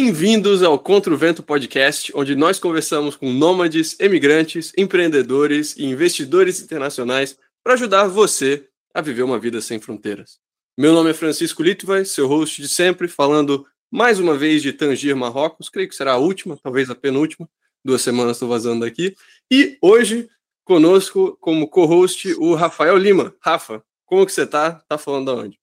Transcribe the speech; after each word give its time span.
Bem-vindos 0.00 0.62
ao 0.62 0.78
Contra 0.78 1.12
o 1.12 1.16
Vento 1.16 1.42
Podcast, 1.42 2.12
onde 2.14 2.36
nós 2.36 2.60
conversamos 2.60 3.16
com 3.16 3.32
nômades, 3.32 3.98
emigrantes, 3.98 4.72
empreendedores 4.78 5.76
e 5.76 5.84
investidores 5.86 6.62
internacionais 6.62 7.36
para 7.64 7.74
ajudar 7.74 8.06
você 8.06 8.68
a 8.94 9.00
viver 9.00 9.24
uma 9.24 9.40
vida 9.40 9.60
sem 9.60 9.80
fronteiras. 9.80 10.38
Meu 10.78 10.92
nome 10.92 11.10
é 11.10 11.14
Francisco 11.14 11.64
Litvai, 11.64 12.04
seu 12.04 12.28
host 12.28 12.62
de 12.62 12.68
sempre, 12.68 13.08
falando 13.08 13.66
mais 13.90 14.20
uma 14.20 14.38
vez 14.38 14.62
de 14.62 14.72
Tangir, 14.72 15.16
Marrocos. 15.16 15.68
Creio 15.68 15.88
que 15.88 15.96
será 15.96 16.12
a 16.12 16.18
última, 16.18 16.56
talvez 16.62 16.88
a 16.88 16.94
penúltima. 16.94 17.50
Duas 17.84 18.00
semanas 18.00 18.36
estou 18.36 18.48
vazando 18.48 18.84
daqui. 18.84 19.16
E 19.50 19.76
hoje, 19.82 20.28
conosco, 20.64 21.36
como 21.40 21.66
co-host, 21.66 22.36
o 22.38 22.54
Rafael 22.54 22.96
Lima. 22.96 23.34
Rafa, 23.40 23.82
como 24.06 24.24
que 24.24 24.30
você 24.30 24.44
está? 24.44 24.80
Tá 24.88 24.96
falando 24.96 25.32
aonde? 25.32 25.58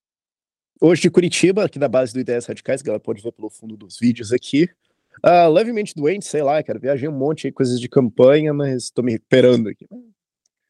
Hoje 0.82 1.04
de 1.04 1.10
Curitiba, 1.10 1.64
aqui 1.64 1.80
da 1.80 1.88
base 1.88 2.14
do 2.14 2.20
Ideias 2.20 2.46
Radicais, 2.46 2.82
que 2.82 2.90
ela 2.90 3.00
pode 3.00 3.22
ver 3.22 3.32
pelo 3.32 3.50
fundo 3.50 3.78
dos 3.78 3.98
vídeos 3.98 4.34
aqui. 4.34 4.70
Uh, 5.26 5.50
levemente 5.50 5.96
doente, 5.96 6.26
sei 6.26 6.44
lá, 6.44 6.62
cara. 6.62 6.78
Viajei 6.78 7.08
um 7.08 7.18
monte 7.18 7.44
de 7.48 7.54
coisas 7.54 7.80
de 7.80 7.88
campanha, 7.88 8.54
mas 8.54 8.84
estou 8.84 9.04
me 9.04 9.14
recuperando 9.14 9.70
aqui. 9.70 9.88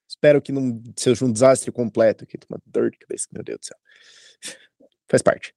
Espero 0.08 0.42
que 0.42 0.52
não 0.52 0.82
seja 0.96 1.26
um 1.26 1.32
desastre 1.32 1.72
completo 1.72 2.24
aqui. 2.24 2.38
Uma 2.48 2.62
dor 2.66 2.92
de 2.92 3.00
cabeça, 3.00 3.28
meu 3.32 3.44
Deus 3.44 3.60
do 3.60 3.66
céu. 3.66 3.78
Faz 5.10 5.24
parte. 5.24 5.54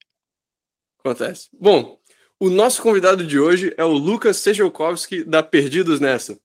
Acontece. 0.99 1.49
Bom, 1.53 2.01
o 2.41 2.49
nosso 2.49 2.83
convidado 2.83 3.27
de 3.27 3.39
hoje 3.39 3.75
é 3.77 3.85
o 3.85 3.93
Lucas 3.93 4.39
Sejelkowski, 4.39 5.25
da 5.25 5.43
Perdidos 5.43 6.01
Nessa. 6.01 6.39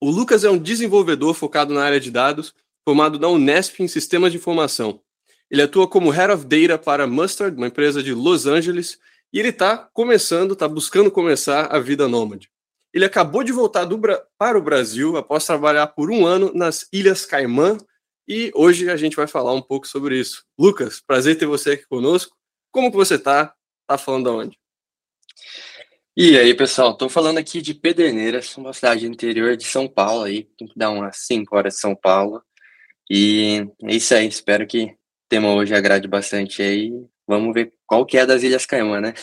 O 0.00 0.10
Lucas 0.10 0.44
é 0.44 0.50
um 0.50 0.58
desenvolvedor 0.58 1.34
focado 1.34 1.72
na 1.72 1.82
área 1.82 1.98
de 1.98 2.10
dados, 2.10 2.54
formado 2.84 3.18
na 3.18 3.28
Unesp 3.28 3.80
em 3.80 3.88
Sistemas 3.88 4.32
de 4.32 4.38
Informação. 4.38 5.02
Ele 5.50 5.62
atua 5.62 5.88
como 5.88 6.10
Head 6.10 6.32
of 6.32 6.44
Data 6.44 6.78
para 6.78 7.06
Mustard, 7.06 7.56
uma 7.56 7.68
empresa 7.68 8.02
de 8.02 8.12
Los 8.12 8.46
Angeles, 8.46 8.98
e 9.32 9.38
ele 9.38 9.48
está 9.48 9.76
começando, 9.92 10.52
está 10.52 10.68
buscando 10.68 11.10
começar 11.10 11.66
a 11.66 11.78
vida 11.78 12.08
nômade. 12.08 12.50
Ele 12.92 13.04
acabou 13.04 13.42
de 13.42 13.52
voltar 13.52 13.86
para 14.38 14.58
o 14.58 14.62
Brasil 14.62 15.16
após 15.16 15.44
trabalhar 15.44 15.86
por 15.88 16.10
um 16.10 16.26
ano 16.26 16.52
nas 16.54 16.88
Ilhas 16.92 17.26
Caimã 17.26 17.76
e 18.26 18.50
hoje 18.54 18.90
a 18.90 18.96
gente 18.96 19.16
vai 19.16 19.26
falar 19.26 19.54
um 19.54 19.62
pouco 19.62 19.86
sobre 19.86 20.18
isso. 20.18 20.44
Lucas, 20.58 21.00
prazer 21.00 21.38
ter 21.38 21.46
você 21.46 21.72
aqui 21.72 21.86
conosco. 21.86 22.36
Como 22.70 22.90
que 22.90 22.96
você 22.96 23.14
está? 23.14 23.54
Tá 23.86 23.96
falando 23.96 24.28
aonde? 24.28 24.58
E 26.14 26.36
aí, 26.36 26.52
pessoal, 26.54 26.92
estou 26.92 27.08
falando 27.08 27.38
aqui 27.38 27.62
de 27.62 27.72
Pederneiras, 27.72 28.56
uma 28.56 28.72
cidade 28.72 29.06
interior 29.06 29.56
de 29.56 29.64
São 29.64 29.86
Paulo 29.86 30.24
aí, 30.24 30.44
tem 30.58 30.66
que 30.66 30.76
dar 30.76 30.90
umas 30.90 31.18
5 31.18 31.56
horas 31.56 31.74
de 31.74 31.80
São 31.80 31.94
Paulo. 31.94 32.42
E 33.08 33.66
é 33.84 33.94
isso 33.94 34.14
aí, 34.14 34.26
espero 34.26 34.66
que 34.66 34.94
tema 35.28 35.52
hoje 35.54 35.74
agrade 35.74 36.08
bastante 36.08 36.62
aí. 36.62 36.92
Vamos 37.26 37.52
ver 37.52 37.72
qual 37.86 38.06
que 38.06 38.16
é 38.16 38.24
das 38.24 38.42
Ilhas 38.42 38.64
Caimã, 38.64 39.00
né? 39.00 39.14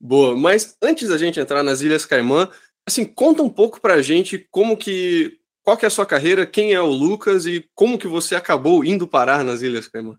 Boa, 0.00 0.36
mas 0.36 0.76
antes 0.82 1.08
da 1.08 1.18
gente 1.18 1.38
entrar 1.40 1.62
nas 1.62 1.80
Ilhas 1.80 2.06
Caimã, 2.06 2.50
assim, 2.86 3.04
conta 3.04 3.42
um 3.42 3.50
pouco 3.50 3.80
pra 3.80 4.00
gente 4.00 4.46
como 4.50 4.76
que, 4.76 5.38
qual 5.62 5.76
que 5.76 5.84
é 5.84 5.88
a 5.88 5.90
sua 5.90 6.06
carreira, 6.06 6.46
quem 6.46 6.72
é 6.72 6.80
o 6.80 6.86
Lucas 6.86 7.46
e 7.46 7.68
como 7.74 7.98
que 7.98 8.06
você 8.06 8.34
acabou 8.34 8.84
indo 8.84 9.08
parar 9.08 9.44
nas 9.44 9.60
Ilhas 9.60 9.88
Caimã. 9.88 10.16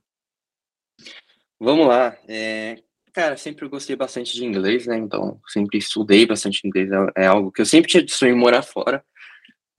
Vamos 1.60 1.88
lá, 1.88 2.18
é, 2.28 2.78
cara, 3.12 3.36
sempre 3.36 3.68
gostei 3.68 3.96
bastante 3.96 4.34
de 4.34 4.46
inglês, 4.46 4.86
né, 4.86 4.98
então 4.98 5.42
sempre 5.48 5.78
estudei 5.78 6.26
bastante 6.26 6.66
inglês, 6.66 6.90
é, 6.92 7.24
é 7.24 7.26
algo 7.26 7.52
que 7.52 7.62
eu 7.62 7.66
sempre 7.66 7.92
tinha 7.92 8.04
de 8.04 8.14
sonho 8.14 8.38
morar 8.38 8.62
fora, 8.62 9.04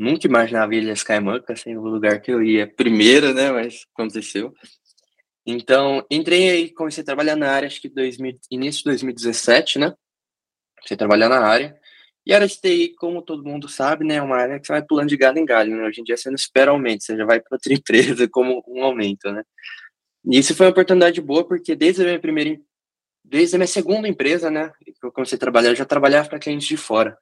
Nunca 0.00 0.26
imaginava 0.26 0.72
Caimã, 1.04 1.38
que 1.42 1.52
assim, 1.52 1.76
o 1.76 1.82
lugar 1.82 2.22
que 2.22 2.32
eu 2.32 2.42
ia 2.42 2.66
primeiro, 2.66 3.34
né? 3.34 3.52
Mas 3.52 3.86
aconteceu. 3.92 4.50
Então, 5.44 6.02
entrei 6.10 6.48
aí, 6.48 6.70
comecei 6.70 7.02
a 7.02 7.04
trabalhar 7.04 7.36
na 7.36 7.50
área, 7.50 7.66
acho 7.66 7.82
que 7.82 7.88
2000, 7.90 8.38
início 8.50 8.78
de 8.78 8.84
2017, 8.84 9.78
né? 9.78 9.92
Comecei 10.78 10.94
a 10.94 10.98
trabalhar 10.98 11.28
na 11.28 11.40
área. 11.40 11.78
E 12.24 12.32
a 12.32 12.36
área 12.36 12.48
de 12.48 12.58
TI, 12.58 12.94
como 12.96 13.20
todo 13.20 13.44
mundo 13.44 13.68
sabe, 13.68 14.02
né? 14.06 14.14
É 14.14 14.22
uma 14.22 14.36
área 14.36 14.58
que 14.58 14.66
você 14.66 14.72
vai 14.72 14.82
pulando 14.82 15.10
de 15.10 15.18
galho 15.18 15.38
em 15.38 15.44
galho, 15.44 15.76
né? 15.76 15.86
Hoje 15.86 16.00
em 16.00 16.04
dia 16.04 16.16
você 16.16 16.30
não 16.30 16.36
espera 16.36 16.70
aumento, 16.70 17.04
você 17.04 17.14
já 17.14 17.26
vai 17.26 17.38
para 17.38 17.56
outra 17.56 17.68
empresa 17.74 18.26
como 18.26 18.64
um 18.68 18.82
aumento, 18.82 19.30
né? 19.30 19.42
E 20.24 20.38
isso 20.38 20.54
foi 20.56 20.64
uma 20.64 20.72
oportunidade 20.72 21.20
boa, 21.20 21.46
porque 21.46 21.76
desde 21.76 22.00
a 22.00 22.06
minha 22.06 22.18
primeira, 22.18 22.58
desde 23.22 23.54
a 23.54 23.58
minha 23.58 23.66
segunda 23.66 24.08
empresa, 24.08 24.50
né? 24.50 24.72
Que 24.82 24.94
eu 25.02 25.12
comecei 25.12 25.36
a 25.36 25.38
trabalhar, 25.38 25.70
eu 25.70 25.76
já 25.76 25.84
trabalhava 25.84 26.26
para 26.30 26.38
clientes 26.38 26.66
de 26.66 26.78
fora. 26.78 27.18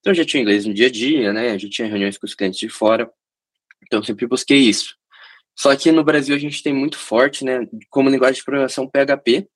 Então, 0.00 0.12
eu 0.12 0.14
já 0.14 0.24
tinha 0.24 0.40
inglês 0.42 0.66
no 0.66 0.74
dia 0.74 0.86
a 0.86 0.90
dia, 0.90 1.32
né? 1.32 1.58
Já 1.58 1.68
tinha 1.68 1.88
reuniões 1.88 2.18
com 2.18 2.26
os 2.26 2.34
clientes 2.34 2.58
de 2.58 2.68
fora. 2.68 3.10
Então, 3.84 4.02
sempre 4.02 4.26
busquei 4.26 4.58
isso. 4.58 4.96
Só 5.56 5.76
que 5.76 5.92
no 5.92 6.02
Brasil 6.02 6.34
a 6.34 6.38
gente 6.38 6.62
tem 6.62 6.72
muito 6.72 6.98
forte, 6.98 7.44
né? 7.44 7.68
Como 7.90 8.08
linguagem 8.08 8.36
de 8.36 8.44
programação 8.44 8.88
PHP. 8.88 9.46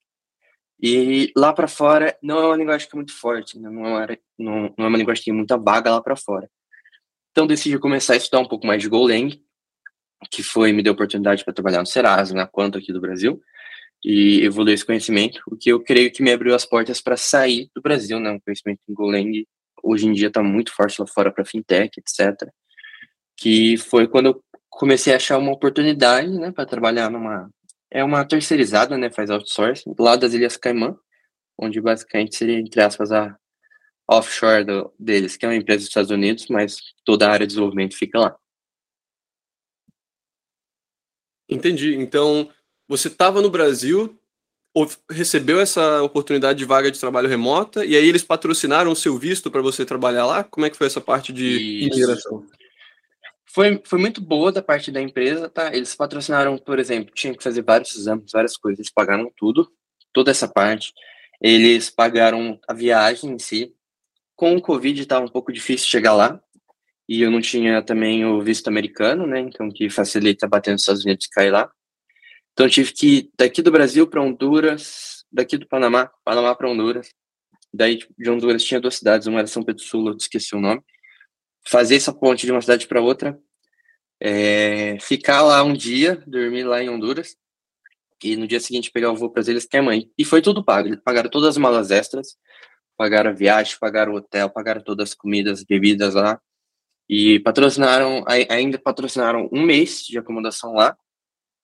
E 0.82 1.32
lá 1.36 1.52
para 1.52 1.66
fora 1.66 2.16
não 2.22 2.38
é 2.38 2.46
uma 2.46 2.56
linguagem 2.56 2.86
que 2.86 2.94
é 2.94 2.98
muito 2.98 3.16
forte, 3.16 3.58
né? 3.58 3.70
não, 3.70 3.98
é, 3.98 4.18
não, 4.38 4.74
não 4.76 4.84
é 4.84 4.88
uma 4.88 4.98
linguagem 4.98 5.22
que 5.22 5.30
tem 5.30 5.34
muita 5.34 5.56
vaga 5.56 5.90
lá 5.90 6.02
para 6.02 6.16
fora. 6.16 6.50
Então, 7.30 7.46
decidi 7.46 7.78
começar 7.78 8.12
a 8.12 8.16
estudar 8.16 8.40
um 8.40 8.48
pouco 8.48 8.66
mais 8.66 8.82
de 8.82 8.88
Golang, 8.88 9.42
que 10.30 10.42
foi 10.42 10.72
me 10.72 10.82
deu 10.82 10.92
oportunidade 10.92 11.42
para 11.44 11.54
trabalhar 11.54 11.80
no 11.80 11.86
Serasa, 11.86 12.34
na 12.34 12.46
Quanto 12.46 12.76
aqui 12.76 12.92
do 12.92 13.00
Brasil, 13.00 13.40
e 14.04 14.42
evoluir 14.44 14.74
esse 14.74 14.84
conhecimento, 14.84 15.40
o 15.46 15.56
que 15.56 15.70
eu 15.70 15.80
creio 15.80 16.12
que 16.12 16.22
me 16.22 16.30
abriu 16.30 16.54
as 16.54 16.66
portas 16.66 17.00
para 17.00 17.16
sair 17.16 17.70
do 17.74 17.80
Brasil, 17.80 18.20
né? 18.20 18.30
Um 18.30 18.40
conhecimento 18.40 18.80
em 18.88 18.92
Golang 18.94 19.46
hoje 19.84 20.06
em 20.06 20.12
dia 20.12 20.28
está 20.28 20.42
muito 20.42 20.72
forte 20.72 21.00
lá 21.00 21.06
fora 21.06 21.32
para 21.32 21.44
fintech, 21.44 22.00
etc. 22.00 22.48
Que 23.36 23.76
foi 23.76 24.08
quando 24.08 24.26
eu 24.26 24.44
comecei 24.70 25.12
a 25.12 25.16
achar 25.16 25.38
uma 25.38 25.52
oportunidade, 25.52 26.28
né, 26.30 26.50
para 26.50 26.66
trabalhar 26.66 27.10
numa 27.10 27.48
é 27.90 28.02
uma 28.02 28.24
terceirizada, 28.26 28.98
né, 28.98 29.08
faz 29.10 29.30
outsourcing 29.30 29.94
lá 29.98 30.16
das 30.16 30.34
Ilhas 30.34 30.56
Caimã, 30.56 30.96
onde 31.56 31.80
basicamente 31.80 32.34
seria 32.36 32.58
entre 32.58 32.82
aspas 32.82 33.12
a 33.12 33.36
offshore 34.10 34.64
do, 34.64 34.92
deles, 34.98 35.36
que 35.36 35.46
é 35.46 35.48
uma 35.48 35.54
empresa 35.54 35.80
dos 35.80 35.88
Estados 35.88 36.10
Unidos, 36.10 36.46
mas 36.48 36.76
toda 37.04 37.28
a 37.28 37.32
área 37.32 37.46
de 37.46 37.52
desenvolvimento 37.52 37.96
fica 37.96 38.18
lá. 38.18 38.36
Entendi. 41.48 41.94
Então, 41.94 42.50
você 42.88 43.08
estava 43.08 43.40
no 43.40 43.50
Brasil, 43.50 44.18
recebeu 45.10 45.60
essa 45.60 46.02
oportunidade 46.02 46.58
de 46.58 46.64
vaga 46.64 46.90
de 46.90 46.98
trabalho 46.98 47.28
remota 47.28 47.84
e 47.84 47.96
aí 47.96 48.08
eles 48.08 48.24
patrocinaram 48.24 48.90
o 48.90 48.96
seu 48.96 49.16
visto 49.16 49.50
para 49.50 49.62
você 49.62 49.84
trabalhar 49.84 50.26
lá? 50.26 50.42
Como 50.42 50.66
é 50.66 50.70
que 50.70 50.76
foi 50.76 50.86
essa 50.86 51.00
parte 51.00 51.32
de 51.32 51.84
imigração? 51.84 52.44
Foi, 53.46 53.80
foi 53.84 54.00
muito 54.00 54.20
boa 54.20 54.50
da 54.50 54.60
parte 54.60 54.90
da 54.90 55.00
empresa, 55.00 55.48
tá? 55.48 55.72
Eles 55.74 55.94
patrocinaram, 55.94 56.58
por 56.58 56.80
exemplo, 56.80 57.14
tinha 57.14 57.32
que 57.32 57.42
fazer 57.42 57.62
vários 57.62 57.94
exames, 57.94 58.32
várias 58.32 58.56
coisas, 58.56 58.80
eles 58.80 58.92
pagaram 58.92 59.30
tudo, 59.36 59.70
toda 60.12 60.32
essa 60.32 60.48
parte. 60.48 60.92
Eles 61.40 61.88
pagaram 61.88 62.58
a 62.66 62.74
viagem 62.74 63.30
em 63.30 63.38
si. 63.38 63.72
Com 64.34 64.56
o 64.56 64.60
Covid 64.60 65.00
estava 65.00 65.24
um 65.24 65.28
pouco 65.28 65.52
difícil 65.52 65.86
chegar 65.86 66.14
lá, 66.14 66.40
e 67.08 67.22
eu 67.22 67.30
não 67.30 67.40
tinha 67.40 67.82
também 67.82 68.24
o 68.24 68.40
visto 68.42 68.68
americano, 68.68 69.26
né? 69.26 69.40
Então 69.40 69.70
que 69.70 69.88
facilita 69.88 70.48
bater 70.48 70.72
nos 70.72 70.82
Estados 70.82 71.04
Unidos 71.04 71.26
e 71.26 71.30
cair 71.30 71.50
lá. 71.50 71.70
Então 72.54 72.66
eu 72.66 72.70
tive 72.70 72.92
que 72.92 73.06
ir 73.06 73.30
daqui 73.36 73.60
do 73.60 73.70
Brasil 73.72 74.06
para 74.06 74.22
Honduras, 74.22 75.24
daqui 75.30 75.58
do 75.58 75.66
Panamá, 75.66 76.10
Panamá 76.24 76.54
para 76.54 76.70
Honduras. 76.70 77.12
Daí 77.72 77.98
de 78.16 78.30
Honduras 78.30 78.62
tinha 78.62 78.80
duas 78.80 78.94
cidades, 78.94 79.26
uma 79.26 79.40
era 79.40 79.48
São 79.48 79.64
Pedro 79.64 79.82
Sul, 79.82 80.08
eu 80.08 80.16
esqueci 80.16 80.54
o 80.54 80.60
nome. 80.60 80.80
Fazer 81.66 81.96
essa 81.96 82.12
ponte 82.12 82.46
de 82.46 82.52
uma 82.52 82.60
cidade 82.60 82.86
para 82.86 83.00
outra, 83.00 83.36
é, 84.20 84.96
ficar 85.00 85.42
lá 85.42 85.64
um 85.64 85.72
dia, 85.72 86.22
dormir 86.26 86.62
lá 86.62 86.80
em 86.80 86.88
Honduras, 86.88 87.36
e 88.22 88.36
no 88.36 88.46
dia 88.46 88.60
seguinte 88.60 88.92
pegar 88.92 89.10
o 89.10 89.16
voo 89.16 89.30
para 89.30 89.40
as 89.40 89.48
Ilhas 89.48 89.66
mãe 89.82 90.10
E 90.16 90.24
foi 90.24 90.40
tudo 90.40 90.64
pago. 90.64 90.88
Eles 90.88 91.00
pagaram 91.04 91.28
todas 91.28 91.50
as 91.50 91.56
malas 91.56 91.90
extras, 91.90 92.36
pagaram 92.96 93.30
a 93.30 93.34
viagem, 93.34 93.76
pagaram 93.80 94.12
o 94.12 94.16
hotel, 94.16 94.48
pagaram 94.48 94.80
todas 94.80 95.10
as 95.10 95.14
comidas, 95.14 95.64
bebidas 95.64 96.14
lá. 96.14 96.40
E 97.08 97.40
patrocinaram, 97.40 98.24
ainda 98.48 98.78
patrocinaram 98.78 99.48
um 99.52 99.60
mês 99.60 100.04
de 100.04 100.16
acomodação 100.16 100.72
lá 100.72 100.96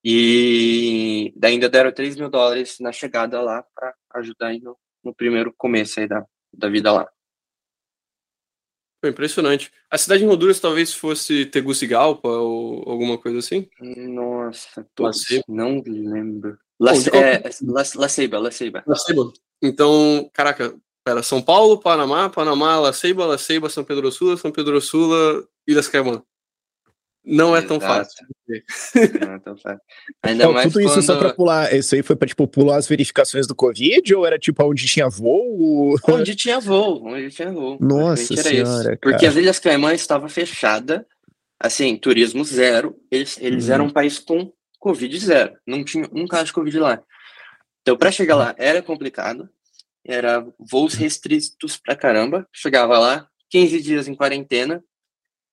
e 0.05 1.35
ainda 1.43 1.69
deram 1.69 1.93
3 1.93 2.17
mil 2.17 2.31
dólares 2.31 2.79
na 2.81 2.93
chegada 2.93 3.41
lá 3.41 3.65
para 3.75 3.95
ajudar 4.15 4.53
no, 4.61 4.77
no, 5.05 5.15
primeiro 5.15 5.53
começo 5.57 6.01
aí 6.01 6.09
da, 6.09 6.25
da 6.53 6.69
vida 6.69 6.93
lá. 6.93 7.09
Foi 9.03 9.11
impressionante. 9.11 9.73
A 9.91 9.97
cidade 9.97 10.23
de 10.23 10.29
Honduras 10.29 10.61
talvez 10.61 10.93
fosse 10.93 11.47
Tegucigalpa 11.47 12.29
ou 12.29 12.89
alguma 12.89 13.17
coisa 13.17 13.39
assim? 13.39 13.69
Nossa, 13.81 14.87
não 15.49 15.83
lembro. 15.87 16.59
La, 16.79 16.93
Bom, 16.93 17.17
é, 17.17 17.43
La, 17.63 17.83
La 17.95 18.09
Ceiba, 18.09 18.39
La 18.39 18.51
Ceiba. 18.51 18.83
La 18.87 18.97
Ceiba. 18.97 19.33
Então, 19.63 20.31
caraca, 20.33 20.75
era 21.07 21.23
São 21.23 21.43
Paulo, 21.43 21.79
Panamá, 21.79 22.31
Panamá, 22.31 22.79
La 22.79 22.93
Ceiba, 22.93 23.27
La 23.27 23.39
Ceiba, 23.39 23.69
São 23.69 23.85
Pedro 23.85 24.11
Sula, 24.11 24.37
São 24.37 24.51
Pedro 24.51 24.81
Sula, 24.81 25.47
Ilhas 25.67 25.89
Caimã. 25.89 26.23
Não 27.25 27.55
é 27.55 27.61
tão 27.61 27.79
fácil. 27.79 28.27
Não 29.21 29.35
é 29.35 29.39
tão 29.39 29.57
fácil. 29.57 29.81
Ainda 30.23 30.45
então, 30.45 30.53
mais 30.53 30.73
tudo 30.73 30.83
quando... 30.83 30.91
isso 30.91 31.03
só 31.03 31.19
pra 31.19 31.35
pular. 31.35 31.75
Isso 31.75 31.95
aí 31.95 32.03
foi 32.03 32.17
pra, 32.17 32.27
tipo, 32.27 32.49
pular 32.49 32.77
as 32.77 32.89
verificações 32.89 33.47
do 33.47 33.55
Covid 33.55 34.15
ou 34.15 34.27
era 34.27 34.39
tipo 34.39 34.65
onde 34.65 34.87
tinha 34.87 35.09
voo? 35.09 35.95
Onde 36.09 36.35
tinha 36.35 36.59
voo, 36.59 37.07
onde 37.07 37.31
tinha 37.31 37.53
voo. 37.53 37.77
Nossa 37.81 38.35
senhora. 38.37 38.99
Porque 39.01 39.27
as 39.27 39.37
Ilhas 39.37 39.59
Caimã 39.59 39.93
estava 39.93 40.29
fechada, 40.29 41.07
assim, 41.59 41.97
turismo 41.97 42.45
zero. 42.45 42.97
Eles, 43.11 43.39
eles 43.41 43.69
hum. 43.69 43.73
eram 43.73 43.85
um 43.87 43.91
país 43.91 44.19
com 44.19 44.53
Covid 44.79 45.19
zero. 45.19 45.53
Não 45.67 45.85
tinha 45.85 46.09
um 46.13 46.27
caso 46.27 46.47
de 46.47 46.53
Covid 46.53 46.79
lá. 46.79 47.03
Então, 47.83 47.97
para 47.97 48.11
chegar 48.11 48.37
lá 48.37 48.55
era 48.59 48.83
complicado. 48.83 49.49
era 50.05 50.47
voos 50.59 50.95
restritos 50.95 51.77
pra 51.77 51.95
caramba. 51.95 52.49
Chegava 52.53 52.99
lá, 52.99 53.29
15 53.51 53.83
dias 53.83 54.09
em 54.09 54.15
quarentena, 54.15 54.83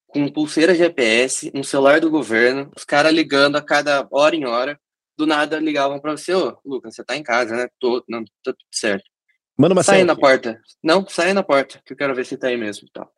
com 0.08 0.32
pulseira 0.32 0.74
GPS, 0.74 1.52
um 1.54 1.64
celular 1.64 2.00
do 2.00 2.10
governo, 2.10 2.72
os 2.76 2.84
caras 2.84 3.14
ligando 3.14 3.58
a 3.58 3.62
cada 3.62 4.08
hora 4.12 4.36
em 4.36 4.46
hora. 4.46 4.80
Do 5.18 5.26
nada 5.26 5.60
ligavam 5.60 6.00
pra 6.00 6.12
você, 6.12 6.34
ô, 6.34 6.58
Lucas, 6.64 6.96
você 6.96 7.04
tá 7.04 7.16
em 7.16 7.24
casa, 7.24 7.56
né? 7.56 7.68
Tô, 7.80 8.04
não, 8.08 8.24
tá 8.24 8.54
tudo 8.54 8.58
certo. 8.72 9.04
Manda 9.58 9.74
uma 9.74 9.84
Sai 9.84 10.04
na 10.04 10.16
porta. 10.16 10.62
Não, 10.84 11.08
sai 11.08 11.34
na 11.34 11.42
porta, 11.42 11.82
que 11.84 11.94
eu 11.94 11.98
quero 11.98 12.14
ver 12.14 12.26
se 12.26 12.38
tá 12.38 12.48
aí 12.48 12.58
mesmo 12.58 12.88
e 12.88 12.92
tal. 12.92 13.12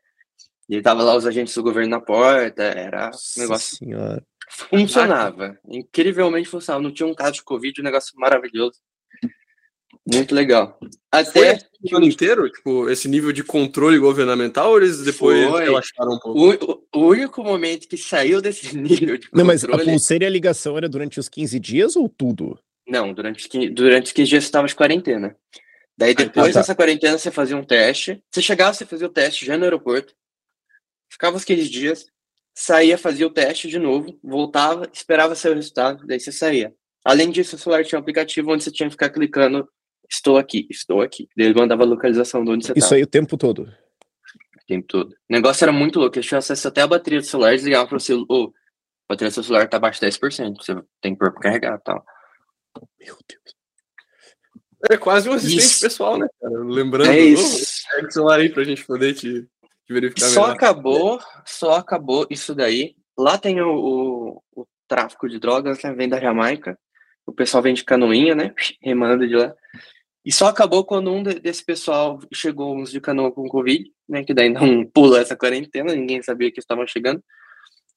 E 0.70 0.76
aí 0.76 0.82
tava 0.82 1.04
lá 1.04 1.16
os 1.16 1.26
agentes 1.26 1.54
do 1.54 1.64
governo 1.64 1.90
na 1.90 2.00
porta, 2.00 2.64
era 2.64 3.08
um 3.08 3.12
Nossa 3.12 3.40
negócio 3.40 3.78
senhora. 3.78 4.24
funcionava. 4.50 5.60
Incrivelmente 5.68 6.48
funcionava. 6.48 6.84
Não 6.84 6.94
tinha 6.94 7.08
um 7.08 7.14
caso 7.14 7.34
de 7.34 7.44
Covid, 7.44 7.82
um 7.82 7.84
negócio 7.84 8.14
maravilhoso. 8.18 8.80
Muito 10.14 10.34
legal. 10.34 10.78
Foi 11.32 11.50
Até 11.50 11.60
o 11.92 11.98
ano 11.98 12.06
inteiro, 12.06 12.50
tipo, 12.50 12.90
esse 12.90 13.08
nível 13.08 13.32
de 13.32 13.44
controle 13.44 13.98
governamental, 13.98 14.72
ou 14.72 14.78
eles 14.78 15.04
depois 15.04 15.50
Foi. 15.50 15.64
relaxaram 15.64 16.14
um 16.14 16.20
pouco? 16.20 16.88
o, 16.94 17.00
o 17.00 17.08
único 17.08 17.44
momento 17.44 17.88
que 17.88 17.98
saiu 17.98 18.42
desse 18.42 18.76
nível 18.78 19.18
de 19.18 19.30
Não, 19.34 19.46
mas 19.46 19.64
a 19.64 19.68
controle. 19.68 19.92
pulseira 19.92 20.26
e 20.26 20.28
a 20.28 20.32
ligação 20.32 20.78
era 20.78 20.90
durante 20.90 21.20
os 21.20 21.30
15 21.30 21.60
dias 21.60 21.96
ou 21.96 22.10
tudo? 22.10 22.60
Não, 22.88 23.14
durante 23.14 23.40
os 23.40 23.48
15, 23.48 23.70
durante 23.70 24.06
os 24.08 24.12
15 24.14 24.30
dias 24.30 24.44
você 24.44 24.48
estava 24.48 24.68
de 24.68 24.76
quarentena. 24.76 25.36
Daí 25.98 26.12
então 26.12 26.26
depois 26.26 26.54
tá. 26.54 26.62
dessa 26.62 26.76
quarentena 26.76 27.18
você 27.18 27.30
fazia 27.30 27.58
um 27.58 27.64
teste. 27.64 28.24
Você 28.32 28.42
chegava, 28.42 28.74
você 28.74 28.86
fazia 28.86 29.08
o 29.08 29.12
teste 29.12 29.46
já 29.46 29.58
no 29.58 29.64
aeroporto. 29.64 30.14
Ficava 31.12 31.38
os 31.38 31.44
15 31.44 31.70
dias, 31.70 32.06
saía, 32.54 32.98
fazia 32.98 33.26
o 33.26 33.32
teste 33.32 33.68
de 33.68 33.80
novo, 33.80 34.18
voltava, 34.24 34.90
esperava 34.94 35.36
sair 35.36 35.52
o 35.52 35.56
resultado, 35.56 36.06
daí 36.06 36.20
você 36.20 36.32
saía. 36.32 36.74
Além 37.04 37.32
disso, 37.32 37.56
o 37.56 37.60
celular 37.60 37.84
tinha 37.84 37.98
um 37.98 38.02
aplicativo 38.02 38.52
onde 38.52 38.64
você 38.64 38.72
tinha 38.72 38.88
que 38.88 38.94
ficar 38.94 39.10
clicando 39.10 39.68
estou 40.10 40.38
aqui, 40.38 40.68
estou 40.70 41.02
aqui. 41.02 41.28
Daí 41.38 41.48
ele 41.48 41.60
mandava 41.60 41.84
a 41.84 41.86
localização 41.86 42.44
de 42.44 42.52
onde 42.52 42.66
você 42.66 42.72
Isso 42.74 42.80
estava 42.80 42.96
aí 42.96 43.04
o 43.04 43.08
tempo 43.08 43.38
todo. 43.38 43.62
o 43.64 44.66
tempo 44.68 44.88
todo. 44.88 45.12
O 45.12 45.16
negócio 45.34 45.64
era 45.64 45.72
muito 45.72 46.00
louco, 46.00 46.18
eles 46.18 46.26
tinham 46.28 46.40
acesso 46.40 46.68
até 46.68 46.82
a 46.82 46.88
bateria 46.88 47.20
do 47.20 47.26
celular, 47.26 47.52
eles 47.52 47.64
ligavam 47.64 47.88
para 47.88 48.00
você, 48.00 48.14
ô, 48.14 48.54
a 49.08 49.14
bateria 49.14 49.30
do 49.32 49.34
seu 49.34 49.44
celular 49.44 49.68
tá 49.68 49.78
abaixo 49.78 50.00
de 50.00 50.08
10%, 50.08 50.56
você 50.58 50.76
tem 51.02 51.14
que 51.14 51.20
pôr 51.20 51.32
pra 51.32 51.42
carregar 51.42 51.78
e 51.80 51.84
tal. 51.84 52.04
Meu 53.00 53.18
Deus. 53.28 53.60
É 54.90 54.96
quase 54.98 55.28
um 55.30 55.34
assistente 55.34 55.60
Isso. 55.60 55.82
pessoal, 55.82 56.18
né, 56.18 56.28
cara? 56.40 56.54
Lembrando, 56.64 57.12
É 57.12 57.20
isso. 57.20 57.84
pega 57.92 58.08
o 58.08 58.12
celular 58.12 58.40
aí 58.40 58.50
pra 58.50 58.64
gente 58.64 58.86
poder 58.86 59.14
te, 59.14 59.42
te 59.44 59.94
verificar 59.94 60.28
Só 60.28 60.42
melhor. 60.44 60.56
acabou, 60.56 61.20
só 61.46 61.74
acabou 61.76 62.26
isso 62.30 62.56
daí. 62.56 62.96
Lá 63.18 63.38
tem 63.38 63.60
o, 63.62 63.68
o, 63.76 64.44
o 64.62 64.66
tráfico 64.88 65.28
de 65.28 65.38
drogas, 65.38 65.84
né? 65.84 65.94
Vem 65.94 66.08
da 66.08 66.18
Jamaica. 66.20 66.80
O 67.26 67.34
pessoal 67.34 67.62
vem 67.62 67.74
de 67.74 67.84
canoinha, 67.84 68.34
né? 68.34 68.54
Remando 68.82 69.28
de 69.28 69.36
lá. 69.36 69.54
E 70.30 70.32
só 70.32 70.46
acabou 70.46 70.86
quando 70.86 71.12
um 71.12 71.24
de- 71.24 71.40
desse 71.40 71.66
pessoal 71.66 72.20
chegou 72.32 72.78
uns 72.78 72.92
de 72.92 73.02
canoa 73.02 73.32
com 73.32 73.48
Covid, 73.50 73.92
né? 74.08 74.24
Que 74.24 74.32
daí 74.32 74.48
não 74.48 74.62
pula 74.94 75.20
essa 75.20 75.36
quarentena, 75.36 75.96
ninguém 75.96 76.22
sabia 76.22 76.52
que 76.52 76.60
estavam 76.60 76.86
chegando. 76.86 77.20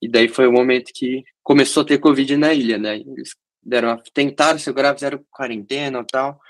E 0.01 0.09
daí 0.09 0.29
foi 0.29 0.47
o 0.47 0.53
momento 0.53 0.93
que 0.95 1.23
começou 1.43 1.83
a 1.83 1.87
ter 1.87 1.99
Covid 1.99 2.35
na 2.39 2.55
ilha, 2.55 2.79
né? 2.79 2.97
Eles 2.97 3.35
deram 3.63 3.91
a, 3.91 4.03
tentaram 4.15 4.59
segurar, 4.59 4.95
fizeram 4.95 5.23
quarentena 5.31 6.01
e 6.01 6.07
tal. 6.07 6.41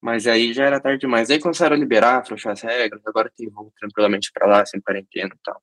Mas 0.00 0.28
aí 0.28 0.52
já 0.52 0.66
era 0.66 0.80
tarde 0.80 1.00
demais. 1.00 1.28
Aí 1.30 1.40
começaram 1.40 1.74
a 1.74 1.78
liberar, 1.80 2.18
afrouxar 2.18 2.52
as 2.52 2.60
regras. 2.62 3.02
Agora 3.04 3.28
tem 3.36 3.50
voo 3.50 3.72
tranquilamente 3.76 4.30
pra 4.32 4.46
lá, 4.46 4.64
sem 4.64 4.80
quarentena 4.80 5.30
e 5.34 5.38
tal. 5.42 5.60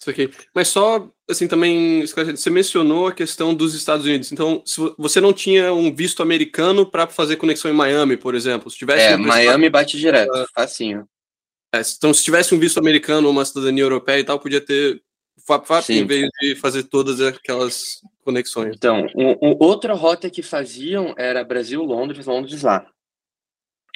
Isso 0.00 0.10
aqui. 0.10 0.30
Mas 0.54 0.68
só, 0.68 1.10
assim, 1.28 1.48
também, 1.48 2.04
você 2.06 2.50
mencionou 2.50 3.08
a 3.08 3.12
questão 3.12 3.52
dos 3.52 3.74
Estados 3.74 4.06
Unidos. 4.06 4.30
Então, 4.30 4.62
se 4.64 4.78
vo- 4.80 4.94
você 4.96 5.20
não 5.20 5.32
tinha 5.32 5.72
um 5.72 5.92
visto 5.92 6.22
americano 6.22 6.86
para 6.88 7.06
fazer 7.08 7.36
conexão 7.36 7.70
em 7.70 7.74
Miami, 7.74 8.16
por 8.16 8.34
exemplo. 8.34 8.70
Se 8.70 8.78
tivesse 8.78 9.04
É, 9.06 9.16
um 9.16 9.20
Miami 9.26 9.68
bate 9.68 9.98
direto, 9.98 10.30
facinho. 10.54 11.08
É, 11.74 11.80
então, 11.96 12.14
se 12.14 12.22
tivesse 12.22 12.54
um 12.54 12.58
visto 12.58 12.78
americano 12.78 13.26
ou 13.26 13.32
uma 13.32 13.44
cidadania 13.44 13.82
europeia 13.82 14.20
e 14.20 14.24
tal, 14.24 14.38
podia 14.38 14.60
ter 14.60 15.02
FAP, 15.46 15.66
FAP 15.66 15.84
Sim. 15.86 15.94
em 15.98 16.06
vez 16.06 16.28
de 16.40 16.54
fazer 16.54 16.84
todas 16.84 17.20
aquelas 17.20 18.00
conexões. 18.24 18.74
Então, 18.76 19.04
o, 19.14 19.32
o- 19.50 19.64
outra 19.64 19.94
rota 19.94 20.30
que 20.30 20.42
faziam 20.42 21.12
era 21.18 21.42
Brasil-Londres, 21.44 22.24
Londres 22.26 22.62
lá. 22.62 22.86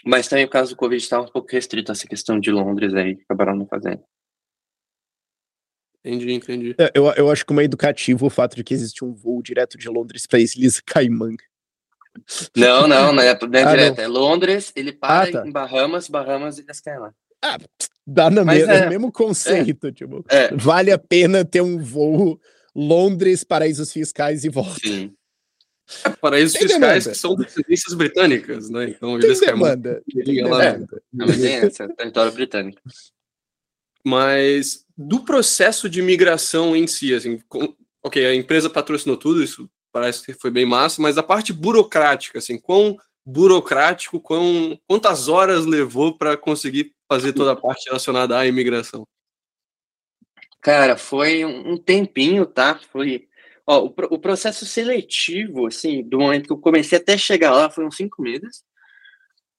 Mas 0.04 0.26
também 0.26 0.46
por 0.46 0.52
causa 0.54 0.70
do 0.70 0.76
Covid 0.76 1.00
estava 1.00 1.22
um 1.24 1.28
pouco 1.30 1.48
restrito 1.52 1.92
essa 1.92 2.08
questão 2.08 2.40
de 2.40 2.50
Londres 2.50 2.92
aí, 2.92 3.20
acabaram 3.24 3.54
não 3.56 3.66
fazendo. 3.66 4.02
Entendi, 6.04 6.32
entendi. 6.32 6.74
É, 6.78 6.90
eu, 6.94 7.06
eu 7.12 7.30
acho 7.30 7.46
que 7.46 7.52
uma 7.52 7.62
educativo 7.62 8.26
o 8.26 8.30
fato 8.30 8.56
de 8.56 8.64
que 8.64 8.74
existe 8.74 9.04
um 9.04 9.12
voo 9.14 9.40
direto 9.42 9.78
de 9.78 9.88
Londres 9.88 10.26
para 10.26 10.40
Ilhas 10.40 10.80
Caimã. 10.80 11.30
Não, 12.56 12.88
não, 12.88 13.12
não 13.12 13.22
é, 13.22 13.38
não 13.40 13.58
é 13.58 13.62
Ah, 13.62 13.70
direto. 13.70 13.98
É 14.00 14.06
Londres, 14.08 14.72
ele 14.74 14.92
para 14.92 15.22
Ah, 15.22 15.32
tá. 15.32 15.46
em 15.46 15.52
Bahamas, 15.52 16.08
Bahamas 16.08 16.58
e 16.58 16.64
desce 16.64 16.82
lá. 16.98 17.14
Dá 18.06 18.28
no 18.30 18.44
Mas 18.44 18.58
mesmo, 18.58 18.72
é- 18.72 18.88
mesmo 18.88 19.12
conceito, 19.12 19.92
tipo. 19.92 20.24
É, 20.28 20.52
Vale 20.54 20.90
a 20.90 20.98
pena 20.98 21.44
ter 21.44 21.60
um 21.60 21.78
voo 21.82 22.40
Londres, 22.74 23.44
paraísos 23.44 23.92
fiscais 23.92 24.44
e 24.44 24.48
volta. 24.48 24.80
sim. 24.80 25.14
Paraísos 26.20 26.52
Tem 26.54 26.62
fiscais 26.62 27.04
demanda. 27.04 27.10
que 27.10 27.18
são 27.18 27.34
descendências 27.36 27.94
britânicas, 27.94 28.70
né? 28.70 28.90
Então, 28.90 29.18
Tem 29.18 29.28
eles 29.28 29.40
querem 29.40 29.56
muito 29.60 29.76
demanda. 29.76 30.02
Tem. 30.24 30.42
Não, 31.12 31.26
mas 31.26 31.40
tem 31.40 31.54
essa, 31.56 31.88
território 31.88 32.32
britânico. 32.32 32.80
Mas 34.04 34.84
do 34.96 35.24
processo 35.24 35.88
de 35.88 36.02
migração 36.02 36.76
em 36.76 36.86
si, 36.86 37.14
assim, 37.14 37.38
com- 37.48 37.74
ok, 38.02 38.26
a 38.26 38.34
empresa 38.34 38.68
patrocinou 38.68 39.16
tudo, 39.16 39.42
isso 39.42 39.68
parece 39.92 40.24
que 40.24 40.34
foi 40.34 40.50
bem 40.50 40.66
massa, 40.66 41.00
mas 41.00 41.18
a 41.18 41.22
parte 41.22 41.52
burocrática, 41.52 42.38
assim, 42.38 42.58
quão 42.58 42.96
burocrático, 43.24 44.20
quão, 44.20 44.78
quantas 44.86 45.28
horas 45.28 45.64
levou 45.64 46.16
para 46.16 46.36
conseguir 46.36 46.92
fazer 47.08 47.32
toda 47.32 47.52
a 47.52 47.56
parte 47.56 47.86
relacionada 47.86 48.38
à 48.38 48.46
imigração? 48.46 49.06
Cara, 50.60 50.96
foi 50.96 51.44
um 51.44 51.76
tempinho, 51.76 52.46
tá? 52.46 52.78
Foi. 52.90 53.28
Ó, 53.66 53.86
o, 53.86 53.94
o 54.14 54.18
processo 54.18 54.64
seletivo, 54.64 55.66
assim, 55.66 56.02
do 56.02 56.18
momento 56.18 56.46
que 56.46 56.52
eu 56.52 56.58
comecei 56.58 56.98
até 56.98 57.16
chegar 57.18 57.52
lá, 57.52 57.72
uns 57.78 57.96
cinco 57.96 58.22
meses. 58.22 58.64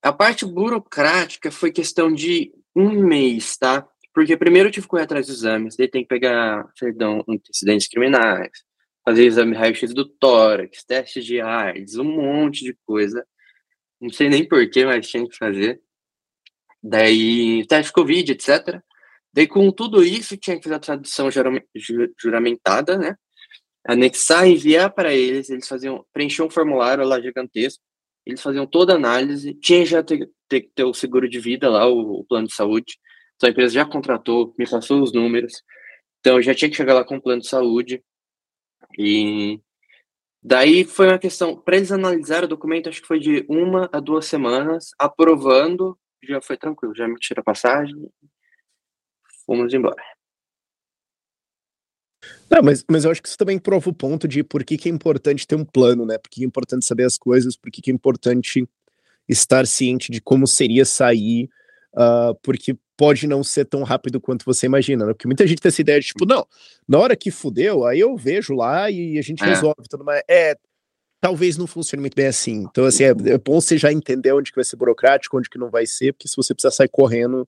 A 0.01 0.11
parte 0.11 0.45
burocrática 0.45 1.51
foi 1.51 1.71
questão 1.71 2.13
de 2.13 2.53
um 2.75 3.03
mês, 3.03 3.55
tá? 3.57 3.87
Porque 4.13 4.37
primeiro 4.37 4.69
eu 4.69 4.71
tive 4.71 4.85
que 4.85 4.89
correr 4.89 5.03
atrás 5.03 5.27
dos 5.27 5.37
exames, 5.37 5.75
daí 5.75 5.87
tem 5.87 6.03
que 6.03 6.07
pegar, 6.07 6.65
perdão, 6.79 7.23
antecedentes 7.27 7.87
criminais, 7.87 8.51
fazer 9.03 9.25
exame 9.25 9.55
raio-x 9.55 9.93
do 9.93 10.05
tórax, 10.07 10.83
testes 10.83 11.25
de 11.25 11.41
AIDS, 11.41 11.95
um 11.97 12.03
monte 12.03 12.63
de 12.63 12.77
coisa. 12.85 13.25
Não 13.99 14.09
sei 14.11 14.29
nem 14.29 14.47
porquê, 14.47 14.85
mas 14.85 15.07
tinha 15.09 15.27
que 15.27 15.35
fazer. 15.35 15.81
Daí, 16.81 17.65
teste 17.67 17.91
Covid, 17.93 18.31
etc. 18.33 18.81
Daí, 19.33 19.47
com 19.47 19.71
tudo 19.71 20.03
isso, 20.03 20.37
tinha 20.37 20.57
que 20.57 20.63
fazer 20.63 20.75
a 20.75 20.79
tradução 20.79 21.31
jurame- 21.31 21.65
ju- 21.75 22.13
juramentada, 22.21 22.97
né? 22.97 23.15
Anexar 23.87 24.45
enviar 24.47 24.93
para 24.93 25.13
eles. 25.13 25.49
Eles 25.49 25.67
faziam, 25.67 26.05
preenchiam 26.13 26.47
um 26.47 26.49
formulário 26.51 27.05
lá 27.05 27.19
gigantesco. 27.21 27.81
Eles 28.25 28.41
faziam 28.41 28.67
toda 28.67 28.93
a 28.93 28.95
análise. 28.97 29.53
Tinha 29.55 29.85
já 29.85 30.03
ter, 30.03 30.29
ter 30.49 30.61
que 30.61 30.71
ter 30.75 30.83
o 30.83 30.93
seguro 30.93 31.27
de 31.27 31.39
vida 31.39 31.69
lá, 31.69 31.87
o, 31.87 32.19
o 32.19 32.25
plano 32.25 32.47
de 32.47 32.53
saúde. 32.53 32.97
Então, 33.43 33.49
a 33.49 33.51
empresa 33.51 33.73
já 33.73 33.85
contratou, 33.85 34.55
me 34.57 34.65
passou 34.65 35.03
os 35.03 35.11
números. 35.11 35.61
Então, 36.21 36.37
eu 36.37 36.41
já 36.41 36.55
tinha 36.55 36.71
que 36.71 36.77
chegar 36.77 36.93
lá 36.93 37.03
com 37.03 37.17
o 37.17 37.21
plano 37.21 37.41
de 37.41 37.49
saúde. 37.49 38.01
E 38.97 39.59
daí 40.41 40.85
foi 40.85 41.07
uma 41.07 41.19
questão, 41.19 41.57
para 41.57 41.75
eles 41.75 41.91
analisar 41.91 42.45
o 42.45 42.47
documento, 42.47 42.87
acho 42.87 43.01
que 43.01 43.07
foi 43.07 43.19
de 43.19 43.45
uma 43.49 43.89
a 43.91 43.99
duas 43.99 44.27
semanas, 44.27 44.91
aprovando, 44.97 45.99
já 46.23 46.41
foi 46.41 46.55
tranquilo, 46.55 46.95
já 46.95 47.05
me 47.05 47.15
tira 47.15 47.41
a 47.41 47.43
passagem, 47.43 48.09
fomos 49.45 49.73
embora. 49.73 50.01
Não, 52.49 52.63
mas, 52.63 52.85
mas 52.89 53.03
eu 53.03 53.11
acho 53.11 53.21
que 53.21 53.27
isso 53.27 53.37
também 53.37 53.59
prova 53.59 53.89
o 53.89 53.93
ponto 53.93 54.25
de 54.25 54.41
por 54.41 54.63
que, 54.63 54.77
que 54.77 54.87
é 54.87 54.91
importante 54.91 55.45
ter 55.45 55.55
um 55.55 55.65
plano, 55.65 56.05
né? 56.05 56.17
Por 56.17 56.29
que 56.29 56.43
é 56.43 56.47
importante 56.47 56.85
saber 56.85 57.03
as 57.03 57.17
coisas, 57.17 57.57
por 57.57 57.69
que, 57.69 57.81
que 57.81 57.91
é 57.91 57.93
importante 57.93 58.65
estar 59.27 59.67
ciente 59.67 60.09
de 60.13 60.21
como 60.21 60.47
seria 60.47 60.85
sair, 60.85 61.49
ah, 61.93 62.33
porque 62.41 62.77
pode 62.97 63.27
não 63.27 63.43
ser 63.43 63.65
tão 63.65 63.83
rápido 63.83 64.21
quanto 64.21 64.45
você 64.45 64.65
imagina, 64.65 65.05
né? 65.05 65.13
Porque 65.13 65.27
muita 65.27 65.45
gente 65.47 65.61
tem 65.61 65.69
essa 65.69 65.81
ideia 65.81 65.99
de, 65.99 66.07
tipo, 66.07 66.25
não, 66.25 66.45
na 66.87 66.99
hora 66.99 67.15
que 67.15 67.31
fudeu, 67.31 67.85
aí 67.85 67.99
eu 67.99 68.15
vejo 68.15 68.53
lá 68.53 68.89
e 68.89 69.17
a 69.17 69.21
gente 69.21 69.43
É. 69.43 69.47
resolve 69.47 69.83
tudo 69.89 70.03
mais. 70.03 70.21
É, 70.29 70.55
talvez 71.19 71.57
não 71.57 71.65
funcione 71.67 72.01
muito 72.01 72.15
bem 72.15 72.27
assim. 72.27 72.65
Então, 72.69 72.85
assim, 72.85 73.03
é, 73.03 73.09
é 73.09 73.37
bom 73.37 73.59
você 73.59 73.77
já 73.77 73.91
entender 73.91 74.31
onde 74.33 74.51
que 74.51 74.55
vai 74.57 74.65
ser 74.65 74.75
burocrático, 74.75 75.37
onde 75.37 75.49
que 75.49 75.57
não 75.57 75.69
vai 75.69 75.85
ser, 75.85 76.13
porque 76.13 76.27
se 76.27 76.35
você 76.35 76.53
precisar 76.53 76.71
sair 76.71 76.89
correndo, 76.89 77.47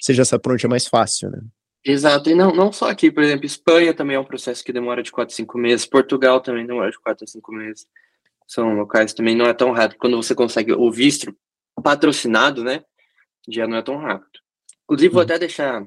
você 0.00 0.12
já 0.12 0.24
sabe 0.24 0.42
por 0.42 0.52
onde 0.52 0.66
é 0.66 0.68
mais 0.68 0.86
fácil, 0.86 1.30
né? 1.30 1.40
Exato, 1.86 2.30
e 2.30 2.34
não, 2.34 2.50
não 2.54 2.72
só 2.72 2.88
aqui, 2.90 3.10
por 3.10 3.22
exemplo, 3.22 3.44
Espanha 3.44 3.92
também 3.92 4.16
é 4.16 4.20
um 4.20 4.24
processo 4.24 4.64
que 4.64 4.72
demora 4.72 5.02
de 5.02 5.12
4 5.12 5.32
a 5.32 5.36
5 5.36 5.58
meses, 5.58 5.84
Portugal 5.86 6.40
também 6.40 6.66
demora 6.66 6.90
de 6.90 6.98
4 6.98 7.24
a 7.24 7.26
5 7.26 7.52
meses. 7.52 7.86
São 8.46 8.74
locais 8.74 9.12
também 9.14 9.34
não 9.36 9.46
é 9.46 9.52
tão 9.54 9.70
rápido. 9.70 9.98
Quando 9.98 10.16
você 10.16 10.34
consegue 10.34 10.72
o 10.72 10.90
visto 10.90 11.34
patrocinado, 11.82 12.62
né? 12.64 12.82
Já 13.48 13.66
não 13.66 13.76
é 13.76 13.82
tão 13.82 13.96
rápido. 13.98 14.40
Inclusive, 14.84 15.12
vou 15.12 15.22
Uhum. 15.22 15.24
até 15.24 15.38
deixar 15.38 15.86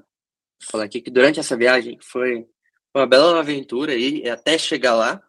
falar 0.63 0.86
aqui 0.86 1.01
que 1.01 1.12
durante 1.12 1.39
essa 1.39 1.56
viagem 1.58 1.98
foi 2.01 2.48
uma 2.96 3.06
bela 3.06 3.39
aventura 3.39 3.94
aí, 3.94 4.22
e 4.24 4.30
até 4.30 4.58
chegar 4.58 4.96
lá. 4.96 5.22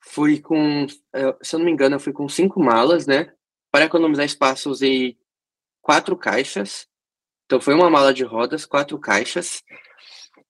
Fui 0.00 0.40
com, 0.40 0.86
eh, 1.14 1.36
se 1.42 1.54
eu 1.54 1.58
não 1.58 1.66
me 1.66 1.72
engano, 1.72 1.96
eu 1.96 2.00
fui 2.00 2.12
com 2.12 2.28
cinco 2.28 2.60
malas, 2.60 3.06
né? 3.06 3.32
Para 3.70 3.84
economizar 3.84 4.24
espaço, 4.24 4.70
usei 4.70 5.18
quatro 5.82 6.16
caixas. 6.16 6.88
Então 7.46 7.60
foi 7.60 7.74
uma 7.74 7.90
mala 7.90 8.12
de 8.14 8.24
rodas, 8.24 8.66
quatro 8.66 8.98
caixas, 8.98 9.62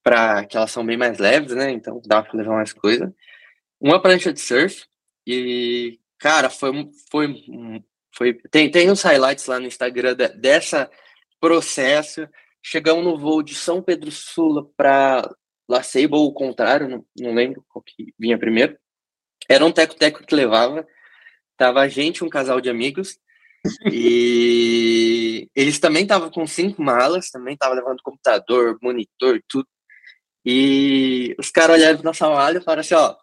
para 0.03 0.45
que 0.47 0.57
elas 0.57 0.71
são 0.71 0.85
bem 0.87 0.97
mais 0.97 1.19
leves, 1.19 1.55
né? 1.55 1.71
Então 1.73 2.01
dá 2.07 2.23
para 2.23 2.37
levar 2.39 2.55
mais 2.57 2.73
coisa. 2.73 3.15
Uma 3.81 4.01
prancha 4.01 4.33
de 4.33 4.41
surf 4.41 4.87
e 5.27 5.99
cara, 6.19 6.51
foi 6.51 6.73
foi 7.11 7.35
foi 8.15 8.35
tem 8.51 8.71
tem 8.71 8.91
uns 8.91 9.03
highlights 9.03 9.47
lá 9.47 9.61
no 9.61 9.67
Instagram 9.67 10.15
de, 10.17 10.29
dessa 10.31 10.91
processo. 11.41 12.29
Chegamos 12.63 13.05
no 13.05 13.19
voo 13.19 13.43
de 13.43 13.55
São 13.55 13.83
Pedro 13.83 14.11
Sula 14.11 14.67
para 14.77 15.29
La 15.69 15.83
Ceiba 15.83 16.17
ou 16.17 16.27
o 16.27 16.33
contrário, 16.33 16.89
não, 16.89 17.05
não 17.19 17.35
lembro 17.35 17.65
qual 17.69 17.83
que 17.83 18.13
vinha 18.19 18.39
primeiro. 18.39 18.77
Era 19.49 19.65
um 19.65 19.73
teco-teco 19.73 20.25
que 20.25 20.35
levava. 20.35 20.87
Tava 21.57 21.81
a 21.81 21.89
gente, 21.89 22.25
um 22.25 22.29
casal 22.29 22.61
de 22.61 22.71
amigos, 22.71 23.19
e 23.93 25.49
eles 25.55 25.79
também 25.79 26.03
estavam 26.03 26.31
com 26.31 26.47
cinco 26.47 26.83
malas, 26.83 27.31
também 27.31 27.55
estavam 27.55 27.77
levando 27.77 28.03
computador, 28.03 28.79
monitor, 28.81 29.43
tudo. 29.49 29.67
E 30.45 31.35
os 31.39 31.51
caras 31.51 31.77
olharam 31.77 32.03
nossa 32.03 32.29
mala 32.29 32.59
e 32.59 32.63
falaram 32.63 32.81
assim: 32.81 32.95
ó, 32.95 33.17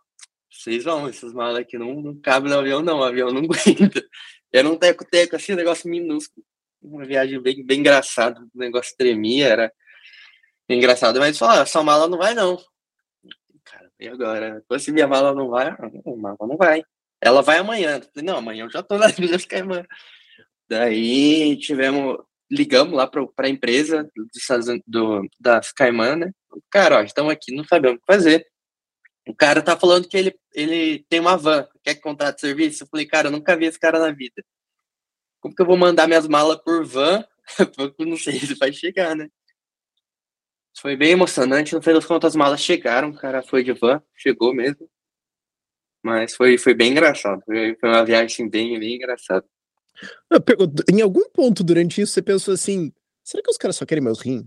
vocês 0.51 0.83
vão, 0.83 1.07
essas 1.07 1.33
malas 1.33 1.59
aqui 1.59 1.77
não, 1.77 2.01
não 2.01 2.19
cabem 2.19 2.49
no 2.51 2.59
avião, 2.59 2.81
não, 2.81 2.99
o 2.99 3.03
avião 3.03 3.31
não 3.31 3.41
aguenta. 3.49 4.03
Era 4.51 4.69
um 4.69 4.77
teco-teco, 4.77 5.35
assim, 5.35 5.53
um 5.53 5.57
negócio 5.57 5.89
minúsculo. 5.89 6.45
Uma 6.85 7.05
viagem 7.05 7.41
bem, 7.41 7.65
bem 7.65 7.79
engraçada, 7.79 8.39
o 8.39 8.59
negócio 8.59 8.95
tremia, 8.97 9.47
era 9.47 9.73
engraçado. 10.69 11.19
Mas 11.19 11.37
falaram: 11.37 11.63
essa 11.63 11.83
mala 11.83 12.07
não 12.07 12.17
vai, 12.17 12.33
não. 12.33 12.57
Cara, 13.63 13.91
e 13.99 14.07
agora? 14.07 14.63
Se 14.79 14.91
minha 14.91 15.07
mala 15.07 15.33
não 15.33 15.49
vai, 15.49 15.67
a 15.69 16.15
mala 16.17 16.37
não 16.41 16.57
vai. 16.57 16.83
Ela 17.21 17.41
vai 17.41 17.57
amanhã. 17.57 17.99
Não, 18.17 18.37
amanhã 18.37 18.65
eu 18.65 18.71
já 18.71 18.83
tô 18.83 18.97
nas 18.97 19.17
Ilhas 19.19 19.45
Caimã. 19.45 19.83
Daí 20.69 21.57
tivemos, 21.57 22.17
ligamos 22.51 22.93
lá 22.93 23.07
para 23.07 23.23
a 23.39 23.49
empresa 23.49 24.09
do, 24.15 24.81
do, 24.87 25.29
das 25.39 25.71
Caimã, 25.71 26.15
né? 26.15 26.31
Cara, 26.71 26.99
ó, 26.99 27.01
estamos 27.03 27.31
aqui, 27.31 27.53
não 27.55 27.63
sabemos 27.65 27.97
o 27.97 27.99
que 27.99 28.05
fazer. 28.05 28.45
O 29.27 29.33
cara 29.35 29.61
tá 29.61 29.77
falando 29.77 30.07
que 30.07 30.17
ele, 30.17 30.35
ele 30.53 31.03
tem 31.09 31.19
uma 31.19 31.35
van, 31.35 31.67
quer 31.83 31.95
contrato 31.95 32.35
de 32.35 32.41
serviço? 32.41 32.83
Eu 32.83 32.87
falei, 32.87 33.05
cara, 33.07 33.27
eu 33.27 33.31
nunca 33.31 33.57
vi 33.57 33.65
esse 33.65 33.79
cara 33.79 33.99
na 33.99 34.11
vida. 34.11 34.43
Como 35.45 35.53
que 35.53 35.61
eu 35.61 35.67
vou 35.67 35.77
mandar 35.77 36.07
minhas 36.07 36.27
malas 36.27 36.57
por 36.57 36.83
van? 36.83 37.23
eu 37.77 37.93
não 38.03 38.17
sei 38.17 38.39
se 38.39 38.55
vai 38.55 38.73
chegar, 38.73 39.15
né? 39.15 39.29
Foi 40.75 40.95
bem 40.95 41.11
emocionante. 41.11 41.75
No 41.75 41.83
fim 41.83 41.93
das 41.93 42.03
contas, 42.03 42.29
as 42.29 42.35
malas 42.35 42.59
chegaram. 42.61 43.09
O 43.09 43.15
cara 43.15 43.43
foi 43.43 43.63
de 43.63 43.71
van, 43.71 44.01
chegou 44.15 44.55
mesmo. 44.55 44.89
Mas 46.03 46.33
foi, 46.33 46.57
foi 46.57 46.73
bem 46.73 46.93
engraçado. 46.93 47.43
Foi, 47.45 47.77
uma 47.83 48.03
viagem 48.03 48.49
bem, 48.49 48.79
bem 48.79 48.95
engraçada. 48.95 49.45
Em 50.91 51.01
algum 51.03 51.29
ponto 51.29 51.63
durante 51.63 52.01
isso 52.01 52.13
você 52.13 52.23
pensou 52.23 52.51
assim: 52.51 52.91
será 53.23 53.43
que 53.43 53.51
os 53.51 53.57
caras 53.57 53.75
só 53.75 53.85
querem 53.85 54.03
meus 54.03 54.21
rins? 54.21 54.45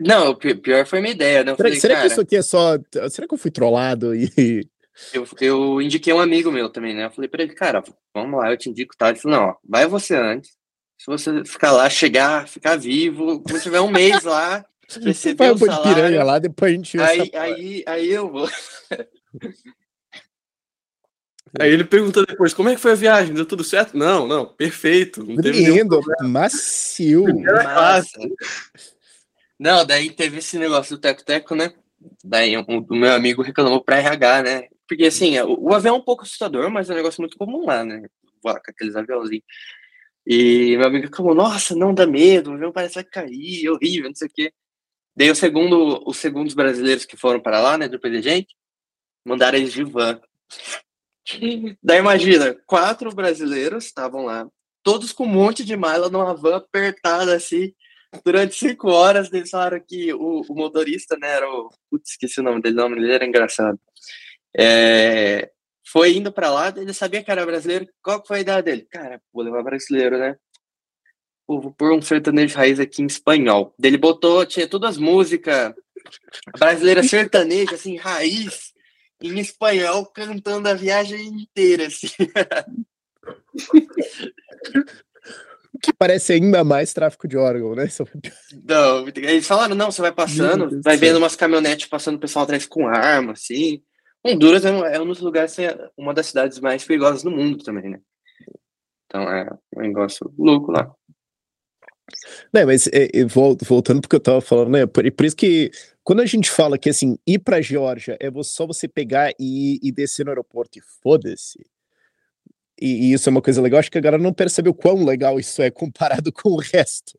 Não, 0.00 0.36
pior 0.36 0.86
foi 0.86 1.00
minha 1.00 1.12
ideia. 1.12 1.42
Né? 1.42 1.56
Será, 1.56 1.68
falei, 1.68 1.80
será 1.80 1.94
cara, 1.94 2.06
que 2.06 2.12
isso 2.12 2.20
aqui 2.20 2.36
é 2.36 2.42
só. 2.42 2.78
Será 3.10 3.26
que 3.26 3.34
eu 3.34 3.38
fui 3.38 3.50
trollado 3.50 4.14
e. 4.14 4.64
Eu, 5.12 5.26
eu 5.40 5.82
indiquei 5.82 6.12
um 6.12 6.20
amigo 6.20 6.50
meu 6.50 6.68
também, 6.68 6.94
né? 6.94 7.06
Eu 7.06 7.10
falei 7.10 7.28
pra 7.28 7.42
ele, 7.42 7.54
cara, 7.54 7.82
vamos 8.14 8.38
lá, 8.38 8.50
eu 8.50 8.56
te 8.56 8.68
indico, 8.68 8.96
tá? 8.96 9.08
Ele 9.08 9.18
falou, 9.18 9.38
não, 9.38 9.46
ó, 9.48 9.56
vai 9.64 9.86
você 9.86 10.14
antes. 10.14 10.50
Se 10.98 11.06
você 11.06 11.44
ficar 11.44 11.72
lá, 11.72 11.88
chegar, 11.90 12.46
ficar 12.46 12.76
vivo, 12.76 13.40
quando 13.42 13.62
tiver 13.62 13.80
um 13.80 13.90
mês 13.90 14.22
lá, 14.22 14.64
receber 15.02 15.52
o 15.52 15.58
salário... 15.58 15.82
piranha 15.82 16.22
lá, 16.22 16.38
depois 16.38 16.72
a 16.72 16.76
gente... 16.76 17.00
Aí, 17.00 17.30
aí, 17.34 17.84
aí 17.86 18.10
eu 18.10 18.30
vou. 18.30 18.48
Aí 21.60 21.70
ele 21.70 21.84
perguntou 21.84 22.24
depois, 22.24 22.54
como 22.54 22.70
é 22.70 22.74
que 22.74 22.80
foi 22.80 22.92
a 22.92 22.96
viagem? 22.96 23.34
Deu 23.34 23.44
tudo 23.44 23.62
certo? 23.62 23.96
Não, 23.96 24.26
não, 24.26 24.46
perfeito. 24.46 25.22
Não 25.22 25.36
teve 25.36 25.66
Lindo, 25.66 26.00
macio. 26.22 27.26
Não, 29.58 29.84
daí 29.84 30.10
teve 30.10 30.38
esse 30.38 30.58
negócio 30.58 30.96
do 30.96 31.00
teco-teco, 31.00 31.54
né? 31.54 31.74
Daí 32.24 32.56
o, 32.56 32.64
o 32.66 32.96
meu 32.96 33.12
amigo 33.12 33.42
reclamou 33.42 33.84
pra 33.84 33.98
RH, 33.98 34.42
né? 34.42 34.68
Porque 34.92 35.06
assim, 35.06 35.38
o, 35.40 35.70
o, 35.70 35.74
avião 35.74 35.96
é 35.96 35.98
um 35.98 36.02
pouco 36.02 36.22
assustador, 36.22 36.70
mas 36.70 36.90
é 36.90 36.92
um 36.92 36.96
negócio 36.96 37.22
muito 37.22 37.38
comum 37.38 37.64
lá, 37.64 37.82
né? 37.82 38.06
Com 38.42 38.50
aqueles 38.50 38.94
aviãozinhos. 38.94 39.42
E 40.26 40.76
meu 40.76 40.86
amigo 40.86 41.16
falou, 41.16 41.34
nossa, 41.34 41.74
não 41.74 41.94
dá 41.94 42.06
medo, 42.06 42.50
o 42.50 42.54
avião 42.54 42.70
parece 42.70 42.96
que 42.96 43.02
vai 43.02 43.04
cair, 43.24 43.64
é 43.64 43.70
horrível, 43.70 44.10
não 44.10 44.14
sei 44.14 44.28
o 44.28 44.30
quê. 44.30 44.52
Daí 45.16 45.30
o 45.30 45.34
segundo, 45.34 46.02
os 46.06 46.18
segundos 46.18 46.52
brasileiros 46.52 47.06
que 47.06 47.16
foram 47.16 47.40
para 47.40 47.58
lá, 47.58 47.78
né, 47.78 47.88
do 47.88 47.98
PDG, 47.98 48.46
mandaram 49.24 49.56
eles 49.56 49.72
de 49.72 49.82
van. 49.82 50.20
Daí 51.82 51.98
imagina, 51.98 52.54
quatro 52.66 53.14
brasileiros 53.14 53.86
estavam 53.86 54.26
lá, 54.26 54.46
todos 54.82 55.10
com 55.10 55.24
um 55.24 55.26
monte 55.26 55.64
de 55.64 55.74
mala 55.74 56.10
numa 56.10 56.34
van 56.34 56.56
apertada 56.56 57.34
assim, 57.34 57.72
durante 58.22 58.56
cinco 58.56 58.90
horas. 58.90 59.32
Eles 59.32 59.48
falaram 59.48 59.80
que 59.80 60.12
o, 60.12 60.42
o 60.46 60.54
motorista, 60.54 61.16
né, 61.16 61.28
era 61.28 61.48
o. 61.50 61.70
Putz, 61.90 62.10
esqueci 62.10 62.40
o 62.40 62.42
nome 62.42 62.60
dele, 62.60 62.74
o 62.74 62.82
nome 62.82 63.00
dele 63.00 63.14
era 63.14 63.24
engraçado. 63.26 63.80
É, 64.56 65.50
foi 65.86 66.16
indo 66.16 66.32
para 66.32 66.50
lá, 66.50 66.72
ele 66.76 66.92
sabia 66.92 67.22
que 67.22 67.30
era 67.30 67.46
brasileiro. 67.46 67.88
Qual 68.02 68.24
foi 68.26 68.38
a 68.38 68.40
ideia 68.40 68.62
dele? 68.62 68.86
Cara, 68.90 69.20
vou 69.32 69.42
levar 69.42 69.62
brasileiro, 69.62 70.18
né? 70.18 70.36
Pô, 71.46 71.60
vou 71.60 71.72
pôr 71.72 71.92
um 71.92 72.02
sertanejo 72.02 72.56
raiz 72.56 72.78
aqui 72.78 73.02
em 73.02 73.06
espanhol. 73.06 73.74
Ele 73.82 73.98
botou, 73.98 74.46
tinha 74.46 74.66
todas 74.66 74.90
as 74.90 74.96
músicas 74.96 75.74
brasileira 76.58 77.02
sertaneja, 77.02 77.74
assim, 77.74 77.96
raiz 77.96 78.72
em 79.20 79.38
espanhol 79.38 80.06
cantando 80.06 80.68
a 80.68 80.74
viagem 80.74 81.28
inteira, 81.28 81.86
assim. 81.86 82.08
que 85.82 85.92
parece 85.92 86.32
ainda 86.32 86.62
mais 86.62 86.92
tráfico 86.92 87.26
de 87.26 87.36
órgão, 87.36 87.74
né? 87.74 87.88
Não, 88.64 89.08
eles 89.08 89.46
falaram, 89.46 89.74
não, 89.74 89.90
você 89.90 90.00
vai 90.00 90.12
passando, 90.12 90.80
vai 90.82 90.96
vendo 90.96 91.16
umas 91.16 91.34
caminhonetes 91.34 91.86
passando 91.86 92.16
o 92.16 92.20
pessoal 92.20 92.44
atrás 92.44 92.66
com 92.66 92.86
arma, 92.86 93.32
assim. 93.32 93.82
Honduras 94.24 94.64
é 94.64 94.70
um, 94.70 94.84
é 94.84 95.00
um 95.00 95.06
dos 95.06 95.20
lugares, 95.20 95.58
é 95.58 95.76
uma 95.96 96.14
das 96.14 96.26
cidades 96.26 96.60
mais 96.60 96.84
perigosas 96.84 97.22
do 97.22 97.30
mundo 97.30 97.62
também, 97.64 97.90
né? 97.90 98.00
Então 99.06 99.22
é 99.22 99.48
um 99.76 99.80
negócio 99.82 100.32
louco 100.38 100.70
lá. 100.70 100.94
Não, 102.52 102.66
mas 102.66 102.86
é, 102.88 103.08
voltando 103.24 104.00
porque 104.00 104.16
eu 104.16 104.20
tava 104.20 104.40
falando, 104.40 104.70
né? 104.70 104.86
Por, 104.86 105.10
por, 105.12 105.26
isso 105.26 105.36
que 105.36 105.70
quando 106.04 106.20
a 106.20 106.26
gente 106.26 106.50
fala 106.50 106.78
que 106.78 106.88
assim, 106.88 107.18
ir 107.26 107.38
pra 107.38 107.60
Geórgia 107.60 108.16
é 108.20 108.30
só 108.42 108.66
você 108.66 108.86
pegar 108.86 109.32
e, 109.38 109.78
e 109.82 109.90
descer 109.90 110.24
no 110.24 110.30
aeroporto 110.30 110.78
e 110.78 110.82
foda-se. 111.02 111.64
E, 112.80 113.10
e, 113.10 113.12
isso 113.12 113.28
é 113.28 113.30
uma 113.30 113.42
coisa 113.42 113.62
legal, 113.62 113.80
acho 113.80 113.90
que 113.90 113.98
a 113.98 114.02
galera 114.02 114.22
não 114.22 114.32
percebeu 114.32 114.74
quão 114.74 115.04
legal 115.04 115.38
isso 115.38 115.62
é 115.62 115.70
comparado 115.70 116.32
com 116.32 116.50
o 116.50 116.60
resto. 116.60 117.18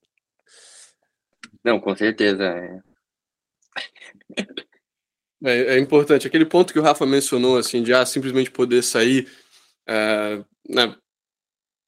Não, 1.63 1.79
com 1.79 1.95
certeza. 1.95 2.43
É. 2.43 2.79
É, 5.43 5.75
é 5.75 5.79
importante. 5.79 6.25
Aquele 6.25 6.45
ponto 6.45 6.71
que 6.71 6.79
o 6.79 6.83
Rafa 6.83 7.05
mencionou, 7.05 7.57
assim, 7.57 7.83
de 7.83 7.93
ah, 7.93 8.05
simplesmente 8.05 8.49
poder 8.51 8.81
sair. 8.81 9.27
É, 9.87 10.41
né? 10.69 10.95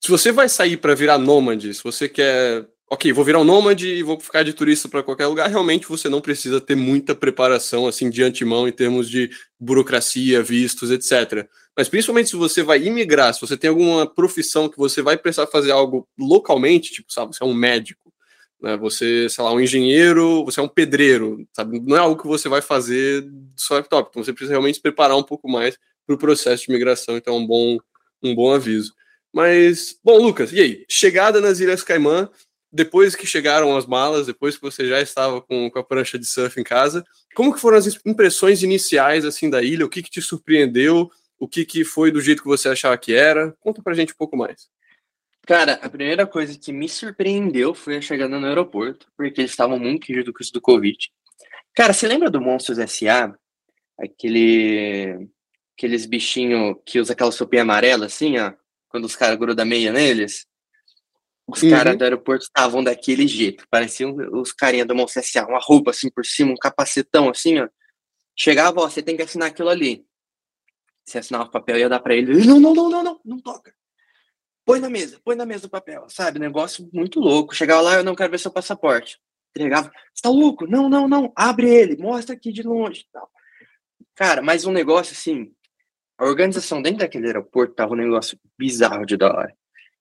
Se 0.04 0.12
você 0.12 0.32
vai 0.32 0.50
sair 0.50 0.78
para 0.78 0.94
virar 0.94 1.18
nômade, 1.18 1.74
se 1.74 1.84
você 1.84 2.08
quer 2.10 2.68
ok, 2.90 3.12
vou 3.12 3.26
virar 3.26 3.40
um 3.40 3.44
nômade 3.44 3.88
e 3.88 4.04
vou 4.04 4.20
ficar 4.20 4.44
de 4.44 4.54
turista 4.54 4.88
para 4.88 5.04
qualquer 5.04 5.28
lugar, 5.28 5.50
realmente 5.50 5.88
você 5.88 6.08
não 6.08 6.22
precisa 6.22 6.62
ter 6.62 6.76
muita 6.76 7.16
preparação 7.16 7.88
assim 7.88 8.10
de 8.10 8.24
antemão 8.24 8.68
em 8.68 8.72
termos 8.72 9.10
de 9.10 9.30
burocracia, 9.60 10.44
vistos, 10.44 10.92
etc. 10.92 11.48
Mas 11.76 11.90
principalmente 11.90 12.30
se 12.30 12.36
você 12.36 12.64
vai 12.64 12.84
imigrar, 12.84 13.34
se 13.34 13.42
você 13.42 13.58
tem 13.58 13.70
alguma 13.70 14.08
profissão 14.08 14.70
que 14.70 14.78
você 14.78 15.02
vai 15.02 15.18
precisar 15.18 15.48
fazer 15.48 15.72
algo 15.72 16.08
localmente, 16.18 16.94
tipo, 16.94 17.12
sabe, 17.12 17.36
você 17.36 17.44
é 17.44 17.48
um 17.48 17.54
médico, 17.54 18.05
né, 18.62 18.78
você, 18.78 19.28
sei 19.30 19.44
lá, 19.44 19.54
um 19.54 19.60
engenheiro, 19.60 20.44
você 20.46 20.60
é 20.60 20.64
um 20.64 20.68
pedreiro, 20.68 21.48
sabe, 21.54 21.80
não 21.80 21.96
é 21.96 22.00
algo 22.00 22.22
que 22.22 22.28
você 22.28 22.50
vai 22.50 22.62
fazer 22.62 23.22
do 23.22 23.62
seu 23.62 23.76
laptop, 23.76 24.10
então 24.10 24.24
você 24.24 24.34
precisa 24.34 24.54
realmente 24.54 24.76
se 24.76 24.82
preparar 24.82 25.18
um 25.18 25.24
pouco 25.24 25.50
mais 25.50 25.78
para 26.06 26.16
o 26.16 26.20
processo 26.20 26.66
de 26.66 26.72
imigração, 26.72 27.18
então 27.18 27.36
é 27.36 27.38
um 27.38 27.46
bom, 27.46 27.78
um 28.24 28.34
bom 28.34 28.54
aviso. 28.54 28.94
Mas, 29.34 30.00
bom, 30.04 30.18
Lucas, 30.18 30.54
e 30.54 30.62
aí? 30.62 30.86
Chegada 30.90 31.42
nas 31.42 31.60
Ilhas 31.60 31.84
Caimã, 31.84 32.30
depois 32.72 33.16
que 33.16 33.26
chegaram 33.26 33.76
as 33.76 33.86
malas, 33.86 34.28
depois 34.28 34.56
que 34.56 34.62
você 34.62 34.88
já 34.88 35.02
estava 35.02 35.42
com, 35.42 35.70
com 35.70 35.80
a 35.80 35.84
prancha 35.84 36.20
de 36.20 36.26
surf 36.26 36.60
em 36.60 36.64
casa, 36.64 37.04
como 37.34 37.54
que 37.54 37.60
foram 37.60 37.78
as 37.78 38.00
impressões 38.06 38.64
iniciais 38.64 39.26
assim 39.26 39.50
da 39.50 39.62
ilha? 39.62 39.86
O 39.86 39.90
que, 39.90 40.04
que 40.04 40.10
te 40.10 40.22
surpreendeu? 40.22 41.10
O 41.40 41.48
que, 41.48 41.66
que 41.66 41.84
foi 41.84 42.12
do 42.12 42.22
jeito 42.22 42.42
que 42.42 42.48
você 42.48 42.70
achava 42.70 42.98
que 42.98 43.14
era? 43.14 43.54
Conta 43.60 43.82
pra 43.82 43.94
gente 43.94 44.14
um 44.14 44.18
pouco 44.18 44.38
mais. 44.38 44.68
Cara, 45.46 45.74
a 45.74 45.90
primeira 45.90 46.26
coisa 46.26 46.58
que 46.58 46.74
me 46.74 46.90
surpreendeu 46.90 47.74
foi 47.74 47.98
a 47.98 48.02
chegada 48.02 48.40
no 48.40 48.48
aeroporto, 48.48 49.08
porque 49.16 49.42
eles 49.42 49.52
estavam 49.52 49.78
muito 49.78 50.06
queijo 50.06 50.24
do 50.24 50.34
do 50.54 50.62
Covid. 50.62 50.98
Cara, 51.74 51.94
você 51.94 52.08
lembra 52.08 52.30
do 52.30 52.42
Monstros 52.42 52.80
S.A.? 52.80 53.36
Aquele... 54.00 55.30
Aqueles 55.78 56.06
bichinhos 56.06 56.78
que 56.86 57.02
usa 57.02 57.12
aquela 57.12 57.34
sopinha 57.34 57.64
amarela, 57.64 58.06
assim, 58.06 58.38
ó, 58.38 58.54
quando 58.88 59.04
os 59.04 59.16
caras 59.16 59.38
grudam 59.38 59.66
meia 59.66 59.92
neles? 59.92 60.48
Os 61.46 61.62
uhum. 61.62 61.70
caras 61.70 61.98
do 61.98 62.04
aeroporto 62.04 62.46
estavam 62.46 62.82
daquele 62.82 63.28
jeito. 63.28 63.68
Pareciam 63.70 64.16
os 64.32 64.54
carinha 64.54 64.86
do 64.86 64.96
Monstro 64.96 65.20
S.A., 65.20 65.46
uma 65.46 65.60
roupa 65.60 65.92
assim 65.92 66.10
por 66.10 66.26
cima, 66.26 66.54
um 66.54 66.58
capacetão 66.58 67.30
assim, 67.30 67.60
ó. 67.60 67.68
Chegava, 68.38 68.82
ó, 68.82 68.90
você 68.90 69.02
tem 69.02 69.16
que 69.16 69.22
assinar 69.22 69.50
aquilo 69.50 69.70
ali. 69.70 70.06
Se 71.06 71.18
assinava 71.18 71.44
o 71.44 71.52
papel, 71.52 71.78
ia 71.78 71.90
dar 71.90 72.00
pra 72.00 72.16
ele. 72.16 72.46
Não, 72.46 72.60
não, 72.60 72.74
não, 72.74 72.90
não, 72.90 73.04
não, 73.04 73.22
não 73.24 73.40
toca. 73.40 73.76
Põe 74.66 74.80
na 74.80 74.90
mesa, 74.90 75.20
põe 75.24 75.36
na 75.36 75.46
mesa 75.46 75.68
o 75.68 75.70
papel, 75.70 76.06
sabe? 76.10 76.40
Negócio 76.40 76.90
muito 76.92 77.20
louco. 77.20 77.56
Chegava 77.56 77.82
lá, 77.82 77.96
eu 77.96 78.04
não 78.04 78.16
quero 78.16 78.32
ver 78.32 78.40
seu 78.40 78.52
passaporte. 78.52 79.20
Entregava, 79.56 79.92
você 80.14 80.22
tá 80.22 80.30
louco? 80.30 80.68
Não, 80.68 80.90
não, 80.90 81.08
não, 81.08 81.32
abre 81.36 81.70
ele, 81.70 81.96
mostra 81.96 82.36
aqui 82.36 82.52
de 82.52 82.64
longe. 82.64 83.06
Tal. 83.14 83.30
Cara, 84.16 84.42
mas 84.42 84.66
um 84.66 84.72
negócio 84.72 85.14
assim, 85.14 85.54
a 86.18 86.26
organização 86.26 86.82
dentro 86.82 87.00
daquele 87.00 87.28
aeroporto 87.28 87.76
tava 87.76 87.94
um 87.94 87.98
negócio 87.98 88.38
bizarro 88.58 89.06
de 89.06 89.16
da 89.16 89.28
hora. 89.28 89.56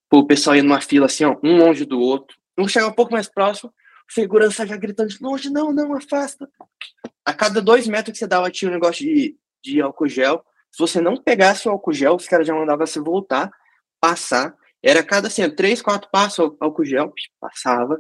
Pô, 0.09 0.21
o 0.21 0.27
pessoal 0.27 0.57
ia 0.57 0.63
numa 0.63 0.81
fila 0.81 1.07
assim, 1.07 1.25
ó, 1.25 1.37
um 1.43 1.57
longe 1.57 1.85
do 1.85 2.01
outro. 2.01 2.37
Um 2.57 2.67
chegava 2.69 2.93
um 2.93 2.95
pouco 2.95 3.13
mais 3.13 3.29
próximo, 3.29 3.73
segurança 4.09 4.67
já 4.67 4.77
gritando 4.77 5.09
de 5.09 5.19
longe, 5.21 5.51
não, 5.51 5.73
não, 5.73 5.95
afasta. 5.97 6.49
A 7.25 7.33
cada 7.33 7.61
dois 7.61 7.87
metros 7.89 8.13
que 8.13 8.19
você 8.19 8.27
dava 8.27 8.51
tinha 8.51 8.71
um 8.71 8.75
negócio 8.75 9.05
de, 9.05 9.37
de 9.63 9.81
álcool 9.81 10.09
gel. 10.09 10.45
Se 10.71 10.79
você 10.79 11.01
não 11.01 11.17
pegasse 11.17 11.69
o 11.69 11.73
álcool 11.73 11.93
gel, 11.93 12.15
os 12.15 12.27
caras 12.27 12.47
já 12.47 12.55
mandavam 12.55 12.87
você 12.87 13.01
voltar, 13.01 13.51
passar. 14.05 14.55
Era 14.83 15.03
cada 15.03 15.29
assim, 15.29 15.49
três, 15.49 15.81
quatro 15.81 16.11
passos 16.11 16.55
álcool 16.61 16.85
gel, 16.85 17.11
passava. 17.41 17.99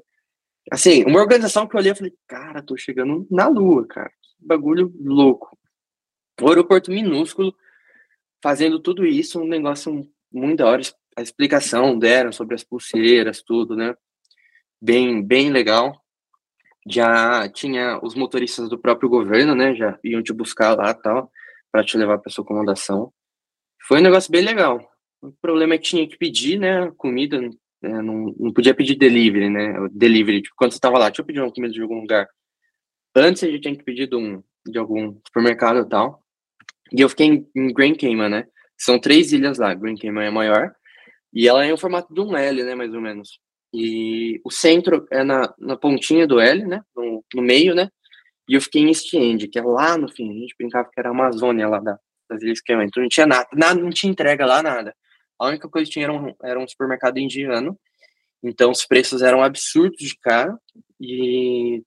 Assim, 0.70 1.02
uma 1.04 1.20
organização 1.20 1.66
que 1.66 1.74
eu 1.74 1.80
olhei 1.80 1.92
e 1.92 1.94
falei, 1.94 2.12
cara, 2.28 2.62
tô 2.62 2.76
chegando 2.76 3.26
na 3.30 3.48
lua, 3.48 3.86
cara. 3.86 4.10
Que 4.10 4.46
bagulho 4.46 4.92
louco. 5.00 5.56
Um 6.42 6.48
aeroporto 6.48 6.90
minúsculo, 6.90 7.54
fazendo 8.42 8.78
tudo 8.80 9.06
isso, 9.06 9.40
um 9.40 9.46
negócio 9.46 10.06
muito 10.30 10.58
da 10.58 10.66
hora. 10.66 10.82
A 11.16 11.22
explicação 11.22 11.98
deram 11.98 12.32
sobre 12.32 12.54
as 12.54 12.62
pulseiras, 12.62 13.42
tudo, 13.42 13.74
né? 13.74 13.94
Bem, 14.80 15.22
bem 15.22 15.50
legal. 15.50 15.98
Já 16.86 17.48
tinha 17.48 17.98
os 18.02 18.14
motoristas 18.14 18.68
do 18.68 18.78
próprio 18.78 19.08
governo, 19.08 19.54
né? 19.54 19.74
Já 19.74 19.98
iam 20.04 20.22
te 20.22 20.34
buscar 20.34 20.76
lá 20.76 20.92
tal, 20.92 21.30
para 21.72 21.82
te 21.82 21.96
levar 21.96 22.18
para 22.18 22.30
sua 22.30 22.44
acomodação. 22.44 23.10
Foi 23.86 24.00
um 24.00 24.02
negócio 24.02 24.30
bem 24.30 24.42
legal. 24.42 24.93
O 25.24 25.32
problema 25.40 25.74
é 25.74 25.78
que 25.78 25.88
tinha 25.88 26.06
que 26.06 26.18
pedir, 26.18 26.58
né? 26.58 26.92
Comida, 26.98 27.40
né, 27.40 28.02
não, 28.02 28.34
não 28.38 28.52
podia 28.52 28.74
pedir 28.74 28.94
delivery, 28.94 29.48
né? 29.48 29.74
Delivery, 29.90 30.42
tipo, 30.42 30.54
quando 30.54 30.72
você 30.72 30.76
estava 30.76 30.98
lá, 30.98 31.08
deixa 31.08 31.22
eu 31.22 31.26
pedir 31.26 31.40
uma 31.40 31.52
comida 31.52 31.72
de 31.72 31.80
algum 31.80 32.00
lugar. 32.00 32.28
Antes 33.16 33.42
a 33.42 33.46
gente 33.46 33.60
tinha 33.60 33.76
que 33.76 33.84
pedir 33.84 34.06
de, 34.06 34.16
um, 34.16 34.42
de 34.66 34.78
algum 34.78 35.18
supermercado 35.26 35.80
e 35.80 35.88
tal. 35.88 36.22
E 36.92 37.00
eu 37.00 37.08
fiquei 37.08 37.26
em, 37.26 37.48
em 37.56 37.72
Grand 37.72 37.94
Cayman, 37.94 38.28
né? 38.28 38.46
São 38.76 38.98
três 38.98 39.32
ilhas 39.32 39.58
lá. 39.58 39.72
Grand 39.72 39.96
Cayman 39.96 40.26
é 40.26 40.30
maior. 40.30 40.74
E 41.32 41.48
ela 41.48 41.64
é 41.64 41.70
em 41.70 41.76
formato 41.76 42.12
de 42.12 42.20
um 42.20 42.36
L, 42.36 42.62
né? 42.62 42.74
Mais 42.74 42.92
ou 42.92 43.00
menos. 43.00 43.38
E 43.72 44.40
o 44.44 44.50
centro 44.50 45.06
é 45.10 45.24
na, 45.24 45.52
na 45.58 45.76
pontinha 45.76 46.26
do 46.26 46.38
L, 46.38 46.66
né? 46.66 46.82
No, 46.94 47.24
no 47.34 47.42
meio, 47.42 47.74
né? 47.74 47.88
E 48.46 48.54
eu 48.54 48.60
fiquei 48.60 48.82
em 48.82 48.88
East 48.88 49.12
End, 49.14 49.48
que 49.48 49.58
é 49.58 49.62
lá 49.62 49.96
no 49.96 50.08
fim. 50.08 50.30
A 50.30 50.40
gente 50.40 50.54
brincava 50.58 50.88
que 50.92 51.00
era 51.00 51.08
a 51.08 51.12
Amazônia 51.12 51.66
lá 51.66 51.80
da, 51.80 51.98
das 52.28 52.42
Ilhas 52.42 52.60
Cayman. 52.60 52.86
Então 52.86 53.02
não 53.02 53.08
tinha 53.08 53.26
nada, 53.26 53.48
nada, 53.54 53.80
não 53.80 53.90
tinha 53.90 54.10
entrega 54.10 54.44
lá, 54.44 54.62
nada. 54.62 54.94
A 55.38 55.48
única 55.48 55.68
coisa 55.68 55.86
que 55.86 55.92
tinha 55.92 56.06
era 56.06 56.12
um, 56.12 56.34
era 56.42 56.58
um 56.58 56.66
supermercado 56.66 57.18
indiano. 57.18 57.78
Então 58.42 58.70
os 58.70 58.84
preços 58.84 59.22
eram 59.22 59.42
absurdos 59.42 59.98
de 59.98 60.16
caro. 60.18 60.58
E 61.00 61.82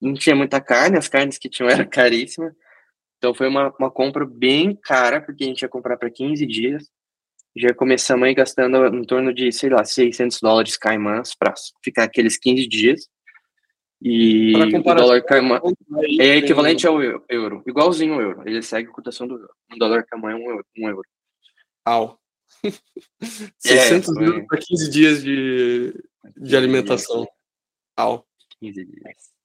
não 0.00 0.14
tinha 0.14 0.36
muita 0.36 0.60
carne, 0.60 0.98
as 0.98 1.08
carnes 1.08 1.38
que 1.38 1.48
tinham 1.48 1.68
eram 1.70 1.86
caríssimas. 1.88 2.52
Então 3.18 3.34
foi 3.34 3.48
uma, 3.48 3.74
uma 3.78 3.90
compra 3.90 4.24
bem 4.26 4.74
cara, 4.74 5.20
porque 5.20 5.44
a 5.44 5.46
gente 5.46 5.62
ia 5.62 5.68
comprar 5.68 5.96
para 5.96 6.10
15 6.10 6.46
dias. 6.46 6.90
Já 7.56 7.72
começamos 7.74 8.26
aí 8.26 8.34
gastando 8.34 8.86
em 8.94 9.04
torno 9.04 9.32
de, 9.32 9.50
sei 9.50 9.70
lá, 9.70 9.82
600 9.82 10.40
dólares 10.40 10.76
caimãs 10.76 11.34
para 11.34 11.54
ficar 11.82 12.04
aqueles 12.04 12.38
15 12.38 12.66
dias. 12.66 13.08
E 14.02 14.52
o 14.54 14.82
dólar 14.82 15.22
caimã 15.22 15.58
é 16.20 16.36
equivalente 16.36 16.86
ao 16.86 17.02
euro, 17.02 17.62
igualzinho 17.66 18.14
ao 18.14 18.20
euro. 18.20 18.42
Ele 18.44 18.60
segue 18.60 18.90
a 18.90 18.92
cotação 18.92 19.26
do 19.26 19.36
euro. 19.36 19.54
Um 19.72 19.78
dólar 19.78 20.04
caimã 20.04 20.32
é 20.32 20.34
um 20.34 20.50
euro. 20.50 20.66
Um 20.78 20.88
euro. 20.88 21.08
Au. 21.82 22.20
600 23.58 24.16
é, 24.16 24.24
euros 24.24 24.46
para 24.46 24.58
15 24.58 24.90
dias 24.90 25.22
de, 25.22 25.94
de 26.36 26.56
alimentação. 26.56 27.26
Au. 27.96 28.26
15 28.60 28.84
dias. 28.84 29.36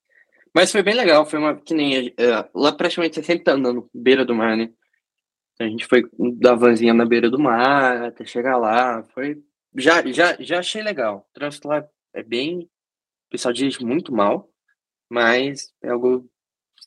Mas 0.53 0.71
foi 0.71 0.83
bem 0.83 0.93
legal, 0.93 1.25
foi 1.25 1.39
uma 1.39 1.55
que 1.55 1.73
nem 1.73 2.09
uh, 2.09 2.13
lá 2.53 2.73
praticamente 2.73 3.15
você 3.15 3.23
sempre 3.23 3.45
tá 3.45 3.53
andando 3.53 3.89
beira 3.93 4.25
do 4.25 4.35
mar, 4.35 4.57
né? 4.57 4.69
A 5.59 5.63
gente 5.65 5.85
foi 5.85 6.03
da 6.39 6.55
vanzinha 6.55 6.93
na 6.93 7.05
beira 7.05 7.29
do 7.29 7.39
mar 7.39 8.03
até 8.03 8.25
chegar 8.25 8.57
lá, 8.57 9.03
foi 9.13 9.41
já 9.75 10.05
já 10.11 10.35
já 10.39 10.59
achei 10.59 10.81
legal. 10.81 11.27
O 11.29 11.33
trânsito 11.33 11.67
lá 11.67 11.87
é 12.13 12.23
bem, 12.23 12.63
o 12.63 13.29
pessoal 13.29 13.53
dirige 13.53 13.83
muito 13.85 14.13
mal, 14.13 14.49
mas 15.09 15.71
é 15.81 15.89
algo 15.89 16.29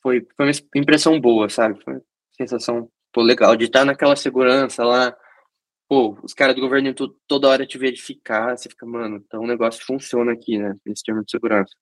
foi 0.01 0.27
foi 0.35 0.45
uma 0.45 0.51
impressão 0.75 1.19
boa, 1.19 1.49
sabe? 1.49 1.81
Foi 1.83 1.93
uma 1.95 2.03
sensação 2.33 2.91
pô, 3.11 3.21
legal 3.21 3.55
de 3.55 3.65
estar 3.65 3.85
naquela 3.85 4.15
segurança 4.15 4.83
lá. 4.83 5.15
Pô, 5.87 6.17
os 6.23 6.33
caras 6.33 6.55
do 6.55 6.61
governo 6.61 6.93
toda 7.27 7.47
hora 7.47 7.65
te 7.65 7.77
verificar, 7.77 8.57
você 8.57 8.69
fica, 8.69 8.85
mano, 8.85 9.17
então 9.17 9.41
o 9.41 9.47
negócio 9.47 9.85
funciona 9.85 10.31
aqui, 10.31 10.57
né? 10.57 10.75
Nesse 10.85 11.03
termo 11.03 11.23
de 11.23 11.29
segurança. 11.29 11.73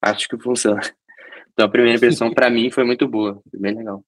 Acho 0.00 0.28
que 0.28 0.38
funciona. 0.38 0.80
Então 1.52 1.66
a 1.66 1.68
primeira 1.68 1.96
impressão 1.96 2.32
para 2.32 2.48
mim 2.48 2.70
foi 2.70 2.84
muito 2.84 3.06
boa, 3.08 3.42
foi 3.50 3.60
bem 3.60 3.74
legal. 3.74 4.02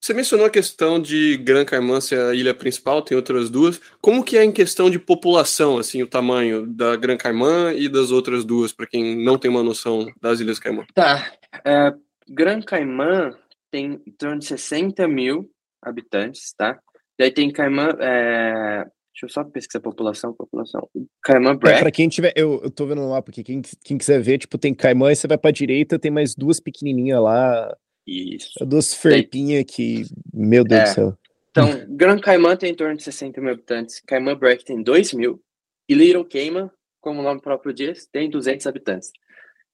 Você 0.00 0.12
mencionou 0.12 0.46
a 0.46 0.50
questão 0.50 1.00
de 1.00 1.36
Gran 1.36 1.64
Caimã 1.64 2.00
ser 2.00 2.18
a 2.18 2.34
ilha 2.34 2.52
principal, 2.52 3.02
tem 3.02 3.16
outras 3.16 3.48
duas. 3.48 3.80
Como 4.00 4.24
que 4.24 4.36
é 4.36 4.42
em 4.42 4.50
questão 4.50 4.90
de 4.90 4.98
população, 4.98 5.78
assim, 5.78 6.02
o 6.02 6.08
tamanho 6.08 6.66
da 6.66 6.96
Gran 6.96 7.16
Caimã 7.16 7.72
e 7.72 7.88
das 7.88 8.10
outras 8.10 8.44
duas, 8.44 8.72
para 8.72 8.86
quem 8.86 9.22
não 9.22 9.38
tem 9.38 9.48
uma 9.48 9.62
noção 9.62 10.12
das 10.20 10.40
Ilhas 10.40 10.58
Caimã? 10.58 10.84
Tá. 10.92 11.32
É, 11.64 11.94
Gran 12.28 12.60
Caimã 12.62 13.30
tem 13.70 14.02
em 14.04 14.10
torno 14.10 14.40
de 14.40 14.46
60 14.46 15.06
mil 15.06 15.48
habitantes, 15.80 16.52
tá? 16.52 16.80
Daí 17.22 17.30
tem 17.30 17.52
Caimã, 17.52 17.90
é, 18.00 18.84
Deixa 19.14 19.26
eu 19.26 19.28
só 19.28 19.44
pesquisar 19.44 19.78
população, 19.78 20.32
população. 20.32 20.88
Caimã 21.22 21.54
Brack. 21.54 21.78
É, 21.78 21.80
pra 21.82 21.92
quem 21.92 22.08
tiver, 22.08 22.32
eu, 22.34 22.60
eu 22.64 22.68
tô 22.68 22.84
vendo 22.84 23.08
mapa 23.08 23.30
aqui, 23.30 23.44
quem, 23.44 23.62
quem 23.84 23.96
quiser 23.96 24.20
ver, 24.20 24.38
tipo, 24.38 24.58
tem 24.58 24.74
Caimã 24.74 25.12
e 25.12 25.14
você 25.14 25.28
vai 25.28 25.38
pra 25.38 25.52
direita, 25.52 26.00
tem 26.00 26.10
mais 26.10 26.34
duas 26.34 26.58
pequenininhas 26.58 27.22
lá. 27.22 27.72
Isso. 28.04 28.52
Duas 28.66 28.92
ferpinhas 28.92 29.64
que, 29.68 30.04
meu 30.34 30.64
Deus 30.64 30.80
é. 30.80 30.84
do 30.84 30.94
céu. 30.94 31.18
Então, 31.50 31.86
Gran 31.90 32.18
Caimã 32.18 32.56
tem 32.56 32.72
em 32.72 32.74
torno 32.74 32.96
de 32.96 33.04
60 33.04 33.40
mil 33.40 33.52
habitantes, 33.52 34.00
Caimã 34.04 34.34
Brack 34.34 34.64
tem 34.64 34.82
2 34.82 35.12
mil, 35.12 35.40
e 35.88 35.94
Little 35.94 36.24
Cayman, 36.24 36.68
como 37.00 37.20
o 37.20 37.22
nome 37.22 37.40
próprio 37.40 37.72
diz, 37.72 38.04
tem 38.06 38.28
200 38.28 38.66
habitantes. 38.66 39.12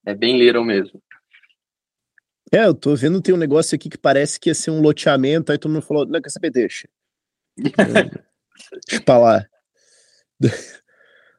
É 0.05 0.15
bem 0.15 0.37
little 0.37 0.67
mesmo. 0.67 1.03
É, 2.53 2.67
eu 2.67 2.75
tô 2.75 2.95
vendo, 2.95 3.23
tem 3.23 3.35
um 3.35 3.39
negócio 3.39 3.75
aqui 3.75 3.89
que 3.89 3.99
parece 3.99 4.39
que 4.39 4.51
ia 4.51 4.55
ser 4.55 4.71
um 4.71 4.83
loteamento, 4.83 5.51
aí 5.51 5.57
todo 5.57 5.73
mundo 5.73 5.83
falou, 5.83 6.05
não, 6.05 6.21
quer 6.21 6.31
saber, 6.31 6.51
deixa. 6.51 6.87
Pra 9.05 9.19
lá. 9.19 9.47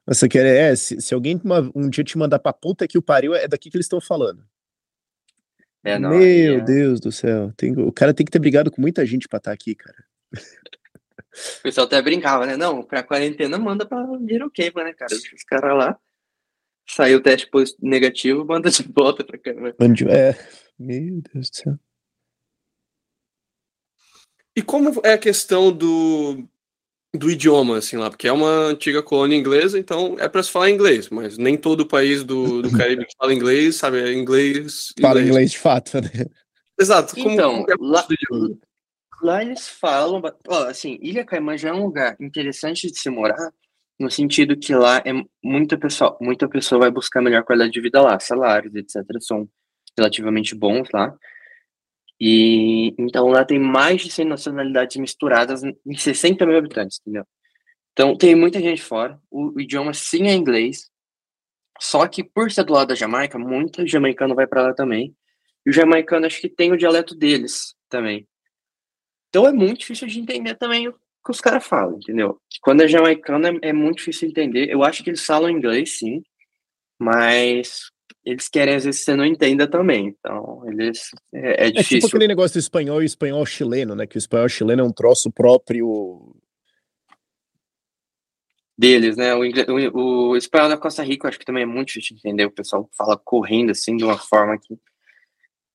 Você 0.06 0.28
quer, 0.28 0.46
é, 0.46 0.76
se, 0.76 1.00
se 1.00 1.14
alguém 1.14 1.40
um 1.76 1.90
dia 1.90 2.04
te 2.04 2.18
mandar 2.18 2.40
pra 2.40 2.52
puta 2.52 2.88
que 2.88 2.98
o 2.98 3.02
pariu, 3.02 3.36
é 3.36 3.48
daqui 3.48 3.70
que 3.70 3.78
eles 3.78 3.86
estão 3.86 4.02
falando. 4.02 4.44
É, 5.84 5.98
não, 5.98 6.10
Meu 6.10 6.58
é... 6.58 6.62
Deus 6.62 7.00
do 7.00 7.12
céu. 7.12 7.54
Tem, 7.56 7.72
o 7.78 7.92
cara 7.92 8.14
tem 8.14 8.26
que 8.26 8.32
ter 8.32 8.40
brigado 8.40 8.72
com 8.72 8.82
muita 8.82 9.06
gente 9.06 9.28
pra 9.28 9.38
estar 9.38 9.52
tá 9.52 9.54
aqui, 9.54 9.76
cara. 9.76 10.04
O 10.34 11.62
pessoal 11.62 11.88
até 11.88 12.02
brincava, 12.02 12.46
né? 12.46 12.58
Não, 12.58 12.84
pra 12.84 13.04
quarentena 13.04 13.58
manda 13.58 13.86
pra 13.86 14.04
Cave, 14.54 14.84
né, 14.84 14.94
cara? 14.94 15.14
Os 15.14 15.44
caras 15.44 15.78
lá. 15.78 16.00
Saiu 16.88 17.20
o 17.20 17.22
teste 17.22 17.48
negativo, 17.80 18.44
manda 18.44 18.70
de 18.70 18.84
volta 18.92 19.24
pra 19.24 19.38
câmera. 19.38 19.76
É, 20.10 20.36
meu 20.78 21.22
Deus 21.34 21.50
do 21.52 21.56
céu. 21.56 21.80
E 24.56 24.62
como 24.62 25.02
é 25.04 25.14
a 25.14 25.18
questão 25.18 25.72
do, 25.72 26.44
do 27.14 27.30
idioma, 27.30 27.78
assim, 27.78 27.98
lá? 27.98 28.10
Porque 28.10 28.28
é 28.28 28.32
uma 28.32 28.68
antiga 28.68 29.02
colônia 29.02 29.38
inglesa, 29.38 29.80
então 29.80 30.16
é 30.20 30.28
para 30.28 30.44
se 30.44 30.52
falar 30.52 30.70
inglês, 30.70 31.10
mas 31.10 31.38
nem 31.38 31.58
todo 31.58 31.82
o 31.82 31.88
país 31.88 32.24
do, 32.24 32.62
do 32.62 32.76
Caribe 32.78 33.06
que 33.06 33.16
fala 33.18 33.34
inglês, 33.34 33.76
sabe? 33.76 34.02
É 34.02 34.14
inglês. 34.14 34.94
Fala 35.00 35.22
inglês 35.22 35.52
de 35.52 35.60
fato, 35.60 36.02
né? 36.02 36.10
Exato. 36.80 37.16
Como, 37.16 37.32
então, 37.32 37.66
é 37.70 37.76
lá, 37.80 38.08
lá 39.22 39.44
eles 39.44 39.68
falam. 39.68 40.22
Ó, 40.48 40.64
assim, 40.64 40.98
Ilha 41.02 41.26
Caimã 41.26 41.58
já 41.58 41.70
é 41.70 41.74
um 41.74 41.86
lugar 41.86 42.16
interessante 42.20 42.92
de 42.92 42.98
se 42.98 43.10
morar, 43.10 43.52
no 44.00 44.10
sentido 44.10 44.58
que 44.58 44.74
lá 44.74 45.02
é 45.06 45.12
muita 45.44 45.78
pessoa, 45.78 46.18
muita 46.22 46.48
pessoa 46.48 46.80
vai 46.80 46.92
buscar 46.92 47.22
melhor 47.22 47.44
qualidade 47.44 47.74
de 47.74 47.82
vida 47.82 48.02
lá, 48.02 48.18
salários, 48.20 48.74
etc., 48.74 49.04
são 49.20 49.48
relativamente 49.98 50.56
bons 50.56 50.88
lá. 50.94 51.14
E 52.20 52.94
então 52.98 53.28
lá 53.28 53.46
tem 53.46 53.58
mais 53.58 54.02
de 54.02 54.12
100 54.12 54.26
nacionalidades 54.26 54.98
misturadas 54.98 55.64
em 55.64 55.96
60 55.96 56.46
mil 56.46 56.58
habitantes, 56.58 57.00
entendeu? 57.00 57.26
Então 57.94 58.18
tem 58.18 58.36
muita 58.36 58.60
gente 58.60 58.82
fora. 58.82 59.20
O, 59.32 59.56
o 59.56 59.62
idioma 59.62 59.94
sim 59.94 60.28
é 60.28 60.34
inglês. 60.34 60.90
Só 61.80 62.06
que 62.08 62.24
por 62.24 62.52
ser 62.52 62.66
do 62.66 62.74
lado 62.74 62.90
da 62.90 62.96
Jamaica, 62.96 63.40
muito 63.40 63.88
jamaicano 63.88 64.36
vai 64.36 64.46
para 64.46 64.64
lá 64.64 64.74
também. 64.74 65.16
E 65.66 65.70
o 65.70 65.74
jamaicano 65.74 66.26
acho 66.26 66.42
que 66.42 66.50
tem 66.50 66.72
o 66.72 66.78
dialeto 66.78 67.16
deles 67.16 67.74
também. 67.88 68.28
Então 69.30 69.48
é 69.48 69.54
muito 69.54 69.80
difícil 69.80 70.08
de 70.08 70.20
entender 70.20 70.56
também 70.56 70.88
o 70.90 70.94
que 70.94 71.32
os 71.32 71.40
caras 71.40 71.66
falam, 71.66 71.98
entendeu? 71.98 72.42
Quando 72.62 72.82
é 72.82 72.88
jamaicano 72.88 73.48
é, 73.48 73.70
é 73.70 73.74
muito 73.74 73.98
difícil 73.98 74.28
de 74.28 74.32
entender. 74.32 74.70
Eu 74.70 74.84
acho 74.84 75.04
que 75.04 75.10
eles 75.10 75.26
falam 75.26 75.50
inglês, 75.50 76.00
sim. 76.00 76.22
Mas 77.00 77.90
eles 78.24 78.48
querem 78.50 78.76
às 78.76 78.84
vezes 78.84 79.00
que 79.00 79.06
você 79.06 79.16
não 79.16 79.26
entenda 79.26 79.68
também. 79.68 80.08
Então, 80.08 80.64
eles 80.70 81.10
é, 81.34 81.68
é 81.68 81.72
difícil. 81.72 81.98
É 81.98 82.02
tipo 82.02 82.08
aquele 82.08 82.28
negócio 82.28 82.56
do 82.56 82.60
espanhol 82.60 83.02
e 83.02 83.06
espanhol 83.06 83.46
chileno, 83.46 83.96
né? 83.96 84.06
Que 84.06 84.18
o 84.18 84.20
espanhol 84.20 84.50
chileno 84.50 84.82
é 84.82 84.86
um 84.86 84.94
troço 84.94 85.32
próprio. 85.32 86.36
deles, 88.78 89.18
né? 89.18 89.34
O, 89.34 89.46
inglês, 89.46 89.68
o, 89.68 90.30
o, 90.32 90.38
espanhol 90.38 90.70
da 90.70 90.78
Costa 90.78 91.04
Rica 91.04 91.28
acho 91.28 91.40
que 91.40 91.46
também 91.46 91.64
é 91.64 91.66
muito 91.66 91.90
difícil 91.90 92.16
de 92.16 92.20
entender. 92.20 92.46
O 92.46 92.52
pessoal 92.52 92.90
fala 92.98 93.18
correndo 93.18 93.72
assim 93.72 93.96
de 93.96 94.04
uma 94.04 94.18
forma 94.18 94.58
que 94.60 94.78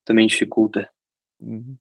também 0.04 0.26
dificulta. 0.26 0.88
Uhum. 1.40 1.76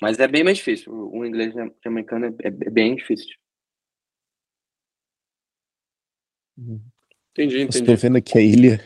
Mas 0.00 0.18
é 0.18 0.26
bem 0.26 0.42
mais 0.42 0.58
difícil. 0.58 0.92
O 0.92 1.24
inglês 1.24 1.54
americano 1.84 2.26
é, 2.26 2.48
é, 2.48 2.50
bem 2.50 2.96
difícil. 2.96 3.36
Uhum. 6.56 6.80
Entendi, 7.32 7.62
entendi. 7.62 7.78
Estou 7.78 7.96
vendo 7.96 8.16
aqui 8.16 8.38
a 8.38 8.40
ilha. 8.40 8.80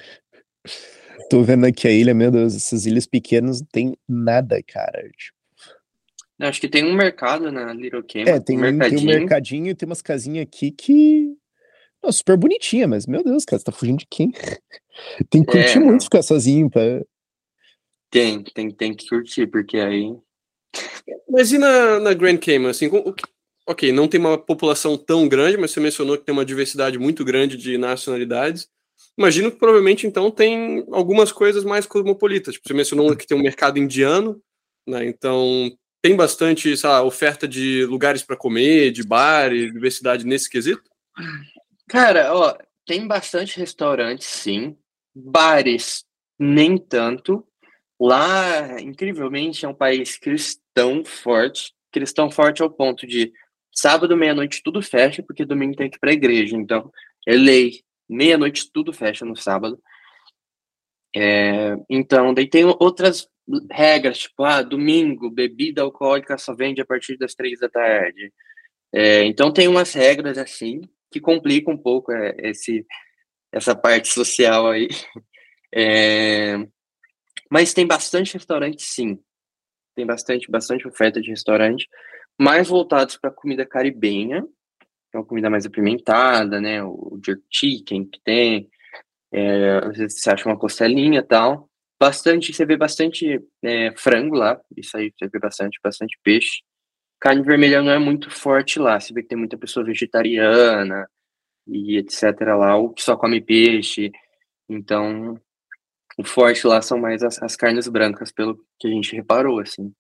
Tô 1.31 1.43
vendo 1.43 1.67
aqui 1.67 1.87
a 1.87 1.91
ilha, 1.91 2.15
meu 2.15 2.31
Deus, 2.31 2.55
essas 2.55 2.87
ilhas 2.87 3.07
pequenas 3.07 3.61
não 3.61 3.69
tem 3.71 3.97
nada, 4.09 4.63
cara. 4.63 5.03
Tipo... 5.17 5.39
Acho 6.41 6.61
que 6.61 6.69
tem 6.69 6.85
um 6.85 6.95
mercado 6.95 7.51
na 7.51 7.73
Little 7.73 8.03
Cayman. 8.03 8.33
É, 8.33 8.41
tem 8.41 8.57
um, 8.57 8.61
mercadinho. 8.61 9.01
tem 9.01 9.09
um 9.09 9.19
mercadinho 9.19 9.67
e 9.69 9.75
tem 9.75 9.87
umas 9.87 10.03
casinhas 10.03 10.45
aqui 10.45 10.71
que. 10.71 11.37
Não, 12.03 12.13
super 12.13 12.37
bonitinha, 12.37 12.87
mas 12.87 13.07
meu 13.07 13.25
Deus, 13.25 13.45
cara, 13.45 13.59
você 13.59 13.65
tá 13.65 13.73
fugindo 13.73 13.99
de 13.99 14.07
quem? 14.09 14.31
tem 15.29 15.45
que 15.45 15.51
curtir 15.51 15.79
é, 15.79 15.81
muito 15.81 16.05
ficar 16.05 16.23
sozinho 16.23 16.71
pra. 16.71 17.03
Tem, 18.11 18.43
tem, 18.43 18.71
tem 18.71 18.95
que 18.95 19.09
curtir, 19.09 19.49
porque 19.49 19.79
aí. 19.79 20.17
Mas 21.29 21.51
e 21.53 21.59
na, 21.59 21.99
na 21.99 22.15
Grand 22.15 22.39
Cayman, 22.39 22.71
assim, 22.71 22.87
o 22.87 23.13
que, 23.13 23.25
ok, 23.67 23.93
não 23.93 24.07
tem 24.07 24.21
uma 24.21 24.39
população 24.39 24.97
tão 24.97 25.29
grande, 25.29 25.57
mas 25.57 25.73
você 25.73 25.81
mencionou 25.81 26.17
que 26.17 26.25
tem 26.25 26.33
uma 26.33 26.45
diversidade 26.45 26.99
muito 26.99 27.25
grande 27.25 27.57
de 27.57 27.77
nacionalidades. 27.77 28.69
Imagino 29.19 29.51
que 29.51 29.59
provavelmente 29.59 30.07
então 30.07 30.31
tem 30.31 30.87
algumas 30.93 31.33
coisas 31.33 31.65
mais 31.65 31.87
cosmopolitas. 31.87 32.55
Tipo, 32.55 32.69
você 32.69 32.75
mencionou 32.75 33.17
que 33.17 33.27
tem 33.27 33.37
um 33.37 33.43
mercado 33.43 33.77
indiano, 33.77 34.41
né? 34.87 35.05
Então 35.05 35.77
tem 36.01 36.15
bastante 36.15 36.73
essa 36.73 37.03
oferta 37.03 37.49
de 37.49 37.85
lugares 37.87 38.23
para 38.23 38.37
comer, 38.37 38.93
de 38.93 39.03
bar 39.03 39.53
e 39.53 39.73
diversidade 39.73 40.25
nesse 40.25 40.49
quesito? 40.49 40.83
Cara, 41.89 42.33
ó, 42.33 42.57
tem 42.87 43.09
bastante 43.09 43.59
restaurantes, 43.59 44.29
sim. 44.29 44.77
Bares, 45.13 46.05
nem 46.39 46.79
tanto. 46.79 47.45
Lá, 48.01 48.81
incrivelmente, 48.81 49.65
é 49.65 49.69
um 49.69 49.75
país 49.75 50.17
cristão 50.17 51.05
forte. 51.05 51.75
Cristão 51.91 52.31
forte 52.31 52.63
ao 52.63 52.71
ponto 52.71 53.05
de 53.05 53.33
sábado, 53.75 54.17
meia-noite, 54.17 54.63
tudo 54.63 54.81
fecha, 54.81 55.25
porque 55.25 55.45
domingo 55.45 55.75
tem 55.75 55.91
que 55.91 55.97
ir 55.97 56.01
pra 56.01 56.13
igreja. 56.13 56.55
Então, 56.57 56.93
é 57.27 57.35
lei. 57.35 57.83
Meia-noite, 58.09 58.71
tudo 58.73 58.93
fecha 58.93 59.25
no 59.25 59.37
sábado. 59.37 59.81
É, 61.15 61.75
então, 61.89 62.33
daí 62.35 62.49
tem 62.49 62.65
outras 62.65 63.29
regras, 63.71 64.19
tipo, 64.19 64.45
ah, 64.45 64.63
domingo, 64.63 65.31
bebida 65.31 65.83
alcoólica 65.83 66.37
só 66.37 66.55
vende 66.55 66.81
a 66.81 66.87
partir 66.87 67.17
das 67.17 67.35
três 67.35 67.59
da 67.61 67.69
tarde. 67.69 68.33
É, 68.93 69.25
então 69.25 69.53
tem 69.53 69.69
umas 69.69 69.93
regras 69.93 70.39
assim 70.39 70.81
que 71.11 71.21
complicam 71.21 71.75
um 71.75 71.79
pouco 71.79 72.13
é, 72.13 72.35
esse, 72.39 72.87
essa 73.53 73.75
parte 73.75 74.09
social 74.09 74.69
aí. 74.69 74.89
É, 75.75 76.57
mas 77.51 77.75
tem 77.75 77.87
bastante 77.87 78.35
restaurante, 78.35 78.83
sim. 78.83 79.19
Tem 79.95 80.07
bastante, 80.07 80.51
bastante 80.51 80.89
oferta 80.89 81.21
de 81.21 81.29
restaurante, 81.29 81.87
mais 82.39 82.69
voltados 82.69 83.17
para 83.17 83.31
comida 83.31 83.67
caribenha, 83.67 84.47
uma 85.15 85.25
comida 85.25 85.49
mais 85.51 85.67
apimentada, 85.67 86.61
né? 86.61 86.83
O 86.83 87.19
jerk 87.25 87.43
chicken 87.51 88.05
que 88.05 88.21
tem, 88.23 88.69
é, 89.33 89.79
às 89.79 89.97
vezes 89.99 90.21
você 90.21 90.31
acha 90.31 90.49
uma 90.49 90.59
costelinha 90.59 91.21
e 91.21 91.23
tal 91.23 91.69
bastante, 91.99 92.53
você 92.53 92.65
vê 92.65 92.77
bastante 92.77 93.41
é, 93.63 93.93
frango 93.97 94.37
lá, 94.37 94.61
isso 94.77 94.97
aí 94.97 95.13
você 95.17 95.29
vê 95.29 95.39
bastante, 95.39 95.79
bastante 95.83 96.19
peixe. 96.23 96.63
Carne 97.21 97.43
vermelha 97.43 97.83
não 97.83 97.91
é 97.91 97.99
muito 97.99 98.31
forte 98.31 98.79
lá, 98.79 99.01
você 99.01 99.13
vê 99.13 99.23
que 99.23 99.29
tem 99.29 99.39
muita 99.39 99.59
pessoa 99.59 99.85
vegetariana 99.85 101.09
e 101.67 101.99
etc 101.99 102.23
lá, 102.57 102.77
ou 102.77 102.93
que 102.95 103.03
só 103.03 103.17
come 103.17 103.41
peixe. 103.41 104.13
Então, 104.69 105.41
o 106.17 106.25
forte 106.25 106.67
lá 106.67 106.81
são 106.81 106.99
mais 106.99 107.23
as, 107.23 107.43
as 107.43 107.57
carnes 107.57 107.89
brancas, 107.89 108.31
pelo 108.31 108.57
que 108.79 108.87
a 108.87 108.91
gente 108.91 109.17
reparou, 109.17 109.61
assim. 109.61 109.93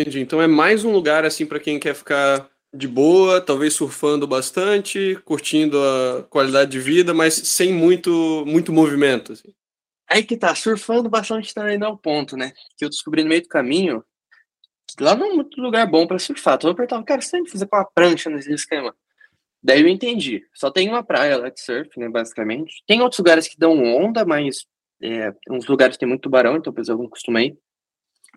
Entendi. 0.00 0.20
Então 0.20 0.40
é 0.40 0.46
mais 0.46 0.84
um 0.84 0.92
lugar 0.92 1.24
assim 1.24 1.44
para 1.44 1.58
quem 1.58 1.78
quer 1.78 1.94
ficar 1.94 2.48
de 2.72 2.86
boa, 2.86 3.40
talvez 3.40 3.74
surfando 3.74 4.26
bastante, 4.28 5.18
curtindo 5.24 5.76
a 5.82 6.22
qualidade 6.24 6.70
de 6.70 6.78
vida, 6.78 7.12
mas 7.12 7.34
sem 7.34 7.72
muito 7.72 8.44
muito 8.46 8.72
movimento. 8.72 9.32
Assim. 9.32 9.52
Aí 10.08 10.22
que 10.22 10.36
tá, 10.36 10.54
surfando 10.54 11.08
bastante 11.08 11.52
também 11.52 11.78
não 11.78 11.88
é 11.88 11.90
o 11.90 11.98
ponto, 11.98 12.36
né? 12.36 12.52
Que 12.76 12.84
eu 12.84 12.88
descobri 12.88 13.24
no 13.24 13.28
meio 13.28 13.42
do 13.42 13.48
caminho, 13.48 14.04
lá 15.00 15.16
não 15.16 15.26
é 15.26 15.34
muito 15.34 15.60
lugar 15.60 15.86
bom 15.86 16.06
para 16.06 16.18
surfar. 16.18 16.54
Então 16.54 16.70
eu 16.70 16.76
perguntava, 16.76 17.02
cara, 17.04 17.20
você 17.20 17.44
fazer 17.46 17.66
com 17.66 17.76
a 17.76 17.84
prancha 17.84 18.30
nesse 18.30 18.52
esquema? 18.52 18.94
Daí 19.62 19.80
eu 19.80 19.88
entendi. 19.88 20.44
Só 20.54 20.70
tem 20.70 20.88
uma 20.88 21.02
praia 21.02 21.36
lá 21.36 21.48
de 21.48 21.60
surf, 21.60 21.98
né, 21.98 22.08
basicamente. 22.08 22.82
Tem 22.86 23.02
outros 23.02 23.18
lugares 23.18 23.48
que 23.48 23.58
dão 23.58 23.82
onda, 23.82 24.24
mas 24.24 24.64
é, 25.02 25.32
uns 25.50 25.66
lugares 25.66 25.96
tem 25.96 26.08
muito 26.08 26.22
tubarão, 26.22 26.56
então 26.56 26.72
depois 26.72 26.88
eu 26.88 26.96
não 26.96 27.08
costumei. 27.08 27.58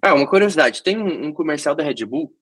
Ah, 0.02 0.14
uma 0.14 0.28
curiosidade, 0.28 0.84
tem 0.84 0.98
um, 0.98 1.28
um 1.28 1.34
comercial 1.34 1.76
da 1.76 1.84
Red 1.84 2.06
Bull 2.06 2.36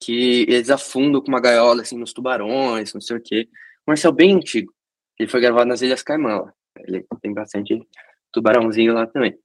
que 0.00 0.46
eles 0.48 0.70
afundam 0.70 1.20
com 1.20 1.28
uma 1.28 1.40
gaiola 1.40 1.82
assim 1.82 1.98
nos 1.98 2.12
tubarões, 2.12 2.94
não 2.94 3.00
sei 3.00 3.16
o 3.16 3.20
quê. 3.20 3.48
Um 3.86 3.88
Marcel 3.90 4.12
bem 4.12 4.34
antigo. 4.34 4.72
Ele 5.18 5.28
foi 5.28 5.40
gravado 5.40 5.68
nas 5.68 5.82
Ilhas 5.82 6.02
Caimã. 6.02 6.42
Lá. 6.42 6.54
Ele 6.78 7.04
tem 7.20 7.32
bastante 7.34 7.82
tubarãozinho 8.32 8.94
lá 8.94 9.06
também. 9.06 9.36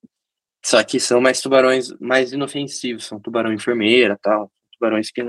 Só 0.63 0.83
que 0.83 0.99
são 0.99 1.19
mais 1.19 1.41
tubarões 1.41 1.91
mais 1.99 2.31
inofensivos, 2.31 3.05
são 3.05 3.19
tubarão 3.19 3.51
enfermeira, 3.51 4.17
tal, 4.21 4.51
tubarões 4.71 5.11
que 5.11 5.21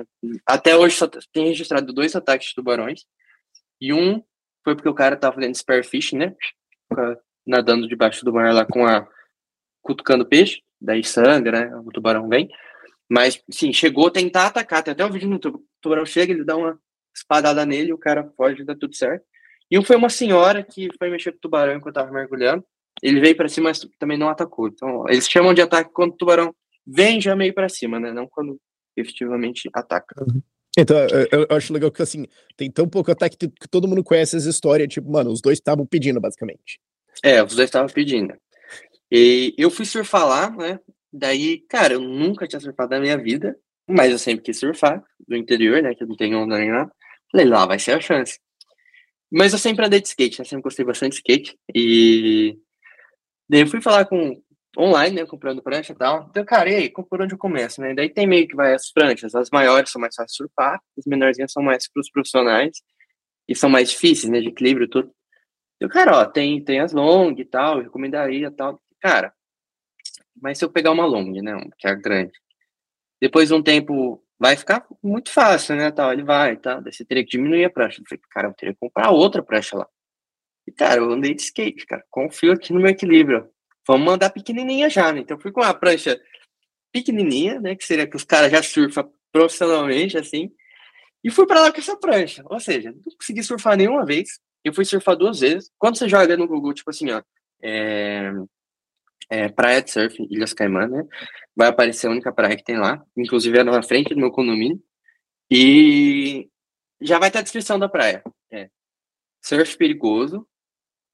até 0.47 0.77
hoje 0.77 0.97
só 0.97 1.09
tem 1.33 1.49
registrado 1.49 1.93
dois 1.93 2.15
ataques 2.15 2.49
de 2.49 2.55
tubarões. 2.55 3.05
E 3.81 3.93
um 3.93 4.23
foi 4.63 4.77
porque 4.77 4.89
o 4.89 4.95
cara 4.95 5.17
tava 5.17 5.35
fazendo 5.35 5.57
spearfishing, 5.57 6.19
né? 6.19 6.37
Nadando 7.47 7.89
debaixo 7.89 8.25
do 8.25 8.33
mar 8.33 8.55
lá 8.55 8.65
com 8.65 8.87
a 8.87 9.07
cutucando 9.83 10.25
peixe, 10.25 10.63
daí 10.85 11.03
sangra, 11.03 11.67
né? 11.67 11.77
O 11.77 11.91
tubarão 11.91 12.29
vem. 12.29 12.49
Mas, 13.09 13.43
sim, 13.51 13.73
chegou 13.73 14.09
a 14.09 14.11
tentar 14.11 14.47
atacar. 14.47 14.83
Tem 14.83 14.93
até 14.93 15.05
um 15.05 15.11
vídeo 15.11 15.29
no 15.29 15.35
YouTube. 15.35 15.57
O 15.57 15.65
tubarão 15.81 16.07
chega, 16.07 16.33
ele 16.33 16.45
dá 16.45 16.57
uma 16.57 16.79
espadada 17.15 17.65
nele, 17.65 17.93
o 17.93 17.99
cara 17.99 18.31
foge, 18.37 18.65
dá 18.65 18.75
tudo 18.75 18.95
certo. 18.95 19.25
E 19.71 19.79
um 19.79 19.85
foi 19.85 19.97
uma 19.97 20.09
senhora 20.09 20.63
que 20.63 20.89
foi 20.99 21.11
mexer 21.11 21.33
com 21.33 21.39
o 21.39 21.41
tubarão 21.41 21.77
enquanto 21.77 21.95
tava 21.95 22.13
mergulhando. 22.13 22.65
Ele 23.03 23.21
veio 23.21 23.37
para 23.37 23.49
cima, 23.49 23.71
mas 23.71 23.81
também 23.99 24.19
não 24.19 24.29
atacou. 24.29 24.69
Então, 24.69 25.05
eles 25.09 25.29
chamam 25.29 25.53
de 25.53 25.61
ataque 25.61 25.91
quando 25.93 26.13
o 26.13 26.17
tubarão 26.17 26.55
vem 26.87 27.21
já 27.21 27.35
meio 27.35 27.55
para 27.55 27.69
cima, 27.69 27.99
né? 27.99 28.13
Não 28.13 28.27
quando 28.29 28.59
efetivamente 28.97 29.69
ataca. 29.75 30.15
Uhum. 30.21 30.41
Então, 30.77 30.97
eu, 30.99 31.47
eu, 31.49 31.57
acho 31.57 31.73
legal 31.73 31.91
que, 31.91 32.03
assim, 32.03 32.27
tem 32.57 32.71
tão 32.71 32.89
pouco 32.89 33.11
ataque 33.11 33.37
que 33.37 33.69
todo 33.69 33.87
mundo 33.87 34.03
conhece 34.03 34.37
essa 34.37 34.51
história. 34.51 34.87
Tipo, 34.89 35.11
mano, 35.11 35.31
os 35.31 35.41
dois 35.41 35.59
estavam 35.59 35.87
pedindo, 35.87 36.21
basicamente. 36.21 36.81
É, 37.23 37.43
os 37.43 37.55
dois 37.55 37.69
estavam 37.69 37.89
pedindo. 37.89 38.35
E 39.11 39.55
eu 39.59 39.71
fui 39.71 39.85
surfar 39.85 40.27
lá, 40.27 40.51
né? 40.51 40.81
Daí, 41.13 41.61
cara, 41.69 41.95
eu 41.95 42.01
nunca 42.01 42.47
tinha 42.47 42.61
surfado 42.61 42.95
na 42.95 43.01
minha 43.01 43.17
vida, 43.17 43.57
mas 43.89 44.11
eu 44.11 44.19
sempre 44.19 44.45
quis 44.45 44.59
surfar, 44.59 45.03
do 45.29 45.37
interior, 45.37 45.83
né, 45.83 45.95
que 45.95 46.05
não 46.05 46.17
tem 46.17 46.35
onda 46.35 46.59
nem 46.59 46.71
nada. 46.71 46.91
Falei, 47.31 47.47
lá 47.47 47.67
vai 47.67 47.79
ser 47.79 47.93
a 47.93 48.01
chance. 48.01 48.39
Mas 49.31 49.53
eu 49.53 49.59
sempre 49.59 49.85
andei 49.87 50.01
de 50.01 50.09
skate, 50.09 50.41
né, 50.41 50.45
sempre 50.45 50.63
gostei 50.63 50.85
bastante 50.85 51.13
de 51.13 51.17
skate. 51.19 51.59
E 51.75 52.59
daí 53.49 53.61
eu 53.63 53.67
fui 53.67 53.81
falar 53.81 54.07
com 54.07 54.41
online, 54.79 55.17
né, 55.17 55.27
comprando 55.27 55.63
prancha 55.63 55.93
e 55.93 55.97
tal. 55.97 56.27
Então, 56.31 56.45
cara, 56.45 56.71
e 56.71 56.75
aí, 56.75 56.91
por 56.91 57.23
onde 57.23 57.35
eu 57.35 57.39
começo, 57.39 57.81
né? 57.81 57.95
Daí 57.95 58.09
tem 58.09 58.27
meio 58.27 58.49
que 58.49 58.57
vai 58.57 58.75
as 58.75 58.91
pranchas, 58.93 59.35
as 59.35 59.51
maiores 59.51 59.91
são 59.91 60.01
mais 60.01 60.15
fáceis 60.15 60.33
de 60.33 60.37
surfar, 60.37 60.81
as 60.99 61.05
menorzinhas 61.07 61.53
são 61.53 61.63
mais 61.63 61.89
para 61.91 62.01
os 62.01 62.11
profissionais 62.11 62.83
e 63.49 63.55
são 63.55 63.71
mais 63.71 63.91
difíceis, 63.91 64.31
né, 64.31 64.41
de 64.41 64.49
equilíbrio 64.49 64.89
tudo. 64.89 65.13
Eu, 65.81 65.89
cara, 65.89 66.19
ó, 66.19 66.25
tem, 66.25 66.63
tem 66.65 66.81
as 66.81 66.93
long 66.93 67.35
e 67.39 67.45
tal, 67.45 67.81
recomendaria 67.81 68.49
e 68.49 68.51
tal. 68.51 68.81
Cara, 69.05 69.35
mas 70.41 70.57
se 70.57 70.65
eu 70.65 70.71
pegar 70.71 70.91
uma 70.91 71.05
long, 71.05 71.31
né, 71.43 71.53
que 71.79 71.87
é 71.87 71.95
grande, 71.95 72.33
depois 73.21 73.49
de 73.49 73.55
um 73.55 73.63
tempo 73.63 74.25
vai 74.39 74.57
ficar 74.57 74.87
muito 75.03 75.31
fácil, 75.31 75.77
né, 75.77 75.91
tal, 75.91 76.11
ele 76.11 76.23
vai, 76.23 76.57
tá, 76.57 76.81
daí 76.81 76.91
você 76.91 77.05
teria 77.05 77.23
que 77.23 77.33
diminuir 77.33 77.67
a 77.67 77.71
prancha. 77.71 78.01
Eu 78.01 78.07
falei, 78.09 78.23
cara, 78.31 78.49
eu 78.49 78.55
teria 78.55 78.73
que 78.73 78.81
comprar 78.81 79.11
outra 79.11 79.43
prancha 79.43 79.77
lá. 79.77 79.87
E, 80.67 80.73
cara, 80.73 81.03
eu 81.03 81.13
andei 81.13 81.35
de 81.35 81.43
skate, 81.43 81.85
cara, 81.85 82.03
confio 82.11 82.53
aqui 82.53 82.73
no 82.73 82.81
meu 82.81 82.89
equilíbrio. 82.89 83.47
Vamos 83.87 84.07
mandar 84.07 84.31
pequenininha 84.31 84.89
já, 84.89 85.13
né? 85.13 85.21
Então, 85.21 85.37
eu 85.37 85.41
fui 85.43 85.53
com 85.53 85.61
uma 85.61 85.75
prancha 85.75 86.19
pequenininha, 86.91 87.61
né, 87.61 87.77
que 87.77 87.85
seria 87.85 88.07
que 88.07 88.17
os 88.17 88.25
caras 88.25 88.51
já 88.51 88.63
surfam 88.63 89.07
profissionalmente, 89.31 90.17
assim, 90.17 90.51
e 91.23 91.31
fui 91.31 91.47
para 91.47 91.61
lá 91.61 91.71
com 91.71 91.79
essa 91.79 91.95
prancha. 91.95 92.43
Ou 92.47 92.59
seja, 92.59 92.91
não 92.91 93.03
consegui 93.19 93.43
surfar 93.43 93.77
nenhuma 93.77 94.07
vez. 94.07 94.41
Eu 94.65 94.73
fui 94.73 94.87
surfar 94.87 95.15
duas 95.15 95.41
vezes. 95.41 95.71
Quando 95.79 95.99
você 95.99 96.09
joga 96.09 96.39
no 96.39 96.49
Google, 96.49 96.73
tipo 96.73 96.89
assim, 96.89 97.11
ó, 97.11 97.23
é, 97.63 98.33
é, 99.31 99.49
praia 99.49 99.83
de 99.83 99.91
surf, 99.91 100.17
Ilhas 100.31 100.53
Caimã, 100.53 100.87
né? 100.87 101.05
Vai 101.57 101.69
aparecer 101.69 102.07
a 102.07 102.11
única 102.11 102.33
praia 102.33 102.57
que 102.57 102.65
tem 102.65 102.79
lá, 102.79 103.03
inclusive 103.17 103.59
é 103.59 103.65
na 103.65 103.83
frente 103.83 104.15
do 104.15 104.21
meu 104.21 104.31
condomínio. 104.31 104.83
E 105.51 106.49
já 107.01 107.19
vai 107.19 107.29
estar 107.29 107.41
a 107.41 107.43
descrição 107.43 107.79
da 107.79 107.89
praia. 107.89 108.23
É, 108.51 108.69
surf 109.43 109.77
perigoso, 109.77 110.47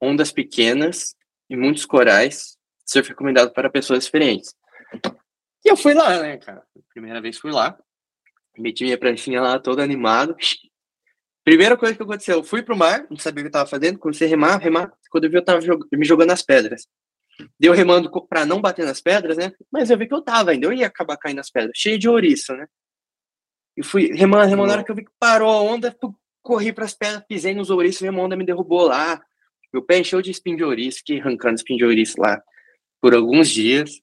ondas 0.01 0.33
pequenas 0.33 1.15
e 1.49 1.57
muitos 1.57 1.85
corais. 1.85 2.57
Surf 2.87 3.09
recomendado 3.09 3.53
para 3.53 3.71
pessoas 3.71 4.05
experientes. 4.05 4.55
E 5.65 5.69
eu 5.69 5.77
fui 5.77 5.95
lá, 5.95 6.21
né, 6.21 6.39
cara? 6.39 6.63
Primeira 6.89 7.21
vez 7.21 7.39
fui 7.39 7.53
lá. 7.53 7.79
Meti 8.59 8.85
minha 8.85 8.99
pranchinha 8.99 9.41
lá, 9.41 9.59
todo 9.59 9.81
animado. 9.81 10.35
Primeira 11.45 11.77
coisa 11.77 11.95
que 11.95 12.03
aconteceu, 12.03 12.39
eu 12.39 12.45
fui 12.45 12.63
pro 12.63 12.77
mar, 12.77 13.07
não 13.09 13.17
sabia 13.17 13.43
o 13.43 13.45
que 13.45 13.49
eu 13.49 13.53
tava 13.53 13.69
fazendo, 13.69 13.99
comecei 13.99 14.27
a 14.27 14.31
remar, 14.31 14.59
remar. 14.59 14.93
Quando 15.11 15.25
eu 15.25 15.31
vi, 15.31 15.37
eu 15.37 15.45
tava 15.45 15.61
jog 15.61 15.85
me 15.93 16.05
jogando 16.05 16.29
nas 16.29 16.43
pedras. 16.43 16.87
Deu 17.59 17.73
remando 17.73 18.11
pra 18.29 18.45
não 18.45 18.61
bater 18.61 18.85
nas 18.85 19.01
pedras, 19.01 19.37
né? 19.37 19.53
Mas 19.71 19.91
eu 19.91 19.99
vi 19.99 20.07
que 20.07 20.15
eu 20.15 20.23
tava 20.23 20.51
ainda, 20.51 20.67
eu 20.67 20.73
ia 20.73 20.87
acabar 20.87 21.17
caindo 21.17 21.39
nas 21.39 21.51
pedras, 21.51 21.73
cheio 21.75 21.99
de 21.99 22.09
ouriço, 22.09 22.55
né? 22.55 22.67
E 23.77 23.83
fui 23.83 24.13
remando, 24.13 24.49
remando, 24.49 24.73
hora 24.73 24.85
que 24.85 24.91
eu 24.91 24.95
vi 24.95 25.05
que 25.05 25.11
parou 25.19 25.51
a 25.51 25.63
onda, 25.63 25.97
corri 26.43 26.73
pras 26.73 26.95
pedras, 26.95 27.25
pisei 27.27 27.55
nos 27.55 27.71
ouriços, 27.71 28.07
a 28.07 28.11
onda 28.11 28.37
me 28.37 28.45
derrubou 28.45 28.87
lá. 28.87 29.21
Meu 29.73 29.83
pé 29.83 29.99
encheu 29.99 30.21
de 30.21 30.31
espinho 30.31 30.57
de 30.57 30.65
ouriço, 30.65 30.99
fiquei 30.99 31.21
arrancando 31.21 31.55
espinho 31.55 31.79
de 31.79 31.85
ouriço 31.85 32.21
lá 32.21 32.43
por 33.01 33.15
alguns 33.15 33.49
dias. 33.49 34.01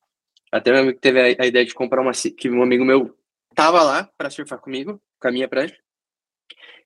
Até 0.52 0.72
meu 0.72 0.82
amigo 0.82 1.00
teve 1.00 1.20
a, 1.20 1.44
a 1.44 1.46
ideia 1.46 1.66
de 1.66 1.74
comprar 1.74 2.02
uma, 2.02 2.12
que 2.12 2.50
um 2.50 2.64
amigo 2.64 2.86
meu 2.86 3.16
tava 3.54 3.84
lá 3.84 4.10
para 4.18 4.30
surfar 4.30 4.60
comigo, 4.60 5.02
com 5.20 5.28
a 5.28 5.32
minha 5.32 5.48
prancha. 5.48 5.78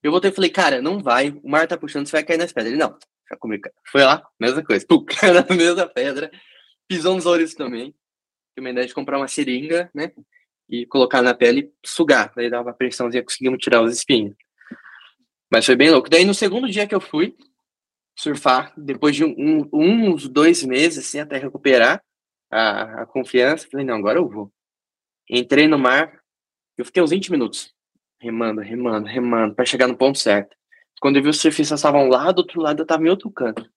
Eu 0.01 0.11
voltei 0.11 0.31
e 0.31 0.33
falei, 0.33 0.49
cara, 0.49 0.81
não 0.81 0.99
vai, 0.99 1.29
o 1.43 1.49
mar 1.49 1.67
tá 1.67 1.77
puxando, 1.77 2.07
você 2.07 2.13
vai 2.13 2.23
cair 2.23 2.37
nas 2.37 2.51
pedras. 2.51 2.73
Ele, 2.73 2.81
não, 2.81 2.97
comigo, 3.37 3.63
cara. 3.63 3.75
Foi 3.87 4.03
lá, 4.03 4.25
mesma 4.39 4.63
coisa, 4.63 4.85
pum, 4.87 5.03
caiu 5.05 5.33
na 5.33 5.45
mesma 5.55 5.87
pedra, 5.87 6.31
pisou 6.87 7.15
nos 7.15 7.25
olhos 7.25 7.53
também. 7.53 7.93
Tive 8.53 8.67
uma 8.67 8.69
ideia 8.69 8.87
de 8.87 8.93
comprar 8.93 9.17
uma 9.17 9.27
seringa, 9.27 9.89
né, 9.93 10.11
e 10.69 10.85
colocar 10.85 11.21
na 11.21 11.33
pele 11.33 11.61
e 11.83 11.87
sugar. 11.87 12.31
Daí 12.35 12.49
dava 12.49 12.73
pressãozinha, 12.73 13.23
conseguimos 13.23 13.59
tirar 13.59 13.81
os 13.81 13.93
espinhos. 13.93 14.35
Mas 15.51 15.65
foi 15.65 15.75
bem 15.75 15.89
louco. 15.89 16.09
Daí 16.09 16.23
no 16.23 16.33
segundo 16.33 16.69
dia 16.69 16.87
que 16.87 16.95
eu 16.95 17.01
fui 17.01 17.35
surfar, 18.17 18.73
depois 18.77 19.15
de 19.15 19.25
um, 19.25 19.69
um, 19.73 20.11
uns 20.11 20.27
dois 20.27 20.63
meses, 20.63 21.05
assim, 21.05 21.19
até 21.19 21.37
recuperar 21.37 22.01
a, 22.49 23.01
a 23.01 23.05
confiança, 23.05 23.67
falei, 23.69 23.85
não, 23.85 23.95
agora 23.95 24.19
eu 24.19 24.29
vou. 24.29 24.51
Entrei 25.29 25.67
no 25.67 25.77
mar, 25.77 26.21
eu 26.77 26.85
fiquei 26.85 27.01
uns 27.01 27.09
20 27.09 27.31
minutos 27.31 27.73
remando, 28.21 28.61
remando, 28.61 29.07
remando, 29.07 29.55
para 29.55 29.65
chegar 29.65 29.87
no 29.87 29.97
ponto 29.97 30.19
certo. 30.19 30.55
Quando 31.01 31.17
eu 31.17 31.23
vi 31.23 31.29
os 31.29 31.41
surfistas 31.41 31.79
estavam 31.79 32.07
lá 32.07 32.31
do 32.31 32.39
outro 32.39 32.61
lado, 32.61 32.81
eu 32.81 32.85
tava 32.85 33.03
em 33.03 33.09
outro 33.09 33.31
canto. 33.31 33.67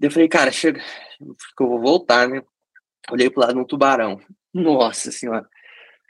Eu 0.00 0.10
falei, 0.10 0.28
cara, 0.28 0.50
chega, 0.50 0.82
eu 1.20 1.36
vou 1.68 1.80
voltar, 1.80 2.28
né? 2.28 2.42
Olhei 3.10 3.30
pro 3.30 3.40
lado 3.40 3.58
um 3.58 3.64
tubarão. 3.64 4.20
Nossa 4.52 5.12
senhora. 5.12 5.48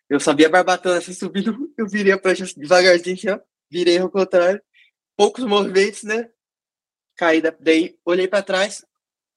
Eu 0.08 0.18
sabia 0.18 0.48
barbatana 0.48 0.98
assim, 0.98 1.12
subindo, 1.12 1.72
eu 1.76 1.86
virei 1.86 2.12
a 2.12 2.18
prancha 2.18 2.46
devagarzinho, 2.56 3.14
assim, 3.14 3.42
virei 3.70 3.98
ao 3.98 4.10
contrário. 4.10 4.62
Poucos 5.16 5.44
movimentos, 5.44 6.02
né? 6.02 6.30
Caí, 7.16 7.42
daí 7.60 7.98
olhei 8.04 8.26
para 8.26 8.42
trás, 8.42 8.84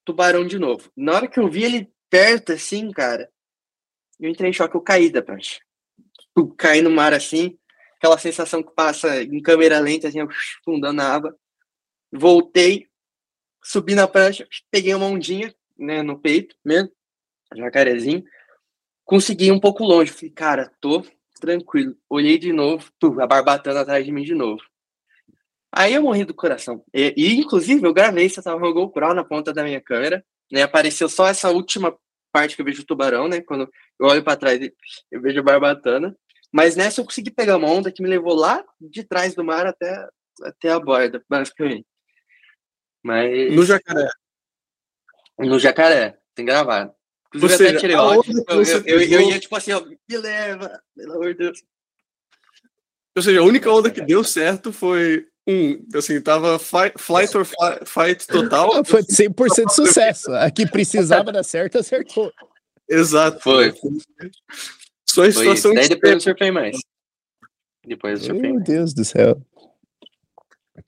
tubarão 0.06 0.48
de 0.48 0.58
novo. 0.58 0.90
Na 0.96 1.14
hora 1.14 1.28
que 1.28 1.40
eu 1.40 1.50
vi 1.50 1.64
ele 1.64 1.94
perto, 2.10 2.54
assim, 2.54 2.90
cara, 2.92 3.30
eu 4.20 4.30
entrei 4.30 4.50
em 4.50 4.54
choque, 4.54 4.76
eu 4.76 4.82
caí 4.82 5.12
da 5.12 5.22
prancha 5.22 5.60
cair 6.58 6.82
no 6.82 6.90
mar 6.90 7.14
assim, 7.14 7.58
aquela 8.04 8.18
sensação 8.18 8.62
que 8.62 8.74
passa 8.74 9.24
em 9.24 9.42
câmera 9.42 9.80
lenta, 9.80 10.10
assim, 10.10 10.20
fundando 10.66 11.02
a 11.02 11.06
água. 11.06 11.34
Voltei, 12.12 12.88
subi 13.64 13.96
na 13.96 14.06
prancha, 14.06 14.46
peguei 14.70 14.94
uma 14.94 15.06
ondinha, 15.06 15.56
né, 15.78 16.04
no 16.04 16.20
peito 16.20 16.54
mesmo, 16.66 16.92
jacarezinho, 17.56 18.24
consegui 19.06 19.52
um 19.52 19.60
pouco 19.60 19.86
longe. 19.86 20.12
Falei, 20.12 20.32
cara, 20.32 20.72
tô 20.82 21.06
tranquilo. 21.40 21.96
Olhei 22.10 22.38
de 22.38 22.52
novo, 22.52 22.92
a 23.22 23.26
barbatana 23.26 23.82
atrás 23.82 24.06
de 24.06 24.12
mim 24.12 24.24
de 24.24 24.36
novo. 24.36 24.62
Aí 25.72 25.94
eu 25.94 26.04
morri 26.04 26.26
do 26.26 26.34
coração. 26.34 26.84
E, 26.94 27.14
e 27.16 27.40
inclusive, 27.40 27.88
eu 27.88 27.94
gravei, 27.94 28.28
você 28.28 28.42
tava 28.42 28.60
no 28.60 28.74
GoPro 28.74 29.14
na 29.14 29.24
ponta 29.24 29.54
da 29.54 29.64
minha 29.64 29.82
câmera, 29.82 30.24
né? 30.52 30.62
Apareceu 30.62 31.08
só 31.08 31.28
essa 31.28 31.50
última 31.50 31.98
parte 32.34 32.56
que 32.56 32.62
eu 32.62 32.66
vejo 32.66 32.82
o 32.82 32.86
tubarão, 32.86 33.30
né? 33.30 33.42
Quando 33.42 33.68
eu 34.00 34.08
olho 34.08 34.24
para 34.24 34.38
trás, 34.38 34.60
eu 35.10 35.22
vejo 35.22 35.40
a 35.40 35.44
barbatana. 35.44 36.16
Mas 36.54 36.76
nessa 36.76 37.02
eu 37.02 37.06
consegui 37.06 37.32
pegar 37.32 37.58
uma 37.58 37.68
onda 37.68 37.92
que 37.92 38.04
me 38.04 38.08
levou 38.08 38.36
lá 38.36 38.64
de 38.80 39.04
trás 39.04 39.34
do 39.34 39.44
mar 39.44 39.66
até, 39.66 40.08
até 40.44 40.70
a 40.70 40.80
borda, 40.80 41.24
basicamente. 41.28 41.88
Mas... 43.04 43.52
No 43.52 43.66
jacaré. 43.66 44.08
No 45.40 45.58
jacaré, 45.58 46.20
tem 46.36 46.46
gravado. 46.46 46.94
Inclusive, 47.34 47.58
seja, 47.58 47.70
até 47.72 47.80
tirei 47.80 47.96
ódio. 47.96 48.46
Eu, 48.48 48.62
eu, 48.62 48.84
eu, 48.86 49.02
eu, 49.02 49.22
ia 49.32 49.40
tipo 49.40 49.56
assim, 49.56 49.72
ó, 49.72 49.84
me 49.84 50.18
leva, 50.18 50.80
pelo 50.96 51.14
amor 51.14 51.34
de 51.34 51.40
Deus. 51.40 51.64
Ou 53.16 53.24
seja, 53.24 53.40
a 53.40 53.44
única 53.44 53.72
onda 53.72 53.90
que 53.90 54.02
deu 54.02 54.24
certo 54.24 54.72
foi 54.72 55.28
um, 55.48 55.84
assim, 55.96 56.22
tava 56.22 56.60
fight, 56.60 56.94
flight 56.98 57.36
or 57.36 57.46
fight 57.86 58.28
total. 58.28 58.86
Foi 58.86 59.02
100% 59.02 59.66
de 59.66 59.74
sucesso. 59.74 60.32
A 60.34 60.50
que 60.50 60.66
precisava 60.68 61.32
dar 61.32 61.44
certo, 61.44 61.80
acertou. 61.80 62.32
Exato. 62.88 63.40
Foi. 63.42 63.74
Só 65.14 65.24
a 65.24 65.32
situação 65.32 65.76
Daí 65.76 65.88
depois 65.88 66.14
eu 66.14 66.20
surfei 66.20 66.50
mais. 66.50 66.76
Depois 67.86 68.20
eu 68.20 68.26
surfei 68.26 68.42
Meu 68.42 68.56
mais. 68.56 68.66
Deus 68.66 68.94
do 68.96 69.06
céu. 69.06 69.40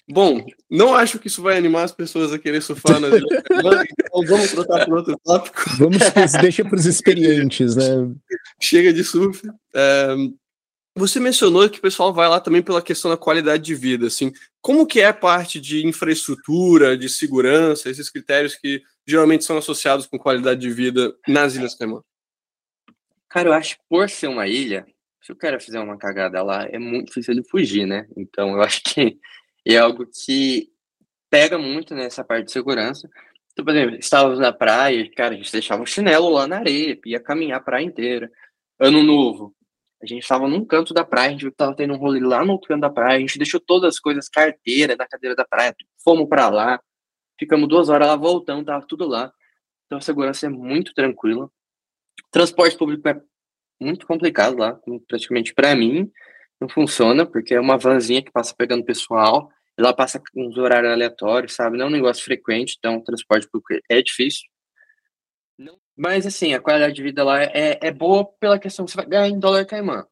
Bom, 0.10 0.44
não 0.68 0.96
acho 0.96 1.20
que 1.20 1.28
isso 1.28 1.44
vai 1.44 1.56
animar 1.56 1.84
as 1.84 1.92
pessoas 1.92 2.34
a 2.34 2.40
querer 2.40 2.60
surfar 2.60 3.00
na 3.00 3.08
então 3.14 4.26
vamos 4.26 4.52
trocar 4.52 4.84
para 4.84 4.96
outro 4.96 5.16
tópico. 5.24 5.64
Vamos, 5.78 6.00
deixa 6.42 6.66
para 6.66 6.76
os 6.76 6.88
experientes, 6.88 7.76
né? 7.76 8.16
Chega 8.60 8.92
de 8.92 9.04
surf. 9.04 9.48
É, 9.76 10.16
você 10.98 11.20
mencionou 11.20 11.70
que 11.70 11.78
o 11.78 11.82
pessoal 11.82 12.12
vai 12.12 12.28
lá 12.28 12.40
também 12.40 12.64
pela 12.64 12.82
questão 12.82 13.12
da 13.12 13.18
qualidade 13.18 13.62
de 13.62 13.76
vida, 13.76 14.08
assim. 14.08 14.34
Como 14.60 14.88
que 14.88 15.02
é 15.02 15.06
a 15.06 15.14
parte 15.14 15.62
de 15.62 15.86
infraestrutura, 15.86 16.98
de 16.98 17.08
segurança, 17.10 17.88
esses 17.88 18.10
critérios 18.10 18.56
que 18.56 18.82
geralmente 19.06 19.46
são 19.46 19.56
associados 19.56 20.08
com 20.08 20.18
qualidade 20.18 20.62
de 20.62 20.72
vida 20.72 21.16
nas 21.28 21.54
Ilhas 21.56 21.76
Caimã? 21.76 22.02
Cara, 23.36 23.50
eu 23.50 23.54
acho 23.54 23.76
que 23.76 23.84
por 23.90 24.10
ser 24.10 24.30
uma 24.30 24.48
ilha, 24.48 24.88
se 25.22 25.30
o 25.30 25.36
cara 25.36 25.60
fizer 25.60 25.82
uma 25.82 25.98
cagada 25.98 26.42
lá, 26.42 26.64
é 26.72 26.80
muito 26.80 27.08
difícil 27.08 27.34
ele 27.34 27.44
fugir, 27.44 27.86
né? 27.86 28.08
Então, 28.16 28.52
eu 28.52 28.62
acho 28.62 28.82
que 28.82 29.20
é 29.66 29.76
algo 29.76 30.06
que 30.08 30.70
pega 31.30 31.58
muito 31.58 31.94
nessa 31.94 32.24
parte 32.24 32.46
de 32.46 32.54
segurança. 32.54 33.10
Então, 33.52 33.66
por 33.66 33.76
exemplo, 33.76 33.98
estávamos 33.98 34.40
na 34.40 34.54
praia, 34.54 35.12
cara, 35.12 35.34
a 35.34 35.38
gente 35.38 35.52
deixava 35.52 35.84
o 35.84 35.86
chinelo 35.86 36.30
lá 36.30 36.48
na 36.48 36.60
areia, 36.60 36.98
ia 37.06 37.20
caminhar 37.20 37.58
a 37.60 37.62
praia 37.62 37.84
inteira. 37.84 38.32
Ano 38.80 39.04
novo, 39.04 39.54
a 40.02 40.06
gente 40.06 40.22
estava 40.22 40.48
num 40.48 40.64
canto 40.64 40.94
da 40.94 41.04
praia, 41.04 41.28
a 41.28 41.32
gente 41.32 41.42
viu 41.42 41.52
que 41.52 41.58
tava 41.58 41.76
tendo 41.76 41.94
um 41.94 41.98
rolê 41.98 42.22
lá 42.22 42.46
no 42.46 42.54
outro 42.54 42.70
canto 42.70 42.82
da 42.82 42.90
praia, 42.90 43.18
a 43.18 43.20
gente 43.20 43.38
deixou 43.38 43.60
todas 43.60 43.96
as 43.96 44.00
coisas, 44.00 44.30
carteira 44.30 44.96
da 44.96 45.06
cadeira 45.06 45.36
da 45.36 45.44
praia, 45.44 45.76
fomos 46.02 46.30
para 46.30 46.48
lá, 46.48 46.80
ficamos 47.38 47.68
duas 47.68 47.90
horas 47.90 48.08
lá 48.08 48.16
voltando, 48.16 48.66
tava 48.66 48.86
tudo 48.88 49.06
lá. 49.06 49.30
Então 49.88 49.98
a 49.98 50.02
segurança 50.02 50.46
é 50.46 50.50
muito 50.50 50.94
tranquila. 50.94 51.50
Transporte 52.32 52.78
público 52.78 53.08
é 53.08 53.22
muito 53.80 54.06
complicado 54.08 54.58
lá, 54.58 54.80
praticamente 55.08 55.54
para 55.54 55.76
mim 55.76 56.12
não 56.60 56.70
funciona, 56.70 57.26
porque 57.26 57.54
é 57.54 57.60
uma 57.60 57.78
vanzinha 57.78 58.24
que 58.24 58.32
passa 58.32 58.56
pegando 58.58 58.86
pessoal, 58.86 59.50
ela 59.78 59.94
passa 59.94 60.22
uns 60.34 60.58
horários 60.58 60.92
aleatórios, 60.92 61.54
sabe? 61.54 61.78
Não 61.78 61.86
é 61.86 61.90
um 61.90 61.92
negócio 61.92 62.24
frequente, 62.24 62.76
então 62.78 63.02
transporte 63.02 63.48
público 63.50 63.84
é 63.90 64.02
difícil. 64.02 64.46
Mas 65.96 66.26
assim, 66.26 66.54
a 66.54 66.60
qualidade 66.60 66.94
de 66.94 67.04
vida 67.04 67.24
lá 67.24 67.42
é, 67.42 67.80
é 67.82 67.92
boa 67.92 68.26
pela 68.26 68.60
questão 68.60 68.86
que 68.86 68.92
você 68.92 68.98
vai 68.98 69.06
ganhar 69.06 69.28
em 69.28 69.40
dólar 69.40 69.66
caimã. 69.66 70.06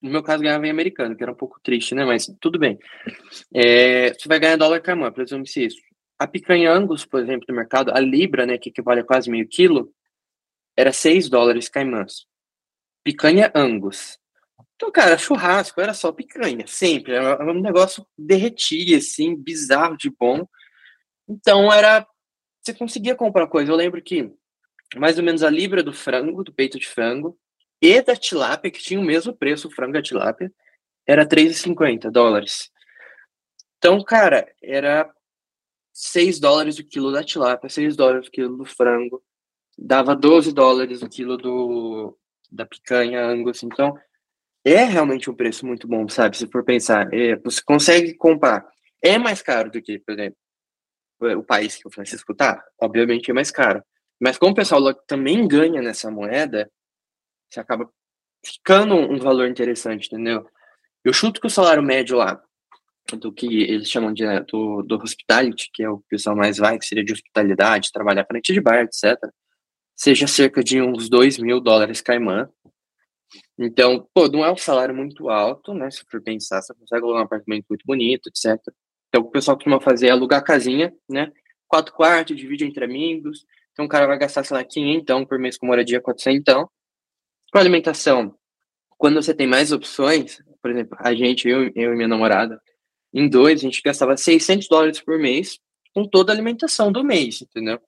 No 0.00 0.10
meu 0.10 0.22
caso, 0.22 0.42
ganhava 0.42 0.66
em 0.66 0.70
americano, 0.70 1.14
que 1.14 1.22
era 1.22 1.32
um 1.32 1.36
pouco 1.36 1.60
triste, 1.62 1.94
né? 1.94 2.04
Mas 2.04 2.26
tudo 2.40 2.58
bem. 2.58 2.78
É, 3.54 4.14
você 4.14 4.28
vai 4.28 4.38
ganhar 4.38 4.56
dólar 4.56 4.80
caimã, 4.80 5.12
presume-se 5.12 5.66
isso. 5.66 5.80
A 6.18 6.26
picanha 6.26 6.72
Angus, 6.72 7.04
por 7.04 7.20
exemplo, 7.20 7.46
no 7.48 7.54
mercado, 7.54 7.90
a 7.92 8.00
libra, 8.00 8.46
né, 8.46 8.56
que 8.56 8.70
equivale 8.70 9.00
a 9.00 9.04
quase 9.04 9.30
meio 9.30 9.46
quilo, 9.48 9.92
era 10.80 10.92
6 10.92 11.28
dólares 11.28 11.68
caimãs. 11.68 12.26
Picanha 13.04 13.50
Angus. 13.54 14.18
Então, 14.76 14.90
cara, 14.90 15.18
churrasco 15.18 15.80
era 15.80 15.92
só 15.92 16.10
picanha, 16.10 16.66
sempre. 16.66 17.14
Era 17.14 17.44
um 17.44 17.60
negócio 17.60 18.06
derretia, 18.16 18.96
assim, 18.96 19.36
bizarro 19.36 19.96
de 19.96 20.10
bom. 20.10 20.46
Então, 21.28 21.72
era. 21.72 22.06
Você 22.62 22.74
conseguia 22.74 23.14
comprar 23.14 23.46
coisa. 23.46 23.70
Eu 23.70 23.76
lembro 23.76 24.02
que 24.02 24.32
mais 24.96 25.18
ou 25.18 25.24
menos 25.24 25.42
a 25.42 25.50
libra 25.50 25.82
do 25.82 25.92
frango, 25.92 26.42
do 26.42 26.52
peito 26.52 26.78
de 26.78 26.88
frango, 26.88 27.38
e 27.80 28.02
da 28.02 28.16
tilápia, 28.16 28.70
que 28.70 28.82
tinha 28.82 29.00
o 29.00 29.04
mesmo 29.04 29.34
preço, 29.34 29.68
o 29.68 29.70
frango 29.70 29.96
e 29.96 29.98
a 29.98 30.02
tilápia, 30.02 30.52
era 31.06 31.26
3,50 31.26 32.10
dólares. 32.10 32.70
Então, 33.78 34.02
cara, 34.02 34.50
era 34.62 35.10
6 35.92 36.40
dólares 36.40 36.78
o 36.78 36.84
quilo 36.84 37.12
da 37.12 37.24
tilápia, 37.24 37.68
6 37.68 37.96
dólares 37.96 38.28
o 38.28 38.30
quilo 38.30 38.56
do 38.56 38.64
frango, 38.64 39.22
dava 39.80 40.14
12 40.14 40.52
dólares 40.52 41.02
o 41.02 41.08
quilo 41.08 41.36
do, 41.36 42.16
da 42.52 42.66
picanha 42.66 43.24
Angus. 43.24 43.62
Então, 43.62 43.96
é 44.64 44.84
realmente 44.84 45.30
um 45.30 45.34
preço 45.34 45.66
muito 45.66 45.88
bom, 45.88 46.06
sabe? 46.08 46.36
Se 46.36 46.46
for 46.46 46.62
pensar, 46.62 47.12
é, 47.14 47.36
você 47.36 47.62
consegue 47.62 48.14
comprar. 48.14 48.66
É 49.02 49.18
mais 49.18 49.40
caro 49.40 49.70
do 49.70 49.80
que, 49.80 49.98
por 49.98 50.12
exemplo, 50.12 50.36
o 51.38 51.42
país 51.42 51.76
que 51.76 51.88
o 51.88 51.90
Francisco 51.90 52.34
tá, 52.34 52.62
obviamente 52.80 53.30
é 53.30 53.34
mais 53.34 53.50
caro. 53.50 53.82
Mas 54.20 54.36
como 54.36 54.52
o 54.52 54.54
pessoal 54.54 54.94
também 55.06 55.48
ganha 55.48 55.80
nessa 55.80 56.10
moeda, 56.10 56.70
você 57.48 57.60
acaba 57.60 57.90
ficando 58.44 58.94
um 58.94 59.18
valor 59.18 59.48
interessante, 59.48 60.06
entendeu? 60.06 60.46
Eu 61.02 61.12
chuto 61.12 61.40
que 61.40 61.46
o 61.46 61.50
salário 61.50 61.82
médio 61.82 62.16
lá, 62.16 62.42
do 63.18 63.32
que 63.32 63.62
eles 63.62 63.90
chamam 63.90 64.12
de 64.12 64.24
do, 64.40 64.82
do 64.82 64.96
hospitality, 64.96 65.70
que 65.72 65.82
é 65.82 65.88
o 65.88 66.02
pessoal 66.08 66.36
mais 66.36 66.58
vai, 66.58 66.78
que 66.78 66.86
seria 66.86 67.04
de 67.04 67.12
hospitalidade, 67.12 67.92
trabalhar 67.92 68.26
frente 68.26 68.52
de 68.52 68.60
bar, 68.60 68.84
etc., 68.84 69.18
seja 70.00 70.26
cerca 70.26 70.64
de 70.64 70.80
uns 70.80 71.10
2 71.10 71.36
mil 71.36 71.60
dólares 71.60 72.00
caimã. 72.00 72.48
Então, 73.58 74.08
pô, 74.14 74.28
não 74.28 74.42
é 74.42 74.50
um 74.50 74.56
salário 74.56 74.96
muito 74.96 75.28
alto, 75.28 75.74
né? 75.74 75.90
Se 75.90 76.02
for 76.10 76.22
pensar, 76.22 76.62
você 76.62 76.72
consegue 76.72 77.04
alugar 77.04 77.20
um 77.20 77.26
apartamento 77.26 77.66
muito 77.68 77.84
bonito, 77.84 78.30
etc. 78.30 78.58
Então, 79.08 79.20
o 79.20 79.30
pessoal 79.30 79.58
costuma 79.58 79.78
fazer 79.78 80.06
é 80.06 80.10
alugar 80.10 80.42
casinha, 80.42 80.90
né? 81.06 81.30
Quatro 81.68 81.92
quartos, 81.92 82.34
divide 82.34 82.64
entre 82.64 82.82
amigos. 82.82 83.44
Então, 83.72 83.84
o 83.84 83.88
cara 83.88 84.06
vai 84.06 84.18
gastar, 84.18 84.42
sei 84.42 84.56
lá, 84.56 84.64
500 84.64 85.02
então, 85.02 85.26
por 85.26 85.38
mês 85.38 85.58
com 85.58 85.66
moradia, 85.66 86.00
400 86.00 86.40
então. 86.40 86.70
Com 87.52 87.58
alimentação, 87.58 88.34
quando 88.96 89.22
você 89.22 89.34
tem 89.34 89.46
mais 89.46 89.70
opções, 89.70 90.42
por 90.62 90.70
exemplo, 90.70 90.96
a 90.98 91.14
gente, 91.14 91.46
eu, 91.46 91.70
eu 91.74 91.92
e 91.92 91.96
minha 91.96 92.08
namorada, 92.08 92.58
em 93.12 93.28
dois, 93.28 93.60
a 93.60 93.62
gente 93.62 93.82
gastava 93.82 94.16
600 94.16 94.66
dólares 94.66 94.98
por 94.98 95.18
mês 95.18 95.58
com 95.94 96.08
toda 96.08 96.32
a 96.32 96.34
alimentação 96.34 96.90
do 96.90 97.04
mês, 97.04 97.42
entendeu? 97.42 97.78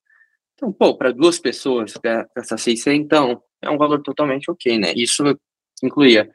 Então, 0.62 0.72
pô, 0.72 0.96
para 0.96 1.10
duas 1.10 1.40
pessoas 1.40 1.92
gastar 2.36 2.56
600, 2.56 3.04
então, 3.04 3.42
é 3.60 3.68
um 3.68 3.76
valor 3.76 4.00
totalmente 4.00 4.48
ok, 4.48 4.78
né? 4.78 4.92
Isso 4.94 5.24
incluía 5.82 6.30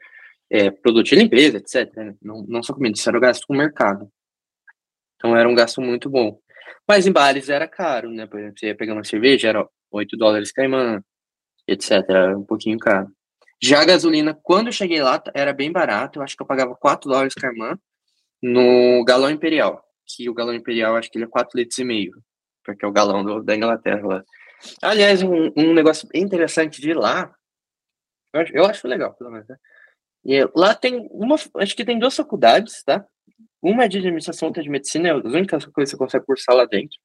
é, 0.50 0.70
produto 0.70 1.06
de 1.06 1.16
limpeza, 1.16 1.56
etc. 1.56 1.90
Né? 1.96 2.14
Não, 2.20 2.44
não 2.46 2.62
só 2.62 2.74
comida, 2.74 2.94
isso 2.94 3.08
era 3.08 3.16
o 3.16 3.20
gasto 3.22 3.46
com 3.46 3.54
o 3.54 3.56
mercado. 3.56 4.06
Então, 5.16 5.34
era 5.34 5.48
um 5.48 5.54
gasto 5.54 5.80
muito 5.80 6.10
bom. 6.10 6.38
Mas 6.86 7.06
em 7.06 7.12
bares 7.12 7.48
era 7.48 7.66
caro, 7.66 8.10
né? 8.10 8.26
Por 8.26 8.38
exemplo, 8.38 8.58
você 8.58 8.66
ia 8.66 8.76
pegar 8.76 8.92
uma 8.92 9.02
cerveja, 9.02 9.48
era 9.48 9.66
8 9.90 10.14
dólares 10.18 10.52
caimã, 10.52 11.02
etc. 11.66 11.92
Era 12.06 12.36
um 12.36 12.44
pouquinho 12.44 12.78
caro. 12.78 13.08
Já 13.62 13.80
a 13.80 13.86
gasolina, 13.86 14.38
quando 14.42 14.66
eu 14.66 14.72
cheguei 14.74 15.00
lá, 15.02 15.22
era 15.34 15.54
bem 15.54 15.72
barato. 15.72 16.18
Eu 16.18 16.22
acho 16.22 16.36
que 16.36 16.42
eu 16.42 16.46
pagava 16.46 16.76
4 16.76 17.10
dólares 17.10 17.32
caimã 17.32 17.78
no 18.42 19.02
galão 19.06 19.30
imperial. 19.30 19.82
Que 20.06 20.28
o 20.28 20.34
galão 20.34 20.54
imperial, 20.54 20.96
acho 20.96 21.10
que 21.10 21.16
ele 21.16 21.24
é 21.24 21.28
4 21.28 21.58
litros 21.58 21.78
e 21.78 21.84
meio. 21.84 22.12
Porque 22.72 22.84
é 22.84 22.88
o 22.88 22.92
galão 22.92 23.24
do, 23.24 23.42
da 23.42 23.56
Inglaterra 23.56 24.06
lá. 24.06 24.24
Aliás, 24.82 25.22
um, 25.22 25.50
um 25.56 25.72
negócio 25.72 26.06
interessante 26.14 26.80
de 26.80 26.92
lá, 26.92 27.34
eu 28.34 28.40
acho, 28.40 28.56
eu 28.56 28.64
acho 28.66 28.88
legal, 28.88 29.14
pelo 29.14 29.30
menos, 29.30 29.48
né? 29.48 29.56
E 30.24 30.46
lá 30.54 30.74
tem 30.74 31.08
uma, 31.10 31.36
acho 31.36 31.76
que 31.76 31.84
tem 31.84 31.98
duas 31.98 32.14
faculdades, 32.14 32.82
tá? 32.84 33.06
Uma 33.62 33.84
é 33.84 33.88
de 33.88 33.98
administração, 33.98 34.48
outra 34.48 34.62
é 34.62 34.64
de 34.64 34.70
medicina, 34.70 35.08
é 35.08 35.12
as 35.12 35.32
únicas 35.32 35.64
coisas 35.66 35.92
que 35.92 35.96
você 35.96 36.04
consegue 36.04 36.26
cursar 36.26 36.54
lá 36.54 36.66
dentro. 36.66 36.98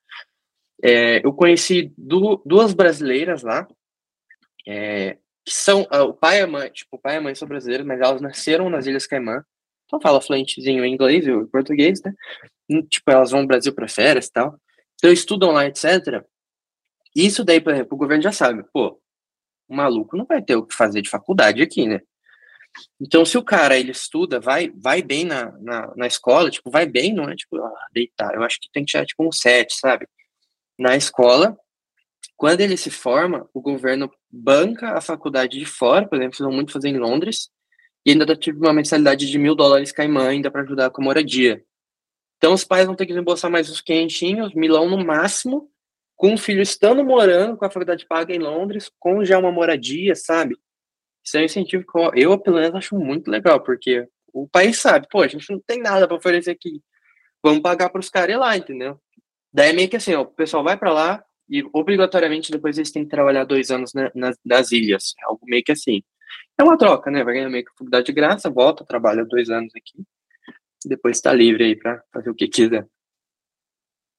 É, 0.83 1.25
eu 1.25 1.31
conheci 1.31 1.93
du, 1.97 2.41
duas 2.45 2.73
brasileiras 2.73 3.41
lá, 3.41 3.65
é, 4.67 5.17
que 5.45 5.53
são, 5.53 5.83
uh, 5.83 6.09
o 6.09 6.13
pai 6.13 6.39
e 6.39 6.41
a 6.41 6.47
mãe, 6.47 6.69
tipo, 6.71 6.97
o 6.97 6.99
pai 6.99 7.15
e 7.15 7.17
a 7.17 7.21
mãe 7.21 7.35
são 7.35 7.47
brasileiros, 7.47 7.85
mas 7.85 8.01
elas 8.01 8.19
nasceram 8.19 8.69
nas 8.69 8.85
Ilhas 8.85 9.07
Caimã, 9.07 9.43
então 9.85 10.01
fala 10.01 10.19
fluentezinho 10.19 10.83
em 10.83 10.93
inglês 10.93 11.25
e 11.25 11.45
português, 11.45 12.01
né? 12.03 12.13
Tipo, 12.89 13.11
elas 13.11 13.31
vão 13.31 13.41
ao 13.41 13.47
Brasil 13.47 13.73
para 13.73 13.87
férias 13.87 14.27
e 14.27 14.31
tal. 14.31 14.59
Então 15.03 15.11
estudam 15.11 15.51
lá, 15.51 15.65
etc. 15.65 16.23
Isso 17.13 17.43
daí, 17.43 17.59
por 17.59 17.73
exemplo, 17.73 17.95
o 17.95 17.97
governo 17.97 18.23
já 18.23 18.31
sabe, 18.31 18.63
pô, 18.71 18.97
o 19.67 19.75
maluco 19.75 20.15
não 20.15 20.23
vai 20.23 20.41
ter 20.41 20.55
o 20.55 20.65
que 20.65 20.73
fazer 20.73 21.01
de 21.01 21.09
faculdade 21.09 21.61
aqui, 21.61 21.85
né? 21.85 21.99
Então, 23.01 23.25
se 23.25 23.37
o 23.37 23.43
cara 23.43 23.77
ele 23.77 23.91
estuda, 23.91 24.39
vai 24.39 24.71
vai 24.77 25.01
bem 25.01 25.25
na, 25.25 25.51
na, 25.59 25.93
na 25.97 26.07
escola, 26.07 26.49
tipo, 26.49 26.71
vai 26.71 26.85
bem, 26.85 27.13
não 27.13 27.29
é 27.29 27.35
tipo, 27.35 27.57
ah, 27.57 27.87
deitar. 27.91 28.33
Eu 28.33 28.43
acho 28.43 28.57
que 28.61 28.71
tem 28.71 28.85
que 28.85 28.91
tirar 28.91 29.05
tipo 29.05 29.27
um 29.27 29.31
7, 29.31 29.75
sabe? 29.75 30.07
Na 30.79 30.95
escola, 30.95 31.57
quando 32.37 32.61
ele 32.61 32.77
se 32.77 32.89
forma, 32.89 33.45
o 33.53 33.61
governo 33.61 34.09
banca 34.31 34.97
a 34.97 35.01
faculdade 35.01 35.59
de 35.59 35.65
fora, 35.65 36.07
por 36.07 36.17
exemplo, 36.17 36.37
vão 36.39 36.53
muito 36.53 36.71
fazer 36.71 36.87
em 36.87 36.97
Londres, 36.97 37.49
e 38.05 38.11
ainda 38.11 38.25
dá 38.25 38.37
tipo 38.37 38.59
uma 38.59 38.73
mensalidade 38.73 39.29
de 39.29 39.37
mil 39.37 39.53
dólares 39.53 39.91
caimã 39.91 40.29
ainda 40.29 40.49
para 40.49 40.61
ajudar 40.61 40.89
com 40.91 41.01
a 41.01 41.05
moradia. 41.05 41.61
Então 42.43 42.53
os 42.53 42.65
pais 42.65 42.85
vão 42.85 42.93
ter 42.93 43.05
que 43.05 43.13
reembolsar 43.13 43.49
mais 43.49 43.69
os 43.69 43.79
quentinhos, 43.79 44.53
milão 44.53 44.89
no 44.89 44.97
máximo, 44.97 45.71
com 46.13 46.33
o 46.33 46.37
filho 46.37 46.61
estando 46.61 47.01
morando 47.01 47.55
com 47.55 47.63
a 47.63 47.69
faculdade 47.69 48.05
paga 48.05 48.35
em 48.35 48.37
Londres, 48.37 48.91
com 48.99 49.23
já 49.23 49.39
uma 49.39 49.49
moradia, 49.49 50.13
sabe? 50.13 50.57
Isso 51.23 51.37
é 51.37 51.39
um 51.39 51.45
incentivo 51.45 51.85
que 51.89 52.21
eu, 52.21 52.37
pelo 52.37 52.57
menos, 52.57 52.75
acho 52.75 52.99
muito 52.99 53.31
legal, 53.31 53.63
porque 53.63 54.05
o 54.33 54.45
país 54.45 54.77
sabe, 54.77 55.07
pô, 55.09 55.21
a 55.21 55.27
gente 55.29 55.49
não 55.49 55.61
tem 55.65 55.79
nada 55.79 56.05
para 56.05 56.17
oferecer 56.17 56.51
aqui. 56.51 56.81
Vamos 57.41 57.61
pagar 57.61 57.87
para 57.89 58.01
os 58.01 58.09
caras 58.09 58.37
lá, 58.37 58.57
entendeu? 58.57 58.99
Daí 59.53 59.69
é 59.69 59.73
meio 59.73 59.87
que 59.87 59.95
assim, 59.95 60.13
ó, 60.13 60.23
o 60.23 60.25
pessoal 60.25 60.65
vai 60.65 60.75
para 60.75 60.91
lá 60.91 61.23
e 61.49 61.63
obrigatoriamente 61.71 62.51
depois 62.51 62.77
eles 62.77 62.91
têm 62.91 63.05
que 63.05 63.09
trabalhar 63.09 63.45
dois 63.45 63.71
anos 63.71 63.93
na, 63.93 64.11
nas, 64.13 64.37
nas 64.43 64.73
ilhas. 64.73 65.13
É 65.17 65.23
algo 65.27 65.45
meio 65.45 65.63
que 65.63 65.71
assim. 65.71 66.03
É 66.59 66.63
uma 66.63 66.77
troca, 66.77 67.09
né? 67.09 67.23
Vai 67.23 67.35
ganhar 67.35 67.49
meio 67.49 67.63
que 67.63 67.71
faculdade 67.71 68.07
de 68.07 68.11
graça, 68.11 68.49
volta, 68.49 68.83
trabalha 68.83 69.23
dois 69.23 69.49
anos 69.49 69.71
aqui, 69.77 70.03
depois 70.87 71.17
está 71.17 71.33
livre 71.33 71.63
aí 71.63 71.75
para 71.75 72.01
fazer 72.11 72.29
o 72.29 72.35
que 72.35 72.47
quiser. 72.47 72.87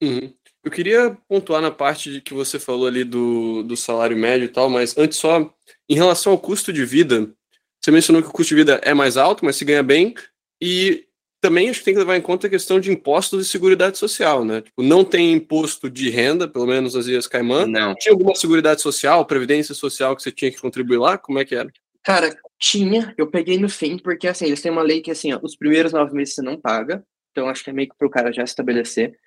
Uhum. 0.01 0.33
Eu 0.63 0.71
queria 0.71 1.17
pontuar 1.27 1.61
na 1.61 1.71
parte 1.71 2.11
de 2.11 2.21
que 2.21 2.33
você 2.33 2.59
falou 2.59 2.87
ali 2.87 3.03
do, 3.03 3.63
do 3.63 3.77
salário 3.77 4.17
médio 4.17 4.45
e 4.45 4.49
tal, 4.49 4.69
mas 4.69 4.97
antes 4.97 5.17
só, 5.17 5.53
em 5.87 5.95
relação 5.95 6.31
ao 6.31 6.39
custo 6.39 6.73
de 6.73 6.83
vida, 6.83 7.31
você 7.79 7.91
mencionou 7.91 8.21
que 8.21 8.29
o 8.29 8.31
custo 8.31 8.49
de 8.49 8.55
vida 8.55 8.81
é 8.83 8.93
mais 8.93 9.15
alto, 9.15 9.45
mas 9.45 9.55
se 9.55 9.63
ganha 9.63 9.83
bem, 9.83 10.15
e 10.59 11.05
também 11.39 11.69
acho 11.69 11.79
que 11.79 11.85
tem 11.85 11.93
que 11.93 11.99
levar 11.99 12.17
em 12.17 12.21
conta 12.21 12.47
a 12.47 12.49
questão 12.49 12.79
de 12.79 12.91
impostos 12.91 13.45
e 13.45 13.49
seguridade 13.49 13.99
social, 13.99 14.43
né? 14.43 14.61
Tipo, 14.61 14.81
não 14.81 15.05
tem 15.05 15.31
imposto 15.31 15.87
de 15.87 16.09
renda, 16.09 16.47
pelo 16.47 16.65
menos 16.65 16.95
nas 16.95 17.05
Ilhas 17.05 17.27
Caimã. 17.27 17.67
Não. 17.67 17.93
Tinha 17.93 18.13
alguma 18.13 18.33
seguridade 18.33 18.81
social, 18.81 19.23
previdência 19.27 19.75
social 19.75 20.15
que 20.15 20.23
você 20.23 20.31
tinha 20.31 20.49
que 20.49 20.59
contribuir 20.59 20.97
lá? 20.97 21.19
Como 21.19 21.37
é 21.37 21.45
que 21.45 21.53
era? 21.53 21.71
Cara, 22.05 22.37
tinha. 22.59 23.13
Eu 23.17 23.29
peguei 23.29 23.57
no 23.57 23.67
fim, 23.67 23.97
porque 23.97 24.27
assim, 24.27 24.45
eles 24.45 24.61
têm 24.61 24.71
uma 24.71 24.83
lei 24.83 25.01
que 25.01 25.09
assim, 25.11 25.33
ó, 25.33 25.39
os 25.41 25.55
primeiros 25.55 25.91
nove 25.91 26.13
meses 26.13 26.35
você 26.35 26.41
não 26.41 26.59
paga. 26.59 27.05
Então 27.31 27.49
acho 27.49 27.63
que 27.63 27.71
é 27.71 27.73
meio 27.73 27.89
que 27.89 27.97
pro 27.97 28.09
cara 28.09 28.31
já 28.31 28.43
estabelecer. 28.43 29.17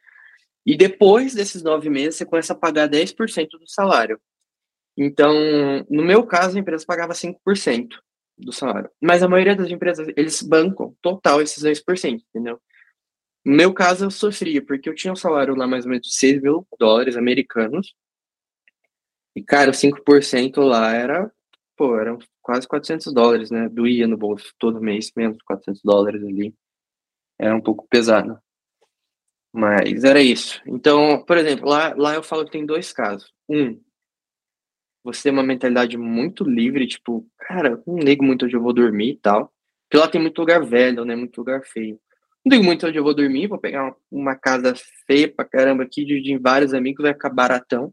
E 0.64 0.77
depois 0.77 1.35
desses 1.35 1.62
nove 1.62 1.91
meses, 1.91 2.17
você 2.17 2.25
começa 2.25 2.53
a 2.53 2.57
pagar 2.57 2.88
10% 2.88 3.49
do 3.59 3.67
salário. 3.69 4.21
Então, 4.97 5.35
no 5.91 6.05
meu 6.05 6.27
caso, 6.27 6.57
a 6.57 6.61
empresa 6.61 6.85
pagava 6.87 7.14
5% 7.14 7.88
do 8.37 8.53
salário. 8.53 8.91
Mas 9.01 9.23
a 9.23 9.29
maioria 9.29 9.57
das 9.57 9.71
empresas, 9.71 10.09
eles 10.17 10.43
bancam 10.43 10.95
total 11.03 11.43
esses 11.43 11.62
10%, 11.62 12.23
entendeu? 12.31 12.61
No 13.45 13.57
meu 13.57 13.73
caso, 13.73 14.05
eu 14.05 14.11
sofria, 14.11 14.64
porque 14.64 14.88
eu 14.88 14.95
tinha 14.95 15.12
um 15.12 15.17
salário 15.17 15.55
lá 15.55 15.67
mais 15.67 15.85
ou 15.85 15.91
menos 15.91 16.07
de 16.07 16.14
6 16.14 16.41
mil 16.43 16.67
dólares 16.79 17.17
americanos. 17.17 17.95
E, 19.35 19.43
cara, 19.43 19.73
5% 19.73 20.61
lá 20.61 20.93
era, 20.93 21.33
pô, 21.77 21.99
eram 21.99 22.19
quase 22.49 22.67
400 22.67 23.13
dólares, 23.13 23.51
né? 23.51 23.69
Doía 23.69 24.07
no 24.07 24.17
bolso 24.17 24.55
todo 24.59 24.81
mês, 24.81 25.13
menos 25.15 25.37
de 25.37 25.45
400 25.45 25.83
dólares 25.85 26.25
ali. 26.25 26.55
Era 27.39 27.55
um 27.55 27.61
pouco 27.61 27.87
pesado. 27.91 28.39
Mas 29.53 30.03
era 30.03 30.23
isso. 30.23 30.59
Então, 30.67 31.23
por 31.27 31.37
exemplo, 31.37 31.69
lá, 31.69 31.95
lá 31.95 32.15
eu 32.15 32.23
falo 32.23 32.47
que 32.47 32.53
tem 32.53 32.65
dois 32.65 32.91
casos. 32.91 33.31
Um, 33.47 33.79
você 35.05 35.25
tem 35.25 35.33
uma 35.33 35.43
mentalidade 35.43 35.99
muito 35.99 36.43
livre, 36.43 36.87
tipo, 36.87 37.29
cara, 37.37 37.83
não 37.87 37.99
ligo 37.99 38.25
muito 38.25 38.47
onde 38.47 38.57
eu 38.57 38.63
vou 38.63 38.73
dormir 38.73 39.11
e 39.11 39.19
tal. 39.19 39.53
Porque 39.85 39.99
lá 39.99 40.09
tem 40.09 40.21
muito 40.21 40.39
lugar 40.39 40.65
velho, 40.65 41.05
né? 41.05 41.15
Muito 41.15 41.37
lugar 41.37 41.63
feio. 41.67 42.01
Não 42.43 42.57
ligo 42.57 42.65
muito 42.65 42.87
onde 42.87 42.99
eu 42.99 43.05
vou 43.05 43.15
dormir, 43.15 43.47
vou 43.47 43.59
pegar 43.59 43.85
uma, 43.85 43.97
uma 44.11 44.37
casa 44.37 44.75
feia 45.07 45.31
pra 45.31 45.45
caramba 45.45 45.83
aqui, 45.83 46.03
dividir 46.03 46.33
em 46.33 46.41
vários 46.41 46.73
amigos, 46.73 47.03
vai 47.03 47.13
ficar 47.13 47.29
baratão. 47.29 47.93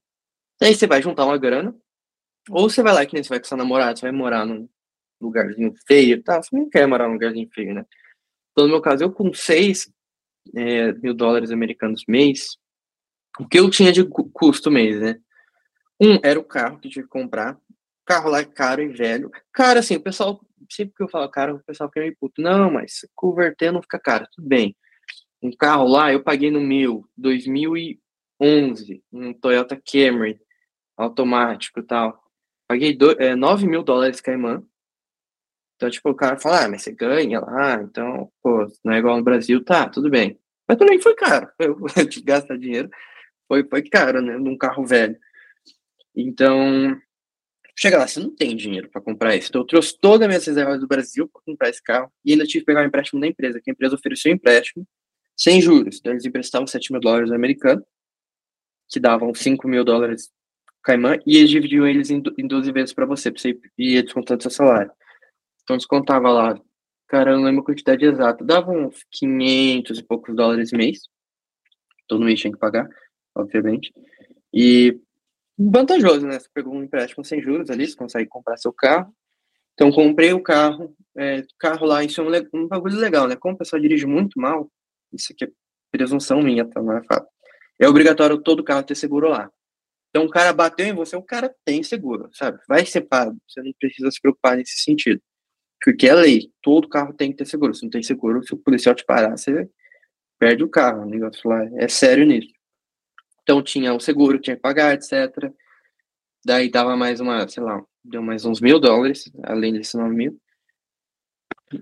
Aí 0.61 0.73
você 0.73 0.87
vai 0.87 1.01
juntar 1.01 1.25
uma 1.25 1.37
grana. 1.37 1.75
Ou 2.49 2.69
você 2.69 2.83
vai 2.83 2.93
lá, 2.93 3.05
que 3.05 3.13
nem 3.13 3.23
você 3.23 3.29
vai 3.29 3.39
com 3.39 3.45
seu 3.45 3.57
namorado, 3.57 3.97
você 3.97 4.05
vai 4.05 4.11
morar 4.11 4.45
num 4.45 4.69
lugarzinho 5.19 5.73
feio 5.87 6.21
tal. 6.23 6.41
Você 6.41 6.55
não 6.55 6.69
quer 6.69 6.87
morar 6.87 7.07
num 7.07 7.13
lugarzinho 7.13 7.49
feio, 7.53 7.73
né? 7.73 7.85
Então, 8.51 8.65
no 8.65 8.71
meu 8.71 8.81
caso, 8.81 9.03
eu 9.03 9.11
com 9.11 9.33
seis, 9.33 9.91
é, 10.55 10.93
mil 10.93 11.13
dólares 11.13 11.51
americanos 11.51 12.03
mês, 12.07 12.57
o 13.39 13.47
que 13.47 13.59
eu 13.59 13.69
tinha 13.69 13.91
de 13.91 14.03
custo 14.05 14.71
mês, 14.71 14.99
né? 14.99 15.19
Um 15.99 16.19
era 16.23 16.39
o 16.39 16.43
carro 16.43 16.79
que 16.79 16.87
eu 16.87 16.91
tive 16.91 17.05
que 17.05 17.11
comprar. 17.11 17.55
O 17.55 18.05
carro 18.05 18.29
lá 18.29 18.39
é 18.39 18.45
caro 18.45 18.81
e 18.81 18.87
velho. 18.87 19.31
Cara, 19.51 19.79
assim, 19.79 19.95
o 19.95 20.01
pessoal, 20.01 20.39
sempre 20.69 20.93
que 20.95 21.03
eu 21.03 21.09
falo 21.09 21.29
caro, 21.29 21.55
o 21.55 21.63
pessoal 21.63 21.89
fica 21.89 22.01
meio 22.01 22.15
puto. 22.19 22.41
Não, 22.41 22.71
mas 22.71 23.05
converter 23.15 23.71
não 23.71 23.81
fica 23.81 23.99
caro, 23.99 24.27
tudo 24.31 24.47
bem. 24.47 24.75
Um 25.41 25.51
carro 25.51 25.87
lá 25.87 26.11
eu 26.13 26.23
paguei 26.23 26.49
no 26.49 26.61
mil, 26.61 27.07
2011, 27.17 29.03
um 29.11 29.33
Toyota 29.33 29.75
Camry 29.75 30.39
automático 30.97 31.79
e 31.79 31.83
tal. 31.83 32.24
Paguei 32.67 32.95
do, 32.95 33.11
é, 33.21 33.35
9 33.35 33.67
mil 33.67 33.83
dólares 33.83 34.21
Caimã. 34.21 34.63
Então, 35.75 35.89
tipo, 35.89 36.09
o 36.09 36.15
cara 36.15 36.39
fala, 36.39 36.65
ah, 36.65 36.69
mas 36.69 36.83
você 36.83 36.91
ganha 36.91 37.39
lá, 37.41 37.81
então, 37.81 38.31
pô, 38.41 38.65
não 38.83 38.93
é 38.93 38.99
igual 38.99 39.17
no 39.17 39.23
Brasil, 39.23 39.63
tá, 39.63 39.89
tudo 39.89 40.09
bem. 40.09 40.39
Mas 40.67 40.77
também 40.77 41.01
foi 41.01 41.13
caro, 41.15 41.49
eu, 41.59 41.75
de 42.09 42.21
gastar 42.21 42.57
dinheiro, 42.57 42.89
foi, 43.47 43.67
foi 43.67 43.83
caro, 43.83 44.21
né, 44.21 44.37
num 44.37 44.57
carro 44.57 44.85
velho. 44.85 45.17
Então, 46.15 46.99
chega 47.77 47.97
lá, 47.97 48.07
você 48.07 48.21
não 48.21 48.33
tem 48.33 48.55
dinheiro 48.55 48.89
para 48.89 49.01
comprar 49.01 49.35
isso. 49.35 49.49
Então, 49.49 49.61
eu 49.61 49.67
trouxe 49.67 49.97
toda 49.99 50.25
a 50.25 50.27
minha 50.29 50.39
reserva 50.39 50.77
do 50.77 50.87
Brasil 50.87 51.27
para 51.27 51.41
comprar 51.45 51.69
esse 51.69 51.83
carro 51.83 52.11
e 52.23 52.31
ainda 52.31 52.45
tive 52.45 52.61
que 52.61 52.65
pegar 52.65 52.81
um 52.81 52.87
empréstimo 52.87 53.19
da 53.19 53.27
empresa, 53.27 53.59
que 53.61 53.69
a 53.69 53.73
empresa 53.73 53.95
ofereceu 53.95 54.31
um 54.31 54.35
empréstimo 54.35 54.87
sem 55.37 55.61
juros. 55.61 55.97
Então, 55.99 56.13
eles 56.13 56.25
emprestavam 56.25 56.65
7 56.65 56.91
mil 56.93 57.01
dólares 57.01 57.31
americanos, 57.31 57.83
que 58.89 58.99
davam 58.99 59.33
5 59.35 59.67
mil 59.67 59.83
dólares 59.83 60.31
caimã, 60.85 61.17
e 61.25 61.37
eles 61.37 61.49
dividiam 61.49 61.87
eles 61.87 62.09
em, 62.09 62.21
em 62.37 62.47
12 62.47 62.71
vezes 62.71 62.93
para 62.93 63.05
você, 63.05 63.31
para 63.31 63.41
você 63.41 63.59
ir 63.77 64.03
descontando 64.03 64.43
seu 64.43 64.51
salário. 64.51 64.91
Então 65.63 65.75
descontava 65.77 66.31
lá, 66.31 66.59
cara, 67.07 67.31
eu 67.31 67.37
não 67.37 67.43
lembro 67.43 67.61
a 67.61 67.65
quantidade 67.65 68.05
exata, 68.05 68.45
dava 68.45 68.71
uns 68.71 69.03
500 69.11 69.99
e 69.99 70.03
poucos 70.03 70.35
dólares 70.35 70.71
mês. 70.71 70.99
Todo 72.07 72.23
mês 72.23 72.39
tinha 72.39 72.53
que 72.53 72.59
pagar, 72.59 72.87
obviamente. 73.35 73.91
E 74.53 74.99
vantajoso, 75.57 76.27
né? 76.27 76.39
Você 76.39 76.47
pegou 76.53 76.73
um 76.73 76.83
empréstimo 76.83 77.25
sem 77.25 77.41
juros 77.41 77.69
ali, 77.71 77.87
você 77.87 77.95
consegue 77.95 78.29
comprar 78.29 78.57
seu 78.57 78.71
carro. 78.71 79.11
Então, 79.73 79.91
comprei 79.91 80.31
o 80.31 80.41
carro, 80.41 80.95
é, 81.17 81.43
carro 81.59 81.85
lá, 81.85 82.03
isso 82.03 82.21
é 82.21 82.23
um, 82.23 82.61
um 82.61 82.67
bagulho 82.67 82.95
legal, 82.95 83.27
né? 83.27 83.35
Como 83.35 83.55
o 83.55 83.57
pessoal 83.57 83.81
dirige 83.81 84.05
muito 84.05 84.39
mal, 84.39 84.71
isso 85.11 85.33
aqui 85.33 85.45
é 85.45 85.49
presunção 85.91 86.41
minha, 86.41 86.65
tá? 86.65 86.81
Não 86.81 86.95
é 86.95 87.03
fato. 87.03 87.27
É 87.79 87.87
obrigatório 87.87 88.41
todo 88.41 88.63
carro 88.63 88.83
ter 88.83 88.95
seguro 88.95 89.29
lá. 89.29 89.51
Então, 90.15 90.23
o 90.23 90.29
cara 90.29 90.53
bateu 90.53 90.87
em 90.87 90.93
você, 90.93 91.13
o 91.17 91.21
cara 91.21 91.53
tem 91.65 91.83
seguro, 91.83 92.29
sabe? 92.31 92.57
Vai 92.69 92.85
ser 92.85 93.01
pago, 93.01 93.37
você 93.45 93.61
não 93.61 93.73
precisa 93.77 94.09
se 94.09 94.21
preocupar 94.21 94.55
nesse 94.55 94.77
sentido. 94.77 95.21
Porque 95.83 96.07
é 96.07 96.15
lei, 96.15 96.49
todo 96.61 96.87
carro 96.87 97.13
tem 97.13 97.31
que 97.31 97.37
ter 97.39 97.45
seguro. 97.45 97.75
Se 97.75 97.83
não 97.83 97.89
tem 97.89 98.01
seguro, 98.01 98.41
se 98.41 98.53
o 98.53 98.57
policial 98.57 98.95
te 98.95 99.03
parar, 99.03 99.37
você 99.37 99.69
perde 100.39 100.63
o 100.63 100.69
carro. 100.69 101.01
O 101.01 101.05
negócio 101.05 101.49
lá 101.49 101.65
é 101.75 101.89
sério 101.89 102.25
nisso. 102.25 102.47
Então, 103.43 103.61
tinha 103.61 103.93
o 103.93 103.99
seguro, 103.99 104.39
tinha 104.39 104.55
que 104.55 104.61
pagar, 104.61 104.93
etc. 104.93 105.51
Daí 106.45 106.69
dava 106.69 106.95
mais 106.95 107.19
uma, 107.19 107.45
sei 107.49 107.61
lá, 107.61 107.83
deu 108.01 108.21
mais 108.21 108.45
uns 108.45 108.61
mil 108.61 108.79
dólares, 108.79 109.29
além 109.43 109.73
desses 109.73 109.95
nove 109.95 110.15
mil. 110.15 110.39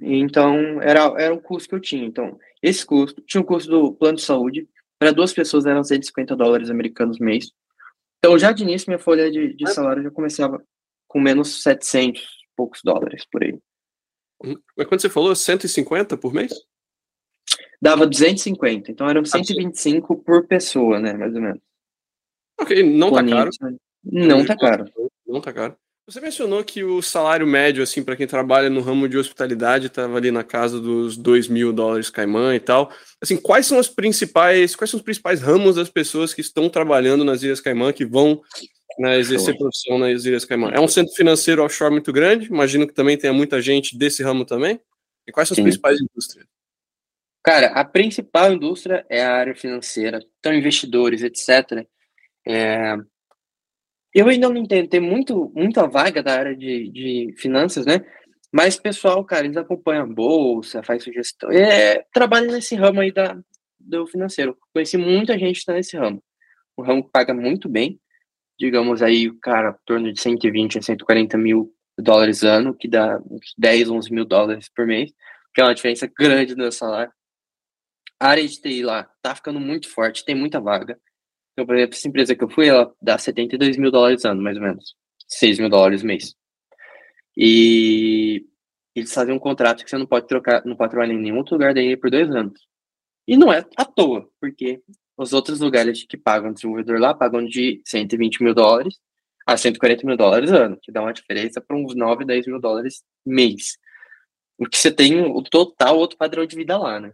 Então, 0.02 0.82
era, 0.82 1.02
era 1.22 1.36
um 1.36 1.40
custo 1.40 1.70
que 1.70 1.76
eu 1.76 1.80
tinha. 1.80 2.04
Então, 2.04 2.40
esse 2.64 2.84
custo, 2.84 3.22
tinha 3.22 3.42
o 3.42 3.46
custo 3.46 3.70
do 3.70 3.94
plano 3.94 4.18
de 4.18 4.24
saúde, 4.24 4.68
para 4.98 5.12
duas 5.12 5.32
pessoas 5.32 5.68
eram 5.68 5.84
150 5.84 6.36
dólares 6.36 6.72
americanos 6.72 7.20
mês. 7.20 7.52
Então, 8.24 8.40
já 8.40 8.54
de 8.54 8.64
início, 8.64 8.90
minha 8.90 8.98
folha 9.00 9.30
de, 9.30 9.54
de 9.54 9.70
salário 9.70 10.02
já 10.02 10.10
começava 10.10 10.64
com 11.10 11.20
menos 11.20 11.62
700 11.62 12.26
poucos 12.56 12.80
dólares 12.82 13.26
por 13.30 13.44
aí. 13.44 13.60
Hum, 14.42 14.56
mas 14.78 14.88
quando 14.88 15.02
você 15.02 15.10
falou 15.10 15.36
150 15.36 16.16
por 16.16 16.34
mês? 16.34 16.54
Dava 17.82 18.08
250, 18.08 18.92
então 18.92 19.10
eram 19.10 19.26
125 19.26 20.14
ah, 20.14 20.24
por 20.26 20.48
pessoa, 20.48 21.02
né, 21.02 21.12
mais 21.12 21.36
ou 21.36 21.42
menos. 21.42 21.62
Ok, 22.62 22.82
não 22.82 23.12
tá 23.12 23.26
caro. 23.28 23.50
Não 24.02 24.46
tá 24.46 24.56
caro. 24.56 24.86
Não 25.28 25.42
tá 25.42 25.52
caro. 25.52 25.78
Você 26.06 26.20
mencionou 26.20 26.62
que 26.66 26.84
o 26.84 27.02
salário 27.02 27.48
médio, 27.48 27.82
assim, 27.82 28.04
para 28.04 28.18
quem 28.18 28.28
trabalha 28.28 28.70
no 28.70 28.82
ramo 28.82 29.08
de 29.08 29.18
hospitalidade, 29.18 29.88
estava 29.88 30.18
ali 30.18 30.32
na 30.32 30.44
casa 30.44 30.78
dos 30.78 31.16
2 31.16 31.48
mil 31.48 31.72
dólares 31.72 32.10
caimã 32.10 32.54
e 32.54 32.60
tal. 32.60 32.92
Assim, 33.22 33.38
quais 33.38 33.66
são 33.66 33.80
as 33.80 33.88
principais, 33.88 34.76
quais 34.76 34.92
são 34.92 34.98
os 34.98 35.04
principais 35.04 35.42
ramos 35.42 35.78
das 35.78 35.90
pessoas 35.90 36.34
que 36.34 36.42
estão 36.42 36.68
trabalhando 36.68 37.24
nas 37.24 37.42
Ilhas 37.42 37.62
Caimã, 37.62 37.94
que 37.94 38.06
vão 38.06 38.42
né, 39.00 39.18
exercer 39.18 39.58
profissão 39.58 39.98
nas 39.98 40.26
Ilhas 40.26 40.44
Caimã? 40.44 40.72
É 40.74 40.80
um 40.80 40.90
centro 40.90 41.14
financeiro 41.14 41.64
offshore 41.64 41.94
muito 41.94 42.12
grande, 42.12 42.48
imagino 42.48 42.86
que 42.86 42.94
também 42.94 43.18
tenha 43.18 43.32
muita 43.32 43.62
gente 43.62 43.98
desse 43.98 44.22
ramo 44.22 44.44
também. 44.44 44.82
E 45.26 45.32
quais 45.32 45.48
são 45.48 45.54
as 45.54 45.58
Sim. 45.58 45.64
principais 45.64 46.02
indústrias? 46.02 46.46
Cara, 47.42 47.68
a 47.68 47.86
principal 47.86 48.52
indústria 48.52 49.06
é 49.10 49.24
a 49.24 49.36
área 49.36 49.56
financeira, 49.56 50.20
então 50.40 50.54
investidores, 50.54 51.24
etc. 51.24 51.88
É, 52.46 52.98
eu 54.14 54.28
ainda 54.28 54.50
não 54.50 54.58
entendo, 54.58 54.88
tem 54.88 55.00
muito, 55.00 55.52
muita 55.56 55.88
vaga 55.88 56.22
da 56.22 56.34
área 56.34 56.56
de, 56.56 56.90
de 56.90 57.34
finanças, 57.38 57.86
né? 57.86 58.06
Mas, 58.52 58.78
pessoal, 58.78 59.26
cara, 59.26 59.46
eles 59.46 59.58
acompanham 59.58 60.04
a 60.04 60.08
bolsa, 60.08 60.84
faz 60.84 61.04
sugestão, 61.04 61.50
é, 61.52 62.06
trabalha 62.14 62.52
nesse 62.52 62.76
ramo 62.76 63.02
aí 63.02 63.12
da, 63.12 63.36
do 63.80 64.06
financeiro. 64.06 64.56
Conheci 64.72 64.98
muita 64.98 65.34
gente 65.38 65.54
que 65.54 65.60
está 65.60 65.74
nesse 65.74 65.98
ramo. 65.98 66.24
Um 66.78 66.84
ramo 66.84 67.10
paga 67.10 67.34
muito 67.34 67.68
bem, 67.68 68.00
digamos 68.60 69.02
aí, 69.02 69.28
o 69.28 69.40
cara, 69.40 69.72
em 69.72 69.86
torno 69.86 70.14
de 70.14 70.22
120 70.22 70.78
a 70.78 70.82
140 70.82 71.38
mil 71.38 71.74
dólares 71.98 72.44
ano, 72.44 72.76
que 72.76 72.88
dá 72.88 73.20
uns 73.30 73.54
10, 73.58 73.90
11 73.90 74.14
mil 74.14 74.26
dólares 74.26 74.70
por 74.70 74.86
mês, 74.86 75.12
que 75.54 75.62
é 75.62 75.64
uma 75.64 75.76
diferença 75.76 76.08
grande 76.08 76.56
no 76.56 76.72
salário. 76.72 77.12
A 78.20 78.28
área 78.30 78.48
de 78.48 78.62
TI 78.62 78.84
lá 78.84 79.10
tá 79.22 79.36
ficando 79.36 79.60
muito 79.60 79.90
forte, 79.90 80.26
tem 80.26 80.36
muita 80.36 80.60
vaga. 80.60 81.00
Então, 81.54 81.66
por 81.66 81.76
exemplo, 81.76 81.96
essa 81.96 82.08
empresa 82.08 82.36
que 82.36 82.44
eu 82.44 82.50
fui, 82.50 82.68
ela 82.68 82.94
dá 83.02 83.18
72 83.18 83.78
mil 83.78 83.92
dólares 83.92 84.26
ano, 84.26 84.42
mais 84.42 84.58
ou 84.58 84.64
menos. 84.64 84.96
6 85.28 85.60
mil 85.60 85.70
dólares 85.70 86.04
mês. 86.04 86.36
E 87.38 88.46
eles 88.96 89.14
fazem 89.14 89.34
um 89.34 89.40
contrato 89.40 89.84
que 89.84 89.90
você 89.90 89.98
não 89.98 90.06
pode 90.06 90.28
trocar, 90.28 90.64
não 90.66 90.76
pode 90.76 90.92
trabalhar 90.92 91.14
em 91.14 91.22
nenhum 91.22 91.38
outro 91.38 91.56
lugar 91.56 91.74
daí 91.74 91.98
por 91.98 92.10
dois 92.10 92.30
anos. 92.30 92.60
E 93.28 93.38
não 93.38 93.52
é 93.54 93.66
à 93.78 93.86
toa, 93.86 94.30
porque 94.40 94.82
os 95.18 95.34
outros 95.34 95.60
lugares 95.60 96.04
que 96.06 96.18
pagam 96.18 96.54
desenvolvedor 96.54 97.00
lá 97.00 97.14
pagam 97.14 97.46
de 97.46 97.82
120 97.86 98.44
mil 98.44 98.54
dólares 98.54 99.00
a 99.46 99.58
140 99.58 100.06
mil 100.06 100.18
dólares 100.18 100.52
ano, 100.52 100.78
que 100.82 100.92
dá 100.92 101.02
uma 101.02 101.14
diferença 101.14 101.62
para 101.62 101.76
uns 101.76 101.96
9, 101.96 102.26
10 102.26 102.48
mil 102.48 102.60
dólares 102.60 103.04
mês. 103.26 103.78
O 104.58 104.66
que 104.68 104.78
você 104.78 104.92
tem 104.92 105.22
o 105.22 105.42
total 105.44 105.98
outro 105.98 106.18
padrão 106.18 106.46
de 106.46 106.56
vida 106.56 106.78
lá, 106.78 107.00
né? 107.00 107.14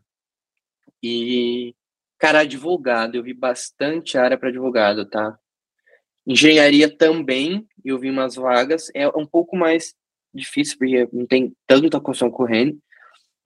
E 1.01 1.75
Cara, 2.19 2.41
advogado, 2.41 3.15
eu 3.15 3.23
vi 3.23 3.33
bastante 3.33 4.17
área 4.17 4.37
para 4.37 4.49
advogado, 4.49 5.09
tá? 5.09 5.39
Engenharia 6.27 6.93
também, 6.95 7.65
eu 7.83 7.97
vi 7.97 8.09
umas 8.09 8.35
vagas. 8.35 8.91
É 8.93 9.07
um 9.07 9.25
pouco 9.25 9.55
mais 9.55 9.95
difícil, 10.33 10.77
porque 10.77 11.07
não 11.13 11.25
tem 11.25 11.55
tanta 11.65 11.99
construção 11.99 12.29
correndo, 12.29 12.77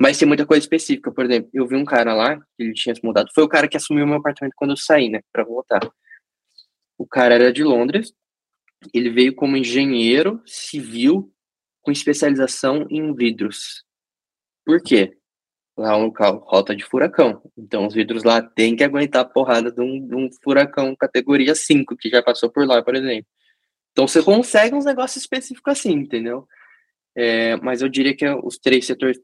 mas 0.02 0.18
tem 0.18 0.28
muita 0.28 0.46
coisa 0.46 0.64
específica. 0.64 1.12
Por 1.12 1.26
exemplo, 1.26 1.50
eu 1.54 1.68
vi 1.68 1.76
um 1.76 1.86
cara 1.86 2.16
lá, 2.16 2.38
que 2.38 2.64
ele 2.64 2.74
tinha 2.74 2.96
se 2.96 3.04
mudado, 3.04 3.30
foi 3.34 3.44
o 3.44 3.48
cara 3.50 3.68
que 3.68 3.78
assumiu 3.78 4.08
meu 4.08 4.18
apartamento 4.18 4.56
quando 4.56 4.72
eu 4.72 4.78
saí, 4.78 5.08
né, 5.08 5.22
para 5.32 5.44
voltar. 5.44 5.82
O 6.98 7.08
cara 7.08 7.36
era 7.36 7.54
de 7.54 7.64
Londres, 7.64 8.12
ele 8.94 9.12
veio 9.12 9.36
como 9.36 9.56
engenheiro 9.56 10.42
civil 10.46 11.32
com 11.82 11.92
especialização 11.92 12.88
em 12.90 13.14
vidros. 13.14 13.86
Por 14.66 14.82
quê? 14.82 15.16
Lá 15.78 15.98
um 15.98 16.06
local, 16.06 16.44
rota 16.48 16.76
de 16.76 16.84
furacão. 16.84 17.42
Então 17.58 17.88
os 17.88 17.94
vidros 17.94 18.24
lá 18.24 18.42
tem 18.42 18.76
que 18.76 18.84
aguentar 18.84 19.22
a 19.22 19.26
porrada 19.26 19.72
de 19.72 19.82
um, 19.82 20.08
de 20.08 20.16
um, 20.16 20.30
furacão 20.44 20.96
categoria 20.96 21.56
5, 21.56 21.96
que 21.98 22.10
já 22.10 22.22
passou 22.22 22.52
por 22.52 22.68
lá, 22.68 22.84
por 22.84 22.96
exemplo. 22.96 23.26
Então 23.92 24.08
você 24.08 24.22
consegue 24.24 24.76
uns 24.76 24.86
negócios 24.86 25.24
específicos 25.24 25.72
assim, 25.72 25.92
entendeu? 25.92 26.48
É, 27.16 27.56
mas 27.58 27.82
eu 27.82 27.90
diria 27.90 28.16
que 28.16 28.28
os 28.28 28.58
três 28.58 28.86
setores 28.86 29.20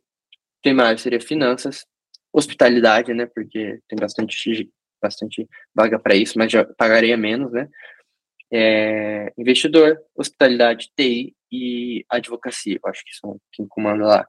primários 0.62 1.02
seria 1.02 1.20
finanças, 1.20 1.86
hospitalidade, 2.32 3.14
né? 3.14 3.26
Porque 3.26 3.80
tem 3.88 3.98
bastante, 4.00 4.70
bastante 5.02 5.48
vaga 5.74 6.00
para 6.00 6.16
isso, 6.16 6.38
mas 6.38 6.52
já 6.52 6.64
pagaria 6.66 7.18
menos, 7.18 7.52
né? 7.52 7.68
É, 8.52 9.32
investidor, 9.38 10.00
hospitalidade, 10.16 10.92
TI 10.96 11.36
e 11.52 12.06
advocacia. 12.10 12.80
Eu 12.84 12.90
acho 12.90 13.04
que 13.04 13.16
são 13.16 13.40
quem 13.52 13.68
comanda 13.68 14.06
lá. 14.06 14.28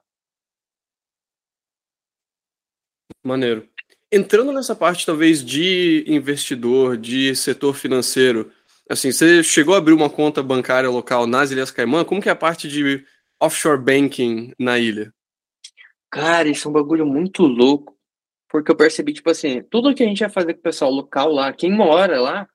Maneiro. 3.23 3.67
Entrando 4.11 4.51
nessa 4.51 4.75
parte, 4.75 5.05
talvez, 5.05 5.43
de 5.43 6.03
investidor, 6.07 6.97
de 6.97 7.35
setor 7.35 7.75
financeiro, 7.75 8.51
assim, 8.89 9.11
você 9.11 9.41
chegou 9.41 9.73
a 9.73 9.77
abrir 9.77 9.93
uma 9.93 10.09
conta 10.09 10.43
bancária 10.43 10.89
local 10.89 11.25
nas 11.25 11.51
Ilhas 11.51 11.71
Caimã? 11.71 12.03
Como 12.03 12.21
que 12.21 12.27
é 12.29 12.31
a 12.31 12.35
parte 12.35 12.67
de 12.67 13.05
offshore 13.39 13.81
banking 13.81 14.53
na 14.59 14.77
ilha? 14.77 15.13
Cara, 16.09 16.49
isso 16.49 16.67
é 16.67 16.69
um 16.69 16.73
bagulho 16.73 17.05
muito 17.05 17.43
louco, 17.43 17.97
porque 18.49 18.69
eu 18.69 18.75
percebi, 18.75 19.13
tipo 19.13 19.29
assim, 19.29 19.63
tudo 19.63 19.95
que 19.95 20.03
a 20.03 20.05
gente 20.05 20.19
ia 20.19 20.29
fazer 20.29 20.53
com 20.53 20.59
o 20.59 20.63
pessoal 20.63 20.91
local 20.91 21.31
lá, 21.31 21.53
quem 21.53 21.71
mora 21.71 22.19
lá, 22.19 22.49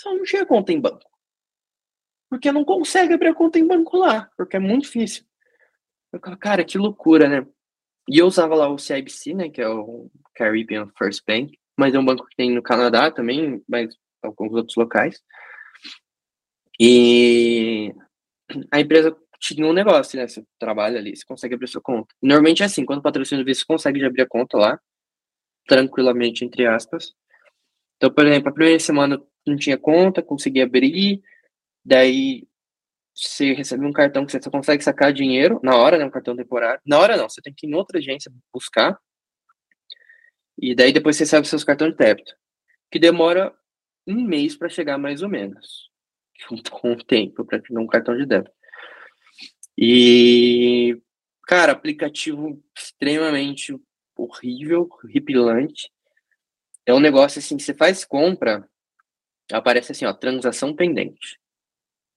pessoal 0.00 0.16
não 0.16 0.24
tinha 0.24 0.46
conta 0.46 0.72
em 0.72 0.80
banco. 0.80 1.10
Porque 2.28 2.50
não 2.50 2.64
consegue 2.64 3.12
abrir 3.12 3.28
a 3.28 3.34
conta 3.34 3.58
em 3.58 3.66
banco 3.66 3.96
lá, 3.98 4.30
porque 4.36 4.56
é 4.56 4.60
muito 4.60 4.84
difícil. 4.84 5.24
Eu 6.12 6.20
falo, 6.20 6.36
cara, 6.38 6.64
que 6.64 6.78
loucura, 6.78 7.28
né? 7.28 7.46
E 8.08 8.18
eu 8.18 8.26
usava 8.26 8.54
lá 8.54 8.68
o 8.68 8.78
CIBC, 8.78 9.34
né, 9.34 9.48
que 9.48 9.60
é 9.60 9.68
o 9.68 10.10
Caribbean 10.34 10.88
First 10.98 11.22
Bank, 11.26 11.58
mas 11.78 11.94
é 11.94 11.98
um 11.98 12.04
banco 12.04 12.26
que 12.26 12.36
tem 12.36 12.50
no 12.50 12.62
Canadá 12.62 13.10
também, 13.10 13.62
mas 13.68 13.94
alguns 14.22 14.52
outros 14.52 14.76
locais. 14.76 15.22
E 16.78 17.94
a 18.70 18.80
empresa 18.80 19.16
tinha 19.38 19.66
um 19.66 19.72
negócio, 19.72 20.18
né? 20.18 20.26
Você 20.26 20.44
trabalha 20.58 20.98
ali, 20.98 21.16
você 21.16 21.24
consegue 21.24 21.54
abrir 21.54 21.68
sua 21.68 21.80
conta. 21.80 22.14
Normalmente 22.22 22.62
é 22.62 22.66
assim, 22.66 22.84
quando 22.84 23.00
o 23.00 23.02
patrocínio 23.02 23.44
vê, 23.44 23.54
você 23.54 23.64
consegue 23.64 24.04
abrir 24.04 24.22
a 24.22 24.28
conta 24.28 24.58
lá, 24.58 24.80
tranquilamente, 25.66 26.44
entre 26.44 26.66
aspas. 26.66 27.14
Então, 27.96 28.12
por 28.12 28.26
exemplo, 28.26 28.48
a 28.48 28.52
primeira 28.52 28.78
semana 28.78 29.22
não 29.46 29.56
tinha 29.56 29.78
conta, 29.78 30.22
consegui 30.22 30.60
abrir, 30.60 31.22
daí 31.84 32.46
você 33.20 33.52
recebe 33.52 33.84
um 33.84 33.92
cartão 33.92 34.24
que 34.24 34.32
você 34.32 34.50
consegue 34.50 34.82
sacar 34.82 35.12
dinheiro 35.12 35.60
na 35.62 35.76
hora, 35.76 35.98
né? 35.98 36.04
Um 36.04 36.10
cartão 36.10 36.34
temporário. 36.34 36.80
Na 36.86 36.98
hora 36.98 37.16
não, 37.16 37.28
você 37.28 37.42
tem 37.42 37.52
que 37.52 37.66
ir 37.66 37.70
em 37.70 37.74
outra 37.74 37.98
agência 37.98 38.32
buscar. 38.52 38.98
E 40.58 40.74
daí 40.74 40.92
depois 40.92 41.16
você 41.16 41.24
recebe 41.24 41.46
seus 41.46 41.64
cartões 41.64 41.92
de 41.92 41.98
débito. 41.98 42.34
Que 42.90 42.98
demora 42.98 43.54
um 44.06 44.22
mês 44.22 44.56
para 44.56 44.68
chegar 44.68 44.96
mais 44.98 45.22
ou 45.22 45.28
menos. 45.28 45.90
Um 46.82 46.96
tempo 46.96 47.44
para 47.44 47.58
pegar 47.58 47.80
um 47.80 47.86
cartão 47.86 48.16
de 48.16 48.24
débito. 48.24 48.54
E, 49.76 50.98
cara, 51.46 51.72
aplicativo 51.72 52.62
extremamente 52.74 53.78
horrível, 54.16 54.88
horripilante. 54.90 55.92
É 56.86 56.94
um 56.94 57.00
negócio 57.00 57.38
assim, 57.38 57.58
você 57.58 57.74
faz 57.74 58.06
compra, 58.06 58.66
aparece 59.52 59.92
assim, 59.92 60.06
ó, 60.06 60.14
transação 60.14 60.74
pendente 60.74 61.39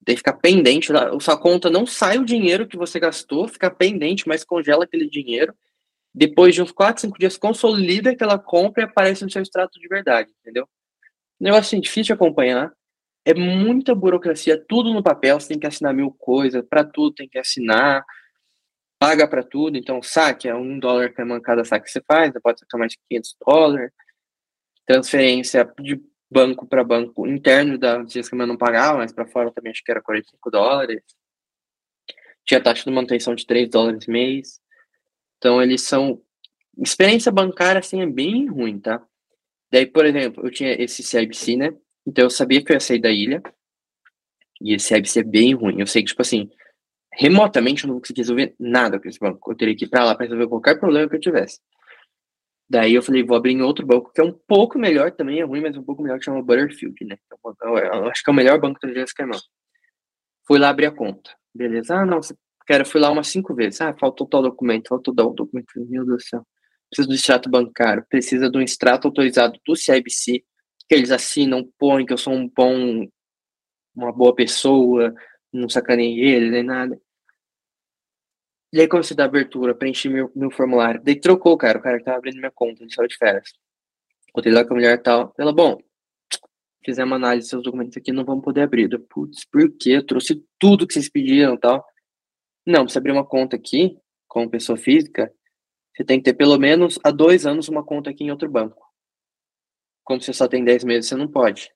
tem 0.03 0.15
que 0.15 0.19
ficar 0.19 0.33
pendente, 0.33 0.91
sua 1.19 1.37
conta 1.37 1.69
não 1.69 1.85
sai 1.85 2.17
o 2.17 2.25
dinheiro 2.25 2.67
que 2.67 2.77
você 2.77 2.99
gastou, 2.99 3.47
fica 3.47 3.69
pendente, 3.71 4.27
mas 4.27 4.43
congela 4.43 4.83
aquele 4.83 5.09
dinheiro. 5.09 5.53
Depois 6.13 6.53
de 6.53 6.61
uns 6.61 6.71
4, 6.71 7.01
5 7.01 7.17
dias, 7.17 7.37
consolida 7.37 8.11
aquela 8.11 8.37
compra 8.37 8.83
e 8.83 8.85
aparece 8.85 9.23
no 9.23 9.31
seu 9.31 9.41
extrato 9.41 9.79
de 9.79 9.87
verdade, 9.87 10.31
entendeu? 10.39 10.67
Negócio 11.39 11.67
assim, 11.67 11.81
difícil 11.81 12.03
de 12.03 12.13
acompanhar. 12.13 12.71
É 13.25 13.33
muita 13.33 13.95
burocracia, 13.95 14.61
tudo 14.67 14.93
no 14.93 15.01
papel, 15.01 15.39
você 15.39 15.49
tem 15.49 15.59
que 15.59 15.65
assinar 15.65 15.93
mil 15.93 16.11
coisas, 16.11 16.63
para 16.69 16.83
tudo 16.83 17.15
tem 17.15 17.27
que 17.27 17.39
assinar. 17.39 18.03
paga 18.99 19.27
para 19.27 19.43
tudo, 19.43 19.77
então 19.77 20.01
saque 20.01 20.47
é 20.47 20.55
um 20.55 20.79
dólar 20.79 21.13
é 21.17 21.39
cada 21.41 21.65
saque 21.65 21.85
que 21.85 21.91
você 21.91 22.01
faz, 22.07 22.31
pode 22.41 22.59
sacar 22.59 22.79
mais 22.79 22.93
de 22.93 22.99
500 23.09 23.35
dólares. 23.45 23.91
Transferência 24.85 25.65
de 25.79 26.01
banco 26.33 26.67
para 26.67 26.83
banco 26.83 27.27
interno 27.27 27.77
da 27.77 27.97
eu 27.97 28.47
não 28.47 28.57
pagava, 28.57 28.97
mas 28.97 29.13
para 29.13 29.27
fora 29.27 29.51
também 29.51 29.71
acho 29.71 29.83
que 29.83 29.91
era 29.91 30.01
45 30.01 30.51
dólares. 30.51 31.01
Tinha 32.43 32.61
taxa 32.61 32.83
de 32.83 32.91
manutenção 32.91 33.35
de 33.35 33.45
3 33.45 33.69
dólares 33.69 34.07
mês. 34.07 34.59
Então 35.37 35.61
eles 35.61 35.83
são 35.83 36.21
experiência 36.77 37.31
bancária 37.31 37.79
assim 37.79 38.01
é 38.01 38.05
bem 38.05 38.47
ruim, 38.47 38.79
tá? 38.79 39.05
Daí, 39.71 39.85
por 39.85 40.05
exemplo, 40.05 40.45
eu 40.45 40.51
tinha 40.51 40.73
esse 40.73 41.03
CIBC, 41.03 41.55
né? 41.55 41.73
Então 42.05 42.25
eu 42.25 42.29
sabia 42.29 42.63
que 42.63 42.71
eu 42.71 42.75
ia 42.75 42.79
sair 42.79 42.99
da 42.99 43.11
ilha. 43.11 43.41
E 44.61 44.73
esse 44.73 44.87
CIBC 44.87 45.19
é 45.19 45.23
bem 45.23 45.53
ruim. 45.53 45.79
Eu 45.79 45.87
sei 45.87 46.01
que 46.01 46.09
tipo 46.09 46.21
assim, 46.21 46.49
remotamente 47.13 47.83
eu 47.83 47.87
não 47.87 47.95
vou 47.95 48.01
conseguir 48.01 48.21
resolver 48.21 48.55
nada 48.59 48.99
com 48.99 49.07
esse 49.07 49.19
banco. 49.19 49.51
Eu 49.51 49.55
teria 49.55 49.75
que 49.75 49.85
ir 49.85 49.89
para 49.89 50.03
lá 50.03 50.15
para 50.15 50.25
resolver 50.25 50.47
qualquer 50.47 50.79
problema 50.79 51.09
que 51.09 51.15
eu 51.15 51.19
tivesse. 51.19 51.59
Daí 52.73 52.95
eu 52.95 53.03
falei, 53.03 53.21
vou 53.21 53.37
abrir 53.37 53.51
em 53.51 53.61
outro 53.61 53.85
banco 53.85 54.11
que 54.11 54.19
é 54.19 54.23
um 54.23 54.31
pouco 54.31 54.79
melhor, 54.79 55.11
também 55.11 55.39
é 55.39 55.43
ruim, 55.43 55.61
mas 55.61 55.77
um 55.77 55.83
pouco 55.83 56.01
melhor, 56.01 56.17
que 56.17 56.25
chama 56.25 56.41
Butterfield, 56.41 57.05
né? 57.05 57.17
Eu, 57.61 57.77
eu 57.77 58.07
acho 58.07 58.23
que 58.23 58.31
é 58.31 58.33
o 58.33 58.35
melhor 58.35 58.59
banco 58.59 58.79
do 58.81 58.91
Jessica 58.91 59.21
Caimão. 59.21 59.39
Fui 60.47 60.57
lá 60.57 60.69
abrir 60.69 60.87
a 60.87 60.91
conta. 60.91 61.29
Beleza. 61.53 61.95
Ah, 61.95 62.03
não, 62.03 62.19
você 62.19 62.35
quer, 62.65 62.83
fui 62.83 62.99
lá 62.99 63.11
umas 63.11 63.27
cinco 63.27 63.53
vezes. 63.53 63.79
Ah, 63.79 63.93
faltou 63.93 64.25
tal 64.25 64.41
documento, 64.41 64.87
faltou 64.87 65.13
tal 65.13 65.31
documento. 65.35 65.67
Meu 65.75 66.03
Deus 66.03 66.23
do 66.23 66.27
céu. 66.27 66.47
Precisa 66.89 67.07
do 67.07 67.13
extrato 67.13 67.47
bancário, 67.47 68.03
precisa 68.09 68.49
do 68.49 68.59
extrato 68.59 69.07
autorizado 69.07 69.59
do 69.63 69.75
CIBC, 69.75 70.43
que 70.89 70.95
eles 70.95 71.11
assinam, 71.11 71.69
põem 71.77 72.07
que 72.07 72.13
eu 72.13 72.17
sou 72.17 72.33
um 72.33 72.49
bom, 72.49 73.07
uma 73.95 74.11
boa 74.11 74.33
pessoa, 74.33 75.13
não 75.53 75.69
sacanei 75.69 76.19
ele, 76.19 76.49
nem 76.49 76.63
nada. 76.63 76.99
E 78.73 78.81
aí 78.81 78.87
comecei 78.87 79.13
a 79.13 79.17
dar 79.17 79.25
abertura, 79.25 79.75
preenchi 79.75 80.09
meu, 80.09 80.31
meu 80.35 80.49
formulário. 80.49 80.99
Daí 81.03 81.15
trocou, 81.15 81.55
cara, 81.55 81.77
o 81.77 81.81
cara 81.81 81.99
que 81.99 82.05
tava 82.05 82.17
abrindo 82.17 82.39
minha 82.39 82.49
conta, 82.49 82.81
ele 82.81 82.91
saiu 82.91 83.07
de 83.07 83.15
férias. 83.15 83.53
Botei 84.33 84.51
lá 84.51 84.65
com 84.65 84.73
a 84.73 84.77
mulher 84.77 84.97
e 84.97 85.01
tal. 85.01 85.31
Ela, 85.37 85.53
bom, 85.53 85.77
fizemos 86.83 87.13
análise 87.13 87.43
dos 87.43 87.49
seus 87.51 87.63
documentos 87.63 87.95
aqui, 87.95 88.11
não 88.11 88.25
vamos 88.25 88.43
poder 88.43 88.61
abrir. 88.61 88.89
Putz, 89.07 89.45
por 89.45 89.71
quê? 89.77 89.91
Eu 89.91 90.05
trouxe 90.05 90.43
tudo 90.57 90.87
que 90.87 90.93
vocês 90.95 91.07
pediram 91.07 91.53
e 91.53 91.59
tal. 91.59 91.85
Não, 92.65 92.89
você 92.89 92.97
abrir 92.97 93.11
uma 93.11 93.23
conta 93.23 93.55
aqui, 93.55 93.95
como 94.27 94.49
pessoa 94.49 94.75
física, 94.75 95.31
você 95.95 96.03
tem 96.03 96.17
que 96.17 96.23
ter 96.23 96.33
pelo 96.33 96.57
menos 96.57 96.97
há 97.03 97.11
dois 97.11 97.45
anos 97.45 97.69
uma 97.69 97.85
conta 97.85 98.09
aqui 98.09 98.23
em 98.23 98.31
outro 98.31 98.49
banco. 98.49 98.83
Como 100.03 100.19
você 100.19 100.33
só 100.33 100.47
tem 100.47 100.63
10 100.63 100.83
meses, 100.83 101.09
você 101.09 101.15
não 101.15 101.27
pode. 101.27 101.71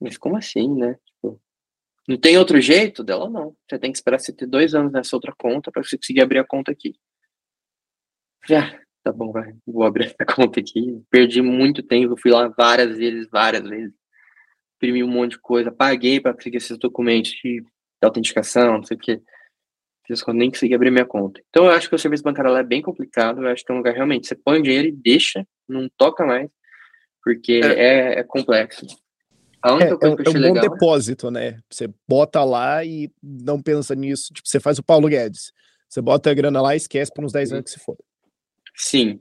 Mas 0.00 0.18
como 0.18 0.36
assim, 0.36 0.74
né? 0.74 0.98
Tipo, 1.04 1.40
não 2.08 2.16
tem 2.16 2.38
outro 2.38 2.60
jeito 2.60 3.02
dela, 3.02 3.28
não. 3.28 3.56
Você 3.68 3.78
tem 3.78 3.90
que 3.90 3.98
esperar 3.98 4.20
você 4.20 4.32
ter 4.32 4.46
dois 4.46 4.74
anos 4.74 4.92
nessa 4.92 5.16
outra 5.16 5.34
conta 5.36 5.72
para 5.72 5.82
você 5.82 5.96
conseguir 5.96 6.22
abrir 6.22 6.38
a 6.38 6.44
conta 6.44 6.70
aqui. 6.70 6.94
Já, 8.48 8.78
tá 9.02 9.12
bom, 9.12 9.32
vai. 9.32 9.52
Vou 9.66 9.82
abrir 9.82 10.14
a 10.18 10.24
conta 10.24 10.60
aqui. 10.60 11.02
Perdi 11.10 11.42
muito 11.42 11.82
tempo, 11.82 12.16
fui 12.16 12.30
lá 12.30 12.48
várias 12.48 12.96
vezes, 12.96 13.28
várias 13.28 13.68
vezes. 13.68 13.94
Imprimi 14.76 15.02
um 15.02 15.08
monte 15.08 15.32
de 15.32 15.40
coisa, 15.40 15.72
paguei 15.72 16.20
para 16.20 16.34
conseguir 16.34 16.58
esses 16.58 16.78
documentos 16.78 17.32
de, 17.42 17.64
autenticação, 18.02 18.74
não 18.74 18.84
sei 18.84 18.96
o 18.96 19.00
que. 19.00 19.20
Eu 20.08 20.34
nem 20.34 20.50
consegui 20.50 20.74
abrir 20.74 20.92
minha 20.92 21.04
conta. 21.04 21.42
Então 21.48 21.64
eu 21.64 21.72
acho 21.72 21.88
que 21.88 21.94
o 21.96 21.98
serviço 21.98 22.22
bancário 22.22 22.54
é 22.54 22.62
bem 22.62 22.80
complicado. 22.80 23.42
Eu 23.42 23.48
acho 23.48 23.64
que 23.64 23.72
é 23.72 23.74
um 23.74 23.78
lugar 23.78 23.94
realmente. 23.94 24.28
Você 24.28 24.36
põe 24.36 24.60
o 24.60 24.62
dinheiro 24.62 24.86
e 24.86 24.92
deixa, 24.92 25.44
não 25.68 25.88
toca 25.96 26.24
mais, 26.24 26.48
porque 27.24 27.60
é, 27.64 28.14
é, 28.14 28.18
é 28.20 28.22
complexo. 28.22 28.86
A 29.66 29.74
única 29.74 29.94
é, 29.94 29.96
coisa 29.96 30.16
que 30.16 30.22
eu 30.22 30.28
achei 30.28 30.36
é 30.36 30.44
um 30.44 30.48
bom 30.48 30.54
legal... 30.54 30.70
depósito, 30.70 31.28
né? 31.28 31.58
Você 31.68 31.90
bota 32.08 32.44
lá 32.44 32.84
e 32.84 33.10
não 33.20 33.60
pensa 33.60 33.96
nisso. 33.96 34.32
Tipo, 34.32 34.48
você 34.48 34.60
faz 34.60 34.78
o 34.78 34.82
Paulo 34.82 35.08
Guedes. 35.08 35.52
Você 35.88 36.00
bota 36.00 36.30
a 36.30 36.34
grana 36.34 36.62
lá 36.62 36.74
e 36.74 36.76
esquece 36.76 37.12
por 37.12 37.24
uns 37.24 37.32
10 37.32 37.52
anos 37.52 37.64
que 37.64 37.70
se 37.72 37.84
for. 37.84 37.96
Sim. 38.76 39.20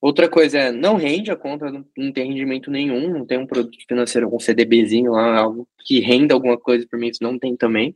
Outra 0.00 0.26
coisa 0.26 0.58
é, 0.58 0.72
não 0.72 0.96
rende 0.96 1.30
a 1.30 1.36
conta, 1.36 1.70
não, 1.70 2.12
tem 2.12 2.28
rendimento 2.28 2.70
nenhum, 2.70 3.10
não 3.10 3.26
tem 3.26 3.36
um 3.36 3.46
produto 3.46 3.76
financeiro 3.86 4.30
com 4.30 4.36
um 4.36 4.40
CDBzinho 4.40 5.12
lá, 5.12 5.36
algo 5.40 5.68
que 5.84 6.00
renda 6.00 6.32
alguma 6.32 6.56
coisa 6.56 6.86
por 6.90 6.98
mim, 6.98 7.08
isso 7.08 7.22
não 7.22 7.38
tem 7.38 7.54
também. 7.54 7.94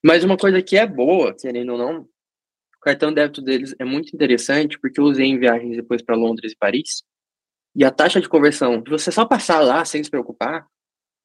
Mas 0.00 0.22
uma 0.22 0.36
coisa 0.36 0.62
que 0.62 0.76
é 0.76 0.86
boa, 0.86 1.34
querendo 1.34 1.72
ou 1.72 1.78
não, 1.78 2.02
o 2.02 2.80
cartão 2.80 3.12
débito 3.12 3.42
deles 3.42 3.74
é 3.80 3.84
muito 3.84 4.14
interessante, 4.14 4.78
porque 4.78 5.00
eu 5.00 5.04
usei 5.04 5.26
em 5.26 5.38
viagens 5.40 5.74
depois 5.74 6.00
para 6.00 6.14
Londres 6.14 6.52
e 6.52 6.56
Paris, 6.56 7.02
e 7.74 7.84
a 7.84 7.90
taxa 7.90 8.20
de 8.20 8.28
conversão, 8.28 8.80
de 8.80 8.88
você 8.88 9.10
só 9.10 9.24
passar 9.24 9.58
lá 9.58 9.84
sem 9.84 10.04
se 10.04 10.10
preocupar, 10.10 10.68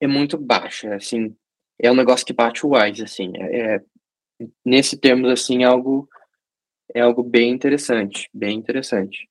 é 0.04 0.08
muito 0.08 0.38
baixa, 0.38 0.94
assim, 0.94 1.34
é 1.78 1.90
um 1.90 1.96
negócio 1.96 2.26
que 2.26 2.32
bate 2.32 2.64
o 2.64 2.70
wise, 2.70 3.02
assim, 3.02 3.32
é, 3.36 3.74
é, 3.76 3.82
nesse 4.64 4.96
termos, 4.96 5.30
assim, 5.30 5.62
é 5.62 5.66
algo, 5.66 6.08
é 6.94 7.00
algo 7.00 7.22
bem 7.22 7.50
interessante, 7.50 8.28
bem 8.32 8.56
interessante. 8.56 9.28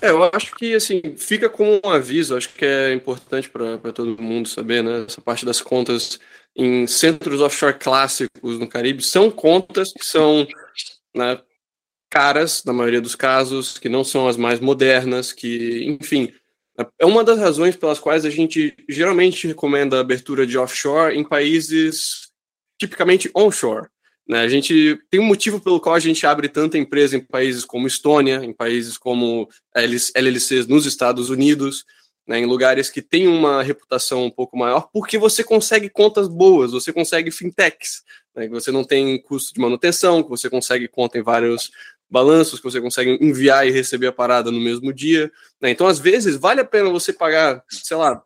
É, 0.00 0.10
eu 0.10 0.22
acho 0.32 0.54
que, 0.54 0.74
assim, 0.74 1.16
fica 1.16 1.48
como 1.48 1.80
um 1.84 1.90
aviso, 1.90 2.36
acho 2.36 2.54
que 2.54 2.64
é 2.64 2.92
importante 2.92 3.48
para 3.48 3.92
todo 3.92 4.22
mundo 4.22 4.48
saber, 4.48 4.82
né, 4.82 5.04
essa 5.06 5.20
parte 5.20 5.44
das 5.44 5.60
contas 5.60 6.18
em 6.54 6.86
centros 6.86 7.40
offshore 7.40 7.78
clássicos 7.78 8.58
no 8.58 8.68
Caribe, 8.68 9.02
são 9.02 9.30
contas 9.30 9.92
que 9.92 10.04
são 10.04 10.46
né, 11.14 11.40
caras, 12.08 12.64
na 12.64 12.72
maioria 12.72 13.00
dos 13.00 13.14
casos, 13.14 13.78
que 13.78 13.88
não 13.88 14.04
são 14.04 14.28
as 14.28 14.36
mais 14.36 14.60
modernas, 14.60 15.32
que, 15.32 15.84
enfim, 15.84 16.32
é 16.98 17.06
uma 17.06 17.24
das 17.24 17.38
razões 17.38 17.76
pelas 17.76 17.98
quais 17.98 18.24
a 18.24 18.30
gente 18.30 18.74
geralmente 18.88 19.46
recomenda 19.46 19.96
a 19.96 20.00
abertura 20.00 20.46
de 20.46 20.58
offshore 20.58 21.16
em 21.16 21.24
países 21.24 22.30
tipicamente 22.78 23.30
onshore. 23.34 23.88
Né? 24.28 24.40
A 24.40 24.48
gente 24.48 24.98
tem 25.10 25.20
um 25.20 25.24
motivo 25.24 25.60
pelo 25.60 25.80
qual 25.80 25.94
a 25.94 26.00
gente 26.00 26.26
abre 26.26 26.48
tanta 26.48 26.78
empresa 26.78 27.16
em 27.16 27.20
países 27.20 27.64
como 27.64 27.86
Estônia, 27.86 28.44
em 28.44 28.52
países 28.52 28.96
como 28.96 29.48
LLCs 29.74 30.66
nos 30.66 30.86
Estados 30.86 31.30
Unidos, 31.30 31.84
né, 32.30 32.38
em 32.38 32.46
lugares 32.46 32.88
que 32.88 33.02
têm 33.02 33.26
uma 33.26 33.60
reputação 33.60 34.24
um 34.24 34.30
pouco 34.30 34.56
maior, 34.56 34.88
porque 34.92 35.18
você 35.18 35.42
consegue 35.42 35.90
contas 35.90 36.28
boas, 36.28 36.70
você 36.70 36.92
consegue 36.92 37.32
fintechs, 37.32 38.04
né, 38.36 38.46
você 38.46 38.70
não 38.70 38.84
tem 38.84 39.20
custo 39.20 39.52
de 39.52 39.60
manutenção, 39.60 40.22
você 40.22 40.48
consegue 40.48 40.86
conta 40.86 41.18
em 41.18 41.22
vários 41.22 41.72
balanços 42.10 42.58
que 42.58 42.64
você 42.64 42.80
consegue 42.80 43.18
enviar 43.24 43.66
e 43.66 43.70
receber 43.70 44.08
a 44.08 44.12
parada 44.12 44.50
no 44.50 44.60
mesmo 44.60 44.92
dia. 44.92 45.30
Né? 45.60 45.70
Então, 45.70 45.86
às 45.86 45.98
vezes, 45.98 46.36
vale 46.36 46.60
a 46.60 46.64
pena 46.64 46.90
você 46.90 47.12
pagar, 47.12 47.62
sei 47.68 47.96
lá, 47.96 48.22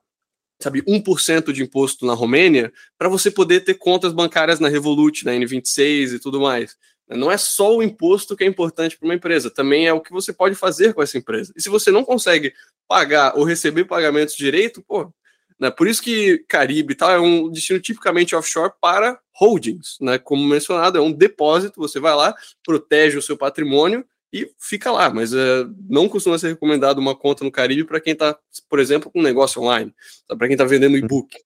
sabe, 0.61 0.83
1% 0.83 1.53
de 1.53 1.63
imposto 1.63 2.07
na 2.07 2.15
Romênia 2.15 2.73
para 2.97 3.09
você 3.09 3.31
poder 3.31 3.61
ter 3.61 3.75
contas 3.75 4.13
bancárias 4.13 4.59
na 4.59 4.69
Revolut, 4.69 5.25
na 5.25 5.33
N26 5.33 6.15
e 6.15 6.19
tudo 6.19 6.41
mais. 6.41 6.77
Não 7.09 7.31
é 7.31 7.37
só 7.37 7.77
o 7.77 7.83
imposto 7.83 8.35
que 8.35 8.45
é 8.45 8.47
importante 8.47 8.97
para 8.97 9.07
uma 9.07 9.15
empresa, 9.15 9.51
também 9.51 9.87
é 9.87 9.93
o 9.93 10.01
que 10.01 10.11
você 10.11 10.33
pode 10.33 10.55
fazer 10.55 10.95
com 10.95 11.03
essa 11.03 11.19
empresa. 11.19 11.53
E 11.55 11.61
se 11.61 11.69
você 11.69 11.91
não 11.91 12.03
consegue 12.03 12.55
pagar 12.89 13.37
ou 13.37 13.45
receber 13.45 13.85
pagamentos 13.85 14.35
direito, 14.35 14.83
pô, 14.83 15.13
né? 15.59 15.71
Por 15.71 15.87
isso 15.87 16.03
que 16.03 16.45
Caribe 16.49 16.95
tal 16.95 17.11
é 17.11 17.21
um 17.21 17.51
destino 17.51 17.81
tipicamente 17.81 18.35
offshore 18.35 18.73
para 18.81 19.19
holdings, 19.33 19.97
né? 20.01 20.19
Como 20.19 20.47
mencionado, 20.47 20.99
é 20.99 21.01
um 21.01 21.13
depósito, 21.13 21.81
você 21.81 22.01
vai 22.01 22.15
lá, 22.15 22.35
protege 22.65 23.19
o 23.19 23.23
seu 23.23 23.37
patrimônio 23.37 24.05
e 24.33 24.51
fica 24.59 24.91
lá, 24.91 25.11
mas 25.11 25.33
é, 25.33 25.65
não 25.89 26.09
costuma 26.09 26.37
ser 26.37 26.49
recomendado 26.49 26.99
uma 26.99 27.15
conta 27.15 27.45
no 27.45 27.53
Caribe 27.53 27.85
para 27.85 28.01
quem 28.01 28.15
está, 28.15 28.37
por 28.69 28.81
exemplo, 28.81 29.09
com 29.09 29.21
um 29.21 29.23
negócio 29.23 29.63
online, 29.63 29.95
para 30.27 30.49
quem 30.49 30.55
está 30.55 30.65
vendendo 30.65 30.97
e-book, 30.97 31.37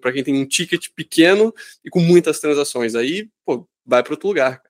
para 0.00 0.12
quem 0.12 0.24
tem 0.24 0.34
um 0.34 0.46
ticket 0.46 0.86
pequeno 0.96 1.52
e 1.84 1.90
com 1.90 2.00
muitas 2.00 2.40
transações. 2.40 2.94
Aí, 2.94 3.28
pô, 3.44 3.68
vai 3.84 4.02
para 4.02 4.14
outro 4.14 4.28
lugar. 4.28 4.62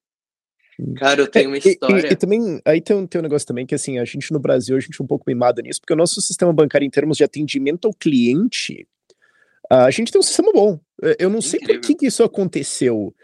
Cara, 0.96 1.20
eu 1.20 1.28
tenho 1.28 1.50
uma 1.50 1.58
história. 1.58 2.06
E, 2.06 2.10
e, 2.10 2.12
e, 2.12 2.16
também, 2.16 2.60
aí 2.64 2.80
tem 2.80 2.96
um, 2.96 3.06
tem 3.06 3.20
um 3.20 3.22
negócio 3.22 3.46
também 3.46 3.66
que, 3.66 3.74
assim, 3.74 3.98
a 3.98 4.04
gente 4.04 4.32
no 4.32 4.38
Brasil, 4.38 4.76
a 4.76 4.80
gente 4.80 5.00
é 5.00 5.04
um 5.04 5.06
pouco 5.06 5.24
mimado 5.26 5.60
nisso, 5.62 5.80
porque 5.80 5.92
o 5.92 5.96
nosso 5.96 6.20
sistema 6.20 6.52
bancário, 6.52 6.86
em 6.86 6.90
termos 6.90 7.16
de 7.16 7.24
atendimento 7.24 7.86
ao 7.86 7.94
cliente, 7.94 8.86
a 9.70 9.90
gente 9.90 10.10
tem 10.10 10.18
um 10.18 10.22
sistema 10.22 10.52
bom. 10.52 10.80
Eu 11.18 11.30
não 11.30 11.40
sei 11.40 11.60
por 11.60 11.80
que, 11.80 11.94
que 11.94 12.06
isso 12.06 12.24
aconteceu. 12.24 13.14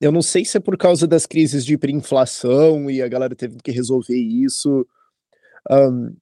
Eu 0.00 0.12
não 0.12 0.22
sei 0.22 0.44
se 0.44 0.56
é 0.56 0.60
por 0.60 0.76
causa 0.76 1.06
das 1.06 1.26
crises 1.26 1.64
de 1.64 1.74
hiperinflação 1.74 2.90
e 2.90 3.02
a 3.02 3.08
galera 3.08 3.34
teve 3.34 3.56
que 3.62 3.72
resolver 3.72 4.16
isso. 4.16 4.86
Um, 5.70 6.14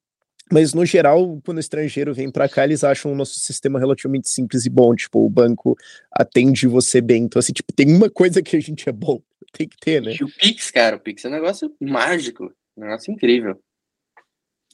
mas 0.52 0.72
no 0.72 0.84
geral, 0.86 1.40
quando 1.44 1.56
o 1.56 1.60
estrangeiro 1.60 2.14
vem 2.14 2.30
para 2.30 2.48
cá, 2.48 2.64
eles 2.64 2.84
acham 2.84 3.12
o 3.12 3.14
nosso 3.16 3.40
sistema 3.40 3.78
relativamente 3.78 4.28
simples 4.28 4.64
e 4.64 4.70
bom. 4.70 4.94
Tipo, 4.94 5.24
o 5.24 5.28
banco 5.28 5.76
atende 6.12 6.66
você 6.66 7.00
bem. 7.00 7.24
Então, 7.24 7.40
assim, 7.40 7.52
tipo, 7.52 7.72
tem 7.72 7.94
uma 7.94 8.08
coisa 8.08 8.42
que 8.42 8.56
a 8.56 8.60
gente 8.60 8.88
é 8.88 8.92
bom. 8.92 9.20
Tem 9.54 9.68
que 9.68 9.76
ter, 9.78 10.02
né? 10.02 10.12
E 10.20 10.24
o 10.24 10.28
Pix, 10.28 10.72
cara, 10.72 10.96
o 10.96 11.00
Pix 11.00 11.24
é 11.24 11.28
um 11.28 11.32
negócio 11.32 11.72
mágico, 11.80 12.52
um 12.76 12.80
negócio 12.80 13.12
incrível. 13.12 13.62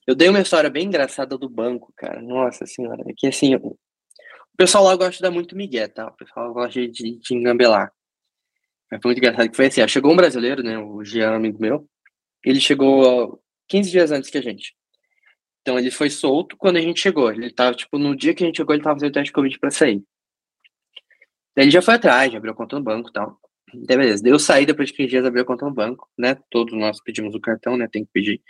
Eu 0.07 0.15
dei 0.15 0.31
uma 0.31 0.41
história 0.41 0.71
bem 0.71 0.87
engraçada 0.87 1.37
do 1.37 1.49
banco, 1.51 1.93
cara. 1.95 2.23
Nossa 2.23 2.65
senhora. 2.65 3.05
É 3.07 3.13
que 3.15 3.27
assim, 3.27 3.55
o 3.55 3.77
pessoal 4.57 4.85
lá 4.85 4.97
gosta 4.97 5.13
de 5.13 5.21
dar 5.21 5.31
muito 5.31 5.55
migué, 5.55 5.87
tá? 5.87 6.09
O 6.09 6.17
pessoal 6.17 6.53
gosta 6.55 6.81
de, 6.81 7.19
de 7.19 7.35
engambelar. 7.35 7.93
Mas 8.91 9.01
foi 9.03 9.11
muito 9.11 9.19
engraçado 9.19 9.51
que 9.51 9.57
foi 9.57 9.67
assim, 9.67 9.83
ó, 9.83 9.87
chegou 9.87 10.13
um 10.13 10.17
brasileiro, 10.17 10.63
né? 10.63 10.79
O 10.79 11.05
Jean, 11.05 11.37
amigo 11.37 11.61
meu. 11.61 11.87
Ele 12.43 12.59
chegou 12.59 13.41
15 13.69 13.91
dias 13.91 14.11
antes 14.11 14.31
que 14.31 14.39
a 14.39 14.43
gente. 14.43 14.75
Então 15.61 15.79
ele 15.79 15.91
foi 15.91 16.09
solto 16.09 16.57
quando 16.57 16.79
a 16.79 16.81
gente 16.81 17.01
chegou. 17.01 17.31
Ele 17.31 17.53
tava, 17.53 17.77
tipo, 17.77 17.99
no 17.99 18.17
dia 18.17 18.35
que 18.35 18.43
a 18.43 18.47
gente 18.47 18.57
chegou, 18.57 18.75
ele 18.75 18.83
tava 18.83 18.97
fazendo 18.97 19.13
teste 19.13 19.27
de 19.27 19.33
Covid 19.33 19.59
pra 19.59 19.71
sair. 19.71 20.03
Daí 21.55 21.67
ele 21.67 21.71
já 21.71 21.83
foi 21.83 21.95
atrás, 21.95 22.33
já 22.33 22.39
abriu 22.39 22.55
conta 22.55 22.77
no 22.77 22.83
banco 22.83 23.11
e 23.11 23.13
tal. 23.13 23.39
Daí, 23.75 23.97
beleza. 23.97 24.29
Eu 24.29 24.39
saí 24.39 24.67
depois 24.67 24.89
de 24.89 24.95
15 24.95 25.09
dias 25.09 25.25
abrir 25.25 25.41
a 25.41 25.45
conta 25.45 25.65
no 25.65 25.73
banco, 25.73 26.09
né? 26.19 26.37
Todos 26.51 26.77
nós 26.79 27.01
pedimos 27.03 27.35
o 27.35 27.41
cartão, 27.41 27.77
né? 27.77 27.89
Tem 27.89 28.05
que 28.05 28.11
pedir. 28.13 28.43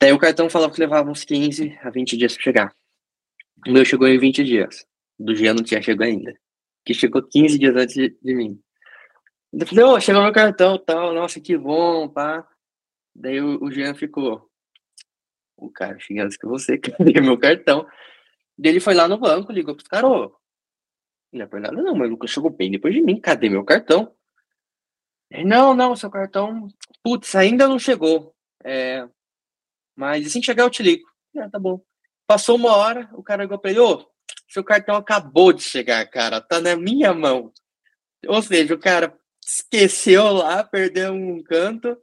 Daí 0.00 0.12
o 0.12 0.18
cartão 0.18 0.50
falava 0.50 0.72
que 0.72 0.80
levava 0.80 1.10
uns 1.10 1.24
15 1.24 1.78
a 1.82 1.90
20 1.90 2.16
dias 2.16 2.34
pra 2.34 2.42
chegar. 2.42 2.76
O 3.66 3.70
meu 3.70 3.84
chegou 3.84 4.08
em 4.08 4.18
20 4.18 4.44
dias. 4.44 4.84
Do 5.18 5.34
Jean 5.34 5.54
não 5.54 5.62
tinha 5.62 5.80
chegado 5.80 6.08
ainda. 6.08 6.34
Que 6.84 6.92
chegou 6.92 7.22
15 7.22 7.58
dias 7.58 7.76
antes 7.76 7.94
de, 7.94 8.16
de 8.20 8.34
mim. 8.34 8.60
Eu 9.52 9.66
falei, 9.66 9.84
ô, 9.84 10.00
chegou 10.00 10.22
meu 10.22 10.32
cartão 10.32 10.78
tal, 10.78 11.12
nossa, 11.12 11.40
que 11.40 11.56
bom, 11.56 12.08
pá. 12.08 12.46
Daí 13.14 13.40
o, 13.40 13.62
o 13.62 13.70
Jean 13.70 13.94
ficou. 13.94 14.48
O 15.56 15.70
cara, 15.70 15.98
cheguei 16.00 16.22
antes 16.22 16.36
que 16.36 16.46
você, 16.46 16.78
cadê 16.78 17.20
meu 17.20 17.38
cartão? 17.38 17.86
Daí 18.58 18.72
ele 18.72 18.80
foi 18.80 18.94
lá 18.94 19.06
no 19.06 19.18
banco, 19.18 19.52
ligou 19.52 19.74
pros 19.74 19.86
caras, 19.86 20.10
ô, 20.10 20.34
não 21.32 21.44
é 21.44 21.46
por 21.46 21.60
nada 21.60 21.82
não, 21.82 21.94
mas 21.94 22.08
o 22.08 22.12
Lucas 22.12 22.30
chegou 22.30 22.50
bem 22.50 22.70
depois 22.70 22.94
de 22.94 23.00
mim, 23.00 23.20
cadê 23.20 23.48
meu 23.48 23.64
cartão? 23.64 24.14
Ele, 25.30 25.44
não, 25.44 25.74
não, 25.74 25.96
seu 25.96 26.10
cartão, 26.10 26.68
putz, 27.02 27.34
ainda 27.34 27.66
não 27.66 27.78
chegou. 27.78 28.34
É, 28.62 29.08
mas 29.96 30.26
assim 30.26 30.42
chegar 30.42 30.64
eu 30.64 30.70
te 30.70 30.82
ligo. 30.82 31.08
Ah, 31.36 31.48
tá 31.48 31.58
bom. 31.58 31.80
Passou 32.26 32.56
uma 32.56 32.76
hora, 32.76 33.08
o 33.14 33.22
cara 33.22 33.42
ligou 33.42 33.58
pra 33.58 33.70
ele, 33.70 33.80
ô, 33.80 34.06
seu 34.48 34.62
cartão 34.62 34.94
acabou 34.96 35.52
de 35.52 35.62
chegar, 35.62 36.04
cara, 36.06 36.40
tá 36.40 36.60
na 36.60 36.76
minha 36.76 37.14
mão. 37.14 37.52
Ou 38.26 38.42
seja, 38.42 38.74
o 38.74 38.78
cara 38.78 39.18
esqueceu 39.44 40.32
lá, 40.32 40.62
perdeu 40.62 41.12
um 41.12 41.42
canto. 41.42 41.96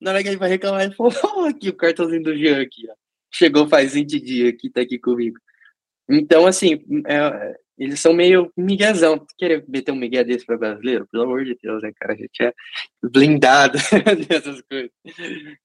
Na 0.00 0.10
hora 0.12 0.22
que 0.22 0.28
ele 0.28 0.36
vai 0.36 0.48
reclamar, 0.48 0.82
ele 0.84 0.94
falou: 0.94 1.12
aqui 1.46 1.68
o 1.68 1.76
cartãozinho 1.76 2.22
do 2.22 2.36
Jean 2.36 2.62
aqui, 2.62 2.88
ó. 2.88 2.94
Chegou 3.30 3.68
faz 3.68 3.94
20 3.94 4.20
dias 4.20 4.48
aqui, 4.48 4.70
tá 4.70 4.80
aqui 4.80 4.98
comigo. 4.98 5.38
Então, 6.08 6.46
assim, 6.46 6.80
é, 7.06 7.58
eles 7.78 8.00
são 8.00 8.12
meio 8.12 8.52
miguezão. 8.56 9.24
Querer 9.38 9.64
meter 9.68 9.92
um 9.92 9.96
migué 9.96 10.24
desse 10.24 10.46
para 10.46 10.56
brasileiro? 10.56 11.06
Pelo 11.10 11.24
amor 11.24 11.44
de 11.44 11.56
Deus, 11.62 11.82
né, 11.82 11.92
cara? 11.94 12.14
A 12.14 12.16
gente 12.16 12.42
é 12.42 12.52
blindado 13.02 13.78
dessas 14.28 14.62
coisas. 14.62 14.90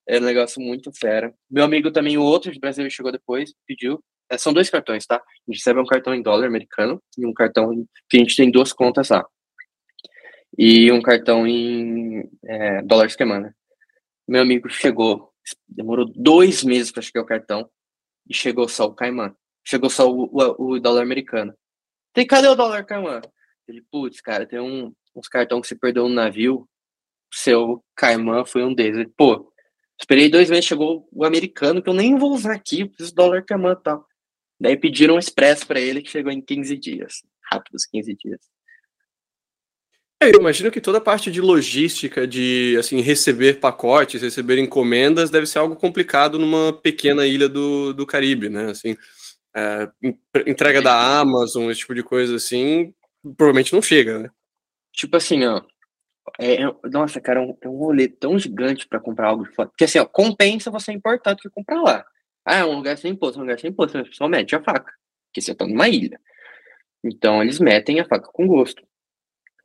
É 0.07 0.17
um 0.19 0.23
negócio 0.23 0.61
muito 0.61 0.91
fera. 0.93 1.33
Meu 1.49 1.63
amigo 1.63 1.91
também, 1.91 2.17
o 2.17 2.23
outro 2.23 2.51
de 2.51 2.59
Brasil, 2.59 2.89
chegou 2.89 3.11
depois, 3.11 3.53
pediu. 3.65 4.03
É, 4.29 4.37
são 4.37 4.53
dois 4.53 4.69
cartões, 4.69 5.05
tá? 5.05 5.15
A 5.15 5.19
gente 5.47 5.59
recebe 5.59 5.79
um 5.79 5.85
cartão 5.85 6.13
em 6.13 6.21
dólar 6.21 6.47
americano 6.47 7.01
e 7.17 7.25
um 7.25 7.33
cartão 7.33 7.85
que 8.09 8.17
a 8.17 8.19
gente 8.19 8.35
tem 8.35 8.49
duas 8.49 8.71
contas 8.71 9.09
lá 9.09 9.25
e 10.57 10.91
um 10.91 11.01
cartão 11.01 11.47
em 11.47 12.29
é, 12.45 12.81
dólar 12.81 13.05
esquemana. 13.05 13.55
Meu 14.27 14.41
amigo 14.41 14.69
chegou, 14.69 15.31
demorou 15.67 16.05
dois 16.15 16.63
meses 16.63 16.91
para 16.91 17.01
chegar 17.01 17.21
o 17.21 17.25
cartão 17.25 17.69
e 18.29 18.33
chegou 18.33 18.67
só 18.67 18.85
o 18.85 18.93
Caimã. 18.93 19.35
Chegou 19.63 19.89
só 19.89 20.09
o, 20.09 20.29
o, 20.31 20.73
o 20.73 20.79
dólar 20.79 21.03
americano. 21.03 21.53
Tem, 22.13 22.25
cadê 22.25 22.47
o 22.47 22.55
dólar 22.55 22.85
Caimã? 22.85 23.21
Ele, 23.67 23.83
putz, 23.91 24.21
cara, 24.21 24.45
tem 24.45 24.59
um, 24.59 24.93
uns 25.15 25.27
cartões 25.27 25.61
que 25.61 25.67
você 25.69 25.75
perdeu 25.75 26.07
no 26.07 26.15
navio, 26.15 26.67
seu 27.33 27.83
Caimã 27.95 28.45
foi 28.45 28.63
um 28.63 28.73
deles. 28.73 28.97
Ele, 28.97 29.11
pô, 29.15 29.51
esperei 29.99 30.29
dois 30.29 30.49
meses, 30.49 30.65
chegou 30.65 31.07
o 31.11 31.23
americano, 31.23 31.81
que 31.81 31.89
eu 31.89 31.93
nem 31.93 32.17
vou 32.17 32.33
usar 32.33 32.53
aqui, 32.53 32.85
preciso 32.85 33.15
dólar 33.15 33.45
Caimã 33.45 33.73
e 33.73 33.83
tal. 33.83 34.05
Daí 34.59 34.77
pediram 34.77 35.15
um 35.15 35.19
expresso 35.19 35.65
para 35.65 35.79
ele 35.79 36.01
que 36.01 36.11
chegou 36.11 36.31
em 36.31 36.41
15 36.41 36.77
dias. 36.77 37.23
Rápidos 37.51 37.85
15 37.85 38.15
dias. 38.15 38.39
É, 40.21 40.27
eu 40.29 40.39
imagino 40.39 40.69
que 40.69 40.79
toda 40.79 40.99
a 40.99 41.01
parte 41.01 41.31
de 41.31 41.41
logística, 41.41 42.27
de 42.27 42.75
assim 42.77 43.01
receber 43.01 43.59
pacotes, 43.59 44.21
receber 44.21 44.59
encomendas, 44.59 45.31
deve 45.31 45.47
ser 45.47 45.57
algo 45.57 45.75
complicado 45.75 46.37
numa 46.37 46.71
pequena 46.71 47.25
ilha 47.25 47.49
do, 47.49 47.91
do 47.91 48.05
Caribe, 48.05 48.47
né? 48.47 48.69
Assim, 48.69 48.95
é, 49.55 49.89
entrega 50.47 50.81
da 50.81 51.19
Amazon, 51.19 51.69
esse 51.69 51.81
tipo 51.81 51.95
de 51.95 52.03
coisa 52.03 52.35
assim, 52.35 52.93
provavelmente 53.37 53.73
não 53.73 53.81
chega, 53.81 54.19
né? 54.19 54.29
Tipo 54.93 55.17
assim, 55.17 55.45
ó. 55.45 55.61
É, 56.39 56.63
é 56.63 56.73
nossa, 56.91 57.19
cara, 57.19 57.39
é 57.39 57.43
um, 57.43 57.57
é 57.61 57.67
um 57.67 57.77
rolê 57.77 58.07
tão 58.07 58.37
gigante 58.37 58.87
para 58.87 58.99
comprar 58.99 59.29
algo 59.29 59.43
de 59.43 59.53
fora. 59.53 59.69
Porque 59.69 59.85
assim, 59.85 59.99
ó, 59.99 60.05
compensa 60.05 60.71
você 60.71 60.91
importar 60.91 61.33
do 61.33 61.41
que 61.41 61.49
comprar 61.49 61.81
lá. 61.81 62.05
Ah, 62.45 62.57
é 62.57 62.65
um 62.65 62.75
lugar 62.75 62.97
sem 62.97 63.11
imposto, 63.11 63.39
um 63.39 63.41
lugar 63.41 63.59
sem 63.59 63.69
imposto, 63.69 63.97
mas 63.97 64.29
mete 64.29 64.55
a 64.55 64.63
faca. 64.63 64.91
Porque 65.27 65.41
você 65.41 65.53
tá 65.53 65.65
numa 65.65 65.87
ilha. 65.89 66.19
Então 67.03 67.41
eles 67.41 67.59
metem 67.59 67.99
a 67.99 68.05
faca 68.05 68.29
com 68.31 68.47
gosto. 68.47 68.83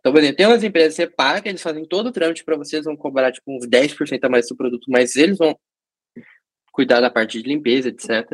Então, 0.00 0.12
por 0.12 0.20
exemplo, 0.20 0.36
tem 0.36 0.46
umas 0.46 0.62
empresas 0.62 0.94
que 0.94 1.02
você 1.02 1.08
paga, 1.08 1.48
eles 1.48 1.62
fazem 1.62 1.84
todo 1.84 2.08
o 2.08 2.12
trâmite 2.12 2.44
para 2.44 2.56
vocês, 2.56 2.84
vão 2.84 2.96
cobrar 2.96 3.32
tipo 3.32 3.50
uns 3.50 3.66
10% 3.66 4.22
a 4.22 4.28
mais 4.28 4.48
do 4.48 4.56
produto, 4.56 4.84
mas 4.88 5.16
eles 5.16 5.36
vão 5.36 5.58
cuidar 6.72 7.00
da 7.00 7.10
parte 7.10 7.42
de 7.42 7.48
limpeza, 7.48 7.88
etc. 7.88 8.24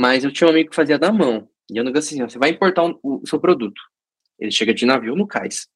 Mas 0.00 0.24
eu 0.24 0.32
tinha 0.32 0.48
um 0.48 0.50
amigo 0.50 0.70
que 0.70 0.76
fazia 0.76 0.98
da 0.98 1.12
mão. 1.12 1.48
E 1.70 1.76
eu 1.76 1.84
não 1.84 1.92
assim, 1.92 2.20
você 2.22 2.38
vai 2.38 2.50
importar 2.50 2.84
um, 2.84 2.98
o 3.02 3.26
seu 3.26 3.38
produto. 3.38 3.80
Ele 4.38 4.50
chega 4.50 4.72
de 4.72 4.86
navio 4.86 5.14
no 5.14 5.26
cais. 5.26 5.68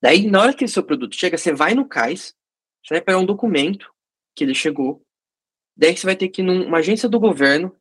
Daí, 0.00 0.26
na 0.30 0.40
hora 0.40 0.54
que 0.54 0.64
o 0.64 0.68
seu 0.68 0.82
produto 0.82 1.14
chega, 1.14 1.36
você 1.36 1.52
vai 1.52 1.74
no 1.74 1.86
cais, 1.86 2.34
você 2.82 2.94
vai 2.94 3.00
pegar 3.00 3.18
um 3.18 3.26
documento 3.26 3.92
que 4.34 4.44
ele 4.44 4.54
chegou. 4.54 5.02
Daí 5.76 5.96
você 5.96 6.06
vai 6.06 6.16
ter 6.16 6.28
que 6.28 6.40
ir 6.40 6.44
numa 6.44 6.78
agência 6.78 7.08
do 7.08 7.20
governo, 7.20 7.76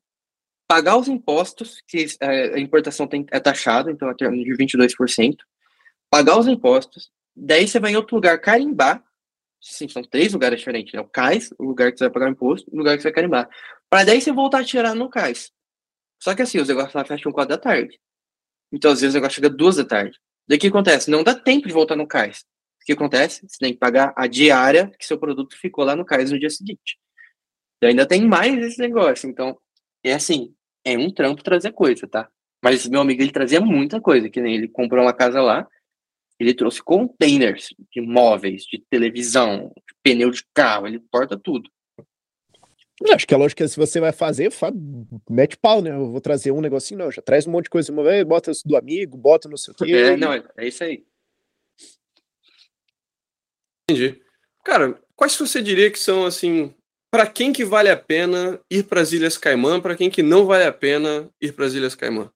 pagar 0.68 0.97
os 0.97 1.07
impostos, 1.07 1.82
que 1.88 2.05
é, 2.20 2.55
a 2.55 2.59
importação 2.59 3.07
tem, 3.07 3.26
é 3.32 3.39
taxada, 3.39 3.91
então 3.91 4.09
é 4.09 4.13
de 4.13 4.26
22% 4.26 5.38
pagar 6.09 6.38
os 6.38 6.47
impostos, 6.47 7.11
daí 7.36 7.68
você 7.68 7.78
vai 7.78 7.91
em 7.91 7.97
outro 7.97 8.16
lugar 8.16 8.39
carimbar, 8.39 9.03
sim, 9.74 9.88
são 9.88 10.03
três 10.03 10.34
lugares 10.34 10.59
diferentes, 10.59 10.93
né? 10.93 11.01
O 11.01 11.07
CAIS, 11.07 11.53
o 11.57 11.63
lugar 11.63 11.91
que 11.91 11.97
você 11.97 12.05
vai 12.05 12.13
pagar 12.13 12.28
o 12.28 12.32
imposto, 12.32 12.70
o 12.72 12.78
lugar 12.78 12.95
que 12.95 13.01
você 13.01 13.09
vai 13.09 13.16
carimbar. 13.16 13.49
Para 13.89 14.03
daí 14.05 14.22
você 14.22 14.32
voltar 14.32 14.59
a 14.59 14.63
tirar 14.63 14.95
no 14.95 15.09
CAIS. 15.09 15.51
Só 16.22 16.36
que 16.36 16.41
assim, 16.41 16.59
os 16.59 16.68
negócios 16.68 16.93
lá 16.93 17.03
fecham 17.03 17.32
quatro 17.32 17.55
da 17.55 17.61
tarde. 17.61 17.99
Então, 18.72 18.91
às 18.91 19.01
vezes, 19.01 19.13
o 19.13 19.18
negócio 19.18 19.36
chega 19.36 19.49
duas 19.49 19.78
da 19.78 19.86
tarde. 19.86 20.18
Daí 20.47 20.57
o 20.57 20.61
que 20.61 20.68
acontece? 20.68 21.09
Não 21.09 21.24
dá 21.24 21.34
tempo 21.34 21.68
de 21.68 21.74
voltar 21.74 21.95
no 21.95 22.07
CAIS. 22.07 22.39
O 22.82 22.86
que 22.86 22.93
acontece? 22.93 23.41
Você 23.47 23.57
tem 23.59 23.74
que 23.74 23.80
pagar 23.80 24.13
a 24.16 24.28
diária 24.28 24.91
que 24.99 25.05
seu 25.05 25.18
produto 25.18 25.57
ficou 25.57 25.84
lá 25.84 25.95
no 25.95 26.05
CAIS 26.05 26.32
no 26.32 26.39
dia 26.39 26.49
seguinte. 26.49 26.99
Então, 27.78 27.89
ainda 27.89 28.05
tem 28.05 28.26
mais 28.26 28.57
esse 28.57 28.80
negócio. 28.80 29.30
Então, 29.30 29.57
é 30.03 30.13
assim, 30.13 30.53
é 30.84 30.97
um 30.97 31.11
trampo 31.11 31.43
trazer 31.43 31.72
coisa, 31.72 32.07
tá? 32.07 32.30
Mas 32.63 32.88
meu 32.88 33.01
amigo, 33.01 33.22
ele 33.22 33.32
trazia 33.32 33.59
muita 33.59 33.99
coisa, 33.99 34.30
que 34.30 34.41
nem 34.41 34.55
ele 34.55 34.68
comprou 34.68 35.03
uma 35.03 35.13
casa 35.13 35.41
lá, 35.41 35.68
ele 36.40 36.54
trouxe 36.54 36.82
containers 36.82 37.70
de 37.92 38.02
móveis, 38.02 38.64
de 38.64 38.84
televisão, 38.90 39.72
de 39.76 39.96
pneu 40.04 40.30
de 40.32 40.44
carro, 40.54 40.88
ele 40.88 41.00
porta 41.00 41.38
tudo. 41.38 41.70
Acho 43.12 43.28
que 43.28 43.34
a 43.34 43.38
lógica 43.38 43.64
é 43.64 43.68
se 43.68 43.76
você 43.76 44.00
vai 44.00 44.14
fazer, 44.14 44.50
mete 45.30 45.58
pau, 45.58 45.82
né? 45.82 45.92
Eu 45.92 46.12
vou 46.12 46.22
trazer 46.22 46.52
um 46.52 46.62
negocinho, 46.62 47.00
não, 47.00 47.12
já 47.12 47.22
traz 47.22 47.46
um 47.46 47.52
monte 47.52 47.66
de 47.66 47.70
coisa 47.70 47.94
bota 48.26 48.52
isso 48.52 48.66
do 48.66 48.78
amigo, 48.78 49.18
bota 49.18 49.50
no 49.50 49.58
seu 49.58 49.74
quê. 49.74 49.92
É, 49.92 50.18
não, 50.18 50.32
é 50.34 50.68
isso 50.68 50.84
aí. 50.84 51.06
Entendi. 53.90 54.22
Cara, 54.64 55.00
quais 55.16 55.38
você 55.38 55.62
diria 55.62 55.92
que 55.92 56.00
são, 56.00 56.26
assim, 56.26 56.74
para 57.12 57.28
quem 57.28 57.52
que 57.52 57.66
vale 57.66 57.90
a 57.90 57.98
pena 57.98 58.60
ir 58.72 58.84
para 58.86 59.02
as 59.02 59.12
Ilhas 59.12 59.38
Caimã, 59.38 59.80
para 59.80 59.96
quem 59.96 60.10
que 60.10 60.24
não 60.24 60.46
vale 60.46 60.64
a 60.64 60.72
pena 60.72 61.30
ir 61.42 61.54
para 61.54 61.66
as 61.66 61.74
Ilhas 61.74 61.96
Caimã? 61.96 62.32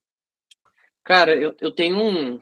Cara, 1.02 1.34
eu, 1.34 1.56
eu 1.60 1.72
tenho 1.72 1.96
um, 1.96 2.40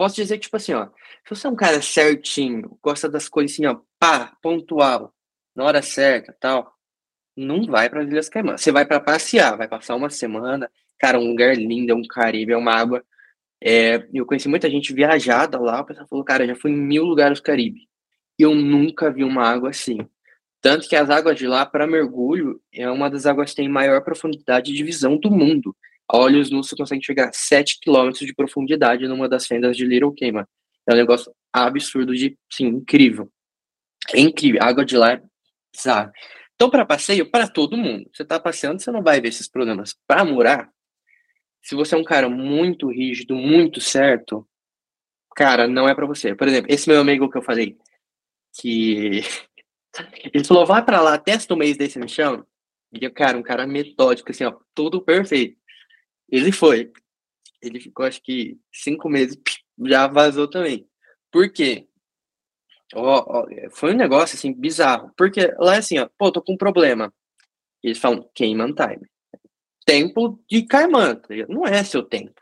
Posso 0.00 0.16
dizer 0.16 0.38
que, 0.38 0.44
tipo 0.44 0.56
assim, 0.56 0.72
ó, 0.72 0.86
se 0.86 1.28
você 1.28 1.46
é 1.46 1.50
um 1.50 1.54
cara 1.54 1.82
certinho, 1.82 2.78
gosta 2.82 3.06
das 3.06 3.28
coisas 3.28 3.52
assim, 3.52 3.66
ó, 3.66 3.82
pá, 3.98 4.34
pontual, 4.40 5.14
na 5.54 5.62
hora 5.62 5.82
certa 5.82 6.34
tal, 6.40 6.72
não 7.36 7.66
vai 7.66 7.90
para 7.90 8.00
as 8.02 8.08
Ilhas 8.08 8.30
Caimã. 8.30 8.56
Você 8.56 8.72
vai 8.72 8.86
para 8.86 8.98
passear, 8.98 9.58
vai 9.58 9.68
passar 9.68 9.94
uma 9.96 10.08
semana, 10.08 10.70
cara, 10.98 11.20
um 11.20 11.28
lugar 11.28 11.54
lindo, 11.54 11.92
é 11.92 11.94
um 11.94 12.02
Caribe, 12.08 12.52
é 12.54 12.56
uma 12.56 12.72
água. 12.72 13.04
É, 13.62 14.08
eu 14.14 14.24
conheci 14.24 14.48
muita 14.48 14.70
gente 14.70 14.94
viajada 14.94 15.60
lá, 15.60 15.82
o 15.82 15.84
pessoal 15.84 16.08
falou, 16.08 16.24
cara, 16.24 16.46
já 16.46 16.56
fui 16.56 16.70
em 16.70 16.78
mil 16.78 17.04
lugares 17.04 17.38
do 17.38 17.42
Caribe. 17.44 17.86
E 18.38 18.42
eu 18.42 18.54
nunca 18.54 19.10
vi 19.10 19.22
uma 19.22 19.46
água 19.46 19.68
assim. 19.68 19.98
Tanto 20.62 20.88
que 20.88 20.96
as 20.96 21.10
águas 21.10 21.36
de 21.36 21.46
lá, 21.46 21.66
para 21.66 21.86
mergulho, 21.86 22.58
é 22.72 22.90
uma 22.90 23.10
das 23.10 23.26
águas 23.26 23.50
que 23.50 23.56
tem 23.56 23.68
maior 23.68 24.02
profundidade 24.02 24.72
de 24.72 24.82
visão 24.82 25.18
do 25.18 25.30
mundo 25.30 25.76
olhos 26.12 26.50
nus 26.50 26.68
você 26.68 26.76
consegue 26.76 27.04
chegar 27.04 27.28
a 27.28 27.32
7 27.32 27.78
km 27.80 28.10
de 28.12 28.34
profundidade 28.34 29.06
numa 29.06 29.28
das 29.28 29.46
fendas 29.46 29.76
de 29.76 29.84
Little 29.84 30.14
Cayman. 30.14 30.44
É 30.88 30.94
um 30.94 30.96
negócio 30.96 31.32
absurdo 31.52 32.14
de, 32.14 32.36
sim, 32.50 32.66
incrível. 32.66 33.30
É 34.12 34.20
incrível. 34.20 34.62
A 34.62 34.66
água 34.66 34.84
de 34.84 34.96
lá 34.96 35.12
é 35.12 35.22
bizarra. 35.74 36.12
Então, 36.54 36.68
para 36.68 36.84
passeio, 36.84 37.30
para 37.30 37.48
todo 37.48 37.76
mundo. 37.76 38.08
Você 38.12 38.22
está 38.22 38.38
passeando, 38.38 38.80
você 38.80 38.90
não 38.90 39.02
vai 39.02 39.20
ver 39.20 39.28
esses 39.28 39.48
problemas. 39.48 39.94
Para 40.06 40.24
morar, 40.24 40.70
se 41.62 41.74
você 41.74 41.94
é 41.94 41.98
um 41.98 42.04
cara 42.04 42.28
muito 42.28 42.88
rígido, 42.88 43.34
muito 43.34 43.80
certo, 43.80 44.46
cara, 45.34 45.66
não 45.66 45.88
é 45.88 45.94
para 45.94 46.06
você. 46.06 46.34
Por 46.34 46.48
exemplo, 46.48 46.72
esse 46.72 46.88
meu 46.88 47.00
amigo 47.00 47.30
que 47.30 47.38
eu 47.38 47.42
falei, 47.42 47.76
que 48.58 49.22
ele 50.34 50.44
falou, 50.44 50.66
vai 50.66 50.84
para 50.84 51.00
lá, 51.00 51.18
testa 51.18 51.54
um 51.54 51.56
mês 51.56 51.76
desse 51.76 51.98
no 51.98 52.08
chão. 52.08 52.44
E, 52.92 53.08
cara, 53.10 53.38
um 53.38 53.42
cara 53.42 53.66
metódico, 53.66 54.30
assim, 54.30 54.44
ó, 54.44 54.58
tudo 54.74 55.00
perfeito. 55.00 55.59
Ele 56.30 56.52
foi. 56.52 56.92
Ele 57.62 57.80
ficou, 57.80 58.06
acho 58.06 58.22
que, 58.22 58.58
cinco 58.72 59.08
meses, 59.08 59.38
já 59.86 60.06
vazou 60.06 60.48
também. 60.48 60.86
Por 61.30 61.52
quê? 61.52 61.86
Ó, 62.94 63.40
ó, 63.40 63.46
foi 63.70 63.92
um 63.92 63.96
negócio, 63.96 64.36
assim, 64.36 64.52
bizarro. 64.52 65.12
Porque 65.16 65.52
lá 65.58 65.76
é 65.76 65.78
assim, 65.78 65.98
ó, 65.98 66.08
pô, 66.18 66.32
tô 66.32 66.42
com 66.42 66.54
um 66.54 66.58
problema. 66.58 67.12
Eles 67.82 67.98
falam, 67.98 68.28
Cayman 68.36 68.74
Time. 68.74 69.08
Tempo 69.86 70.40
de 70.48 70.62
Cayman, 70.66 71.16
tá 71.16 71.28
não 71.48 71.66
é 71.66 71.82
seu 71.82 72.02
tempo. 72.02 72.40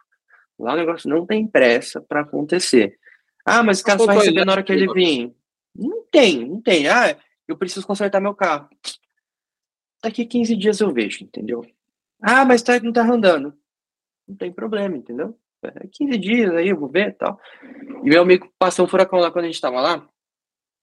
Lá 0.59 0.74
o 0.74 0.76
negócio 0.76 1.09
não 1.09 1.24
tem 1.24 1.47
pressa 1.47 2.01
para 2.01 2.22
acontecer. 2.22 2.99
Ah, 3.45 3.62
mas 3.62 3.80
o 3.80 3.84
cara 3.84 3.99
só 3.99 4.07
vai 4.07 4.18
receber 4.18 4.45
na 4.45 4.53
hora 4.53 4.62
que 4.62 4.72
ele 4.72 4.93
vir. 4.93 5.34
Não 5.74 6.05
tem, 6.11 6.47
não 6.47 6.61
tem. 6.61 6.89
Ah, 6.89 7.16
eu 7.47 7.57
preciso 7.57 7.86
consertar 7.86 8.20
meu 8.20 8.34
carro. 8.34 8.68
Daqui 10.03 10.26
15 10.26 10.57
dias 10.57 10.80
eu 10.80 10.93
vejo, 10.93 11.24
entendeu? 11.24 11.64
Ah, 12.20 12.45
mas 12.45 12.62
tá, 12.62 12.78
não 12.80 12.93
tá 12.93 13.03
andando. 13.03 13.57
Não 14.29 14.37
tem 14.37 14.53
problema, 14.53 14.97
entendeu? 14.97 15.39
É 15.62 15.87
15 15.91 16.18
dias 16.18 16.51
aí, 16.53 16.68
eu 16.68 16.79
vou 16.79 16.89
ver 16.89 17.09
e 17.09 17.12
tal. 17.12 17.41
E 18.05 18.09
meu 18.09 18.22
amigo 18.22 18.53
passou 18.59 18.85
um 18.85 18.89
furacão 18.89 19.18
lá 19.18 19.31
quando 19.31 19.47
a 19.47 19.49
gente 19.49 19.61
tava 19.61 19.81
lá. 19.81 20.09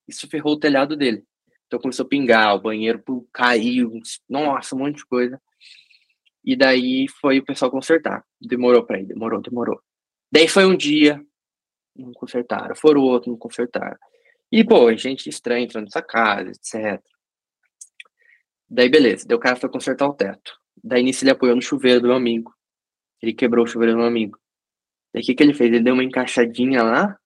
Isso 0.08 0.28
ferrou 0.28 0.54
o 0.54 0.60
telhado 0.60 0.98
dele. 0.98 1.24
Então 1.68 1.80
começou 1.80 2.06
a 2.06 2.10
pingar, 2.10 2.56
o 2.56 2.62
banheiro 2.62 3.04
caiu, 3.32 4.00
nossa, 4.30 4.76
um 4.76 4.80
monte 4.80 4.98
de 4.98 5.06
coisa. 5.06 5.42
E 6.44 6.56
daí 6.56 7.08
foi 7.22 7.40
o 7.40 7.46
pessoal 7.46 7.72
consertar. 7.72 8.24
Demorou 8.40 8.86
pra 8.86 9.00
ir, 9.00 9.06
demorou, 9.06 9.42
demorou. 9.42 9.82
Daí 10.32 10.48
foi 10.48 10.66
um 10.66 10.76
dia, 10.76 11.24
não 11.96 12.12
consertaram. 12.14 12.76
Foram 12.76 13.02
outro, 13.02 13.32
não 13.32 13.38
consertaram. 13.38 13.98
E, 14.52 14.64
pô, 14.64 14.96
gente 14.96 15.28
estranha 15.28 15.66
entrando 15.66 15.86
nessa 15.86 16.02
casa, 16.02 16.52
etc. 16.52 17.02
Daí, 18.70 18.90
beleza. 18.90 19.26
Daí 19.28 19.36
o 19.36 19.40
cara 19.40 19.56
foi 19.56 19.70
consertar 19.70 20.08
o 20.08 20.14
teto. 20.14 20.54
Daí, 20.84 21.02
nisso, 21.02 21.24
ele 21.24 21.32
apoiou 21.32 21.56
no 21.56 21.62
chuveiro 21.62 22.02
do 22.02 22.08
meu 22.08 22.16
amigo. 22.16 22.55
Ele 23.26 23.34
quebrou 23.34 23.66
o 23.66 23.68
chuveiro 23.68 23.94
do 23.94 23.98
meu 23.98 24.08
amigo. 24.08 24.38
Daí, 25.12 25.24
o 25.24 25.26
que, 25.26 25.34
que 25.34 25.42
ele 25.42 25.54
fez? 25.56 25.72
Ele 25.72 25.84
deu 25.84 25.96
uma 25.96 26.04
encaixadinha 26.04 26.84
lá, 26.84 27.18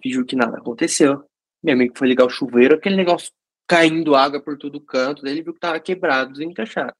fingiu 0.00 0.24
que 0.24 0.36
nada 0.36 0.58
aconteceu. 0.58 1.24
Meu 1.60 1.74
amigo 1.74 1.98
foi 1.98 2.06
ligar 2.06 2.24
o 2.24 2.30
chuveiro, 2.30 2.76
aquele 2.76 2.94
negócio 2.94 3.32
caindo 3.66 4.14
água 4.14 4.40
por 4.40 4.56
todo 4.56 4.80
canto. 4.80 5.22
Daí, 5.22 5.32
ele 5.32 5.42
viu 5.42 5.52
que 5.52 5.58
tava 5.58 5.80
quebrado, 5.80 6.32
desencaixado. 6.32 6.94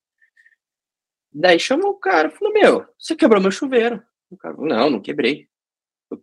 Daí, 1.33 1.61
chamou 1.61 1.91
o 1.91 2.01
cara, 2.01 2.31
falou: 2.31 2.53
Meu, 2.53 2.85
você 2.99 3.15
quebrou 3.15 3.41
meu 3.41 3.53
chuveiro. 3.53 4.03
O 4.29 4.37
cara 4.37 4.55
falou: 4.57 4.69
Não, 4.69 4.91
não 4.91 5.01
quebrei. 5.01 5.49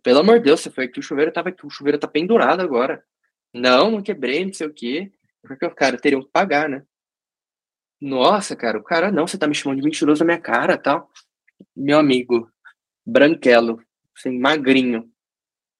Pelo 0.02 0.20
amor 0.20 0.38
de 0.38 0.44
Deus, 0.44 0.60
você 0.60 0.70
foi 0.70 0.84
aqui, 0.84 1.00
o 1.00 1.02
chuveiro 1.02 1.32
tava 1.32 1.48
aqui, 1.48 1.64
o 1.64 1.70
chuveiro 1.70 1.98
tá 1.98 2.06
pendurado 2.06 2.60
agora. 2.60 3.02
Não, 3.52 3.90
não 3.90 4.02
quebrei, 4.02 4.44
não 4.44 4.52
sei 4.52 4.66
o 4.66 4.74
quê. 4.74 5.10
Porque 5.42 5.64
o 5.64 5.74
cara 5.74 5.96
teriam 5.96 6.22
que 6.22 6.30
pagar, 6.30 6.68
né? 6.68 6.84
Nossa, 8.00 8.54
cara, 8.54 8.78
o 8.78 8.82
cara, 8.82 9.10
não, 9.10 9.26
você 9.26 9.38
tá 9.38 9.46
me 9.46 9.54
chamando 9.54 9.78
de 9.78 9.84
mentiroso 9.84 10.20
na 10.20 10.26
minha 10.26 10.40
cara 10.40 10.76
tal. 10.76 11.10
Meu 11.76 11.98
amigo, 11.98 12.50
branquelo, 13.04 13.82
assim, 14.16 14.38
magrinho. 14.38 15.10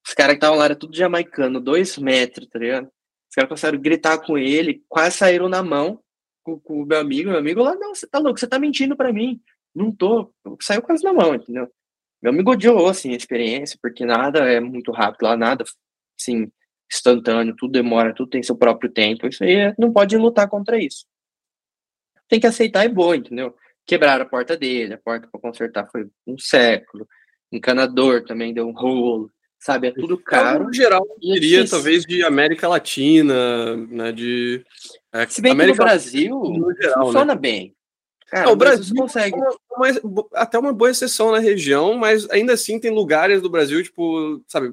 Os 0.07 0.15
caras 0.15 0.35
que 0.35 0.39
estavam 0.39 0.59
lá 0.59 0.67
era 0.67 0.77
tudo 0.77 0.97
jamaicano, 0.97 1.61
dois 1.61 1.97
metros, 1.99 2.49
tá 2.49 2.59
ligado? 2.59 2.87
Os 2.87 3.35
caras 3.35 3.49
começaram 3.49 3.79
a 3.79 3.81
gritar 3.81 4.19
com 4.19 4.37
ele, 4.37 4.85
quase 4.89 5.17
saíram 5.17 5.49
na 5.49 5.63
mão 5.63 6.01
com, 6.43 6.61
com 6.61 6.83
o 6.83 6.87
meu 6.87 6.99
amigo. 6.99 7.31
Meu 7.31 7.39
amigo 7.39 7.63
lá, 7.63 7.75
não, 7.75 7.95
você 7.95 8.07
tá 8.07 8.19
louco, 8.19 8.39
você 8.39 8.47
tá 8.47 8.59
mentindo 8.59 8.97
pra 8.97 9.13
mim. 9.13 9.41
Não 9.75 9.91
tô. 9.91 10.33
Saiu 10.61 10.83
quase 10.83 11.03
na 11.03 11.13
mão, 11.13 11.35
entendeu? 11.35 11.69
Meu 12.23 12.33
amigo 12.33 12.53
odiou, 12.53 12.87
assim, 12.89 13.13
a 13.13 13.17
experiência, 13.17 13.79
porque 13.83 14.05
nada 14.05 14.41
é 14.51 14.61
muito 14.61 14.93
rápido 14.93 15.25
lá, 15.25 15.37
nada, 15.37 15.65
assim, 16.19 16.51
instantâneo, 16.91 17.55
tudo 17.57 17.73
demora, 17.73 18.15
tudo 18.15 18.31
tem 18.31 18.43
seu 18.43 18.57
próprio 18.57 18.91
tempo. 18.91 19.27
Isso 19.27 19.43
aí 19.43 19.55
é, 19.57 19.75
não 19.79 19.93
pode 19.93 20.17
lutar 20.17 20.49
contra 20.49 20.79
isso. 20.79 21.07
Tem 22.29 22.41
que 22.41 22.47
aceitar 22.47 22.85
e 22.85 22.89
boa, 22.89 23.17
entendeu? 23.17 23.55
Quebraram 23.87 24.25
a 24.25 24.29
porta 24.29 24.57
dele, 24.57 24.95
a 24.95 24.99
porta 24.99 25.29
para 25.31 25.41
consertar 25.41 25.89
foi 25.91 26.07
um 26.27 26.39
século. 26.39 27.07
Encanador 27.53 28.25
também 28.25 28.55
deu 28.55 28.67
um 28.67 28.73
rolo, 28.73 29.31
sabe? 29.59 29.89
É 29.89 29.93
tudo 29.93 30.19
caro. 30.19 30.65
No 30.65 30.73
geral, 30.73 31.07
eu 31.07 31.35
diria 31.35 31.69
talvez 31.69 32.05
de 32.05 32.25
América 32.25 32.67
Latina, 32.67 33.77
né? 33.77 34.13
De. 34.13 34.65
É, 35.13 35.27
Se 35.27 35.43
bem 35.43 35.53
América 35.53 35.77
que 35.77 35.83
no 35.83 35.87
Brasil 35.87 36.31
no 36.41 36.75
geral, 36.75 36.99
né? 36.99 37.05
funciona 37.05 37.35
né? 37.35 37.41
bem. 37.41 37.77
Cara, 38.27 38.51
o 38.51 38.57
Brasil 38.57 38.97
consegue. 38.97 39.37
Uma, 39.37 39.89
uma, 40.03 40.27
até 40.33 40.59
uma 40.59 40.73
boa 40.73 40.91
exceção 40.91 41.31
na 41.31 41.39
região, 41.39 41.95
mas 41.95 42.29
ainda 42.31 42.55
assim 42.55 42.81
tem 42.81 42.91
lugares 42.91 43.43
do 43.43 43.51
Brasil, 43.51 43.83
tipo, 43.83 44.43
sabe, 44.49 44.73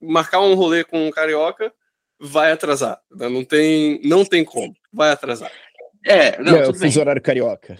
marcar 0.00 0.40
um 0.40 0.54
rolê 0.54 0.82
com 0.82 1.06
um 1.06 1.10
carioca 1.10 1.72
vai 2.20 2.52
atrasar. 2.52 3.00
Né? 3.10 3.28
Não 3.28 3.44
tem, 3.44 4.00
não 4.04 4.24
tem 4.24 4.44
como, 4.44 4.74
vai 4.92 5.10
atrasar. 5.10 5.50
É, 6.04 6.40
não, 6.42 6.56
é, 6.56 6.72
fuso 6.72 7.00
horário 7.00 7.20
carioca. 7.20 7.78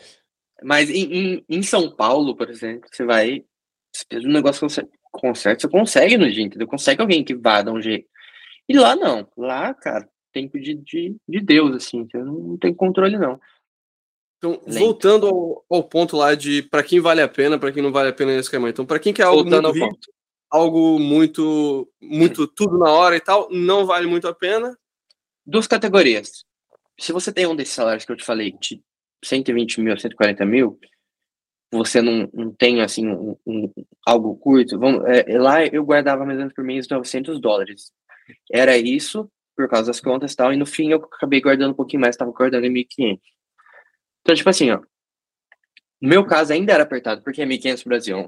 Mas 0.62 0.90
em, 0.90 1.12
em, 1.12 1.44
em, 1.48 1.62
São 1.62 1.94
Paulo, 1.94 2.36
por 2.36 2.50
exemplo, 2.50 2.88
você 2.90 3.04
vai. 3.04 3.44
Você 3.94 4.26
um 4.26 4.32
negócio 4.32 4.66
conserto, 5.11 5.62
você 5.62 5.68
consegue 5.68 6.16
no 6.16 6.30
dia, 6.30 6.44
entendeu? 6.44 6.66
Consegue 6.66 7.00
alguém 7.00 7.24
que 7.24 7.34
vá 7.34 7.62
dar 7.62 7.72
um 7.72 7.82
jeito. 7.82 8.08
E 8.68 8.76
lá 8.76 8.94
não. 8.94 9.28
Lá, 9.36 9.74
cara, 9.74 10.08
tempo 10.32 10.58
de, 10.58 10.74
de, 10.74 11.16
de 11.28 11.40
Deus, 11.40 11.74
assim, 11.74 12.06
não 12.14 12.56
tem 12.56 12.72
controle, 12.72 13.18
não. 13.18 13.40
Então, 14.38 14.52
Lento. 14.66 14.78
voltando 14.78 15.26
ao, 15.26 15.64
ao, 15.68 15.84
ponto 15.84 16.16
lá 16.16 16.34
de 16.34 16.62
para 16.62 16.82
quem 16.82 16.98
vale 17.00 17.20
a 17.20 17.28
pena, 17.28 17.58
para 17.58 17.72
quem 17.72 17.82
não 17.82 17.92
vale 17.92 18.08
a 18.08 18.12
pena 18.12 18.30
nesse 18.30 18.46
esquema. 18.46 18.70
Então, 18.70 18.86
para 18.86 18.98
quem 18.98 19.12
quer 19.12 19.24
algo 19.24 19.42
voltando 19.42 19.68
muito 19.68 19.74
vivo, 19.74 19.98
algo 20.50 20.98
muito, 20.98 21.92
muito 22.00 22.46
tudo 22.46 22.78
na 22.78 22.90
hora 22.90 23.16
e 23.16 23.20
tal, 23.20 23.48
não 23.50 23.84
vale 23.84 24.06
muito 24.06 24.26
a 24.26 24.34
pena. 24.34 24.76
Duas 25.44 25.66
categorias. 25.66 26.44
Se 26.98 27.12
você 27.12 27.32
tem 27.32 27.46
um 27.46 27.54
desses 27.56 27.74
salários 27.74 28.04
que 28.04 28.12
eu 28.12 28.16
te 28.16 28.24
falei, 28.24 28.52
de 28.52 28.82
120 29.25 29.81
mil 29.81 29.93
a 29.93 29.99
140 29.99 30.45
mil, 30.45 30.79
você 31.73 32.03
não, 32.03 32.29
não 32.33 32.53
tem 32.53 32.81
assim 32.83 33.09
um, 33.09 33.37
um 33.47 33.73
algo 34.07 34.37
curto. 34.37 34.79
Vamos, 34.79 35.05
é, 35.07 35.39
lá 35.39 35.64
eu 35.64 35.85
guardava 35.85 36.25
mais 36.25 36.37
ou 36.37 36.41
menos 36.41 36.55
por 36.55 36.64
mês 36.64 36.89
900 36.89 37.41
dólares. 37.41 37.93
Era 38.51 38.77
isso 38.77 39.31
por 39.57 39.68
causa 39.68 39.89
das 39.89 40.01
contas 40.01 40.33
e 40.33 40.37
tal, 40.37 40.53
e 40.53 40.57
no 40.57 40.64
fim 40.64 40.91
eu 40.91 40.99
acabei 40.99 41.41
guardando 41.41 41.73
um 41.73 41.77
pouquinho 41.77 42.01
mais, 42.01 42.14
estava 42.14 42.33
guardando 42.33 42.64
em 42.64 42.73
1.500. 42.73 43.21
Então, 44.23 44.35
tipo 44.35 44.49
assim, 44.49 44.71
ó, 44.71 44.81
no 46.01 46.09
meu 46.09 46.25
caso 46.25 46.53
ainda 46.53 46.73
era 46.73 46.83
apertado, 46.83 47.23
porque 47.23 47.43
é 47.43 47.47
1.500 47.47 47.85
no 47.85 47.89
Brasil, 47.91 48.27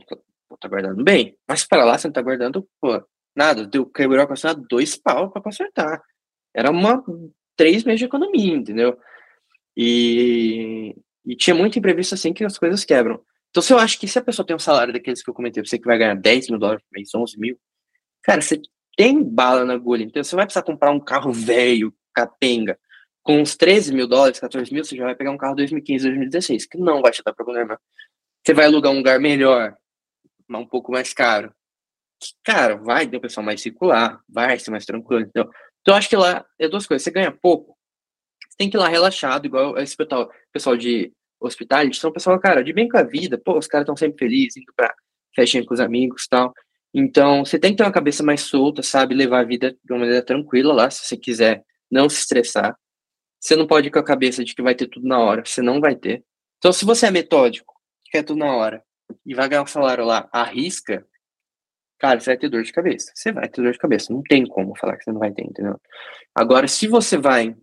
pô, 0.53 0.57
tá 0.59 0.69
guardando 0.69 1.03
bem. 1.03 1.37
Mas 1.49 1.65
para 1.65 1.85
lá 1.85 1.97
você 1.97 2.07
não 2.07 2.13
tá 2.13 2.21
guardando, 2.21 2.69
pô, 2.81 3.03
nada. 3.35 3.67
Deu 3.67 3.87
quebrou 3.87 4.21
a 4.21 4.53
dois 4.53 4.97
pau 4.97 5.31
para 5.31 5.43
consertar. 5.43 6.03
Era 6.55 6.71
uma 6.71 7.03
três 7.57 7.85
meses 7.85 8.01
de 8.01 8.05
economia, 8.07 8.55
entendeu? 8.55 8.99
E, 9.77 10.95
e 11.25 11.37
tinha 11.37 11.55
muito 11.55 11.79
imprevisto 11.79 12.15
assim 12.15 12.33
que 12.33 12.45
as 12.45 12.59
coisas 12.59 12.85
quebram. 12.85 13.21
Então, 13.51 13.63
se 13.63 13.73
eu 13.73 13.79
acho 13.79 13.99
que 13.99 14.09
se 14.09 14.19
a 14.19 14.23
pessoa 14.23 14.47
tem 14.47 14.57
um 14.57 14.59
salário 14.59 14.93
daqueles 14.93 15.23
que 15.23 15.29
eu 15.29 15.35
comentei, 15.35 15.65
você 15.65 15.79
que 15.79 15.85
vai 15.85 15.99
ganhar 15.99 16.15
10 16.15 16.49
mil 16.49 16.59
dólares 16.59 16.83
por 16.85 16.97
mês, 16.97 17.15
11 17.15 17.39
mil, 17.39 17.59
cara, 18.23 18.41
você 18.41 18.61
tem 18.97 19.23
bala 19.23 19.65
na 19.65 19.75
agulha. 19.75 20.03
Então, 20.03 20.23
você 20.23 20.35
vai 20.35 20.47
precisar 20.47 20.63
comprar 20.63 20.91
um 20.91 21.01
carro 21.01 21.33
velho, 21.33 21.95
capenga, 22.15 22.79
com 23.23 23.41
uns 23.41 23.57
13 23.57 23.95
mil 23.95 24.09
dólares, 24.09 24.41
14 24.41 24.73
mil, 24.73 24.85
você 24.85 24.97
já 24.97 25.05
vai 25.05 25.15
pegar 25.15 25.31
um 25.31 25.37
carro 25.37 25.55
2015, 25.55 26.05
2016, 26.05 26.67
que 26.67 26.79
não 26.79 27.01
vai 27.01 27.13
te 27.13 27.23
dar 27.23 27.33
problema. 27.33 27.79
Você 28.45 28.53
vai 28.53 28.67
alugar 28.67 28.93
um 28.93 28.97
lugar 28.97 29.21
melhor, 29.21 29.77
um 30.51 30.67
pouco 30.67 30.91
mais 30.91 31.13
caro. 31.13 31.55
Cara, 32.45 32.77
vai 32.77 33.07
ter 33.07 33.17
o 33.17 33.21
pessoal 33.21 33.45
mais 33.45 33.61
circular, 33.61 34.21
vai 34.29 34.59
ser 34.59 34.71
mais 34.71 34.85
tranquilo. 34.85 35.23
Então, 35.23 35.49
então 35.81 35.95
acho 35.95 36.09
que 36.09 36.17
lá 36.17 36.45
é 36.59 36.69
duas 36.69 36.87
coisas. 36.87 37.03
Você 37.03 37.11
ganha 37.11 37.31
pouco, 37.31 37.72
você 38.53 38.57
tem 38.59 38.69
que 38.69 38.77
ir 38.77 38.81
lá 38.81 38.87
relaxado, 38.87 39.47
igual 39.47 39.79
esse 39.79 39.97
pessoal, 39.97 40.31
pessoal 40.53 40.77
de 40.77 41.11
hospitality, 41.41 41.97
são 41.99 42.13
pessoal, 42.13 42.39
cara, 42.39 42.63
de 42.63 42.71
bem 42.73 42.87
com 42.87 42.99
a 42.99 43.03
vida. 43.03 43.41
Pô, 43.43 43.57
os 43.59 43.67
caras 43.67 43.85
estão 43.85 43.97
sempre 43.97 44.19
felizes, 44.19 44.59
indo 44.59 44.73
pra 44.77 44.95
festinha 45.35 45.65
com 45.65 45.73
os 45.73 45.81
amigos 45.81 46.25
e 46.25 46.29
tal. 46.29 46.53
Então, 46.93 47.45
você 47.45 47.59
tem 47.59 47.71
que 47.71 47.79
ter 47.79 47.83
uma 47.85 47.93
cabeça 47.93 48.23
mais 48.23 48.43
solta, 48.43 48.83
sabe? 48.83 49.15
Levar 49.15 49.41
a 49.41 49.45
vida 49.45 49.75
de 49.83 49.93
uma 49.93 50.01
maneira 50.01 50.23
tranquila 50.23 50.75
lá, 50.75 50.91
se 50.91 51.07
você 51.07 51.17
quiser 51.17 51.65
não 51.91 52.11
se 52.11 52.21
estressar. 52.21 52.77
Você 53.41 53.57
não 53.57 53.67
pode 53.67 53.89
ir 53.89 53.91
com 53.91 53.99
a 53.99 54.05
cabeça 54.05 54.45
de 54.45 54.55
que 54.55 54.63
vai 54.63 54.75
ter 54.75 54.87
tudo 54.87 55.09
na 55.09 55.19
hora, 55.19 55.43
você 55.45 55.63
não 55.63 55.81
vai 55.81 55.97
ter. 55.97 56.23
Então, 56.59 56.73
se 56.73 56.85
você 56.85 57.07
é 57.07 57.11
metódico, 57.11 57.75
quer 58.11 58.23
tudo 58.23 58.39
na 58.39 58.55
hora, 58.55 58.85
e 59.25 59.35
vai 59.35 59.49
ganhar 59.49 59.63
um 59.63 59.67
salário 59.67 60.05
lá, 60.05 60.29
arrisca, 60.31 61.05
cara, 61.99 62.21
você 62.21 62.31
vai 62.31 62.37
ter 62.37 62.51
dor 62.51 62.63
de 62.63 62.73
cabeça. 62.73 63.11
Você 63.15 63.33
vai 63.33 63.49
ter 63.49 63.63
dor 63.63 63.73
de 63.73 63.79
cabeça. 63.79 64.13
Não 64.13 64.23
tem 64.23 64.45
como 64.45 64.77
falar 64.77 64.99
que 64.99 65.05
você 65.05 65.13
não 65.13 65.19
vai 65.19 65.33
ter, 65.33 65.43
entendeu? 65.43 65.81
Agora, 66.35 66.69
se 66.69 66.87
você 66.87 67.17
vai 67.17 67.57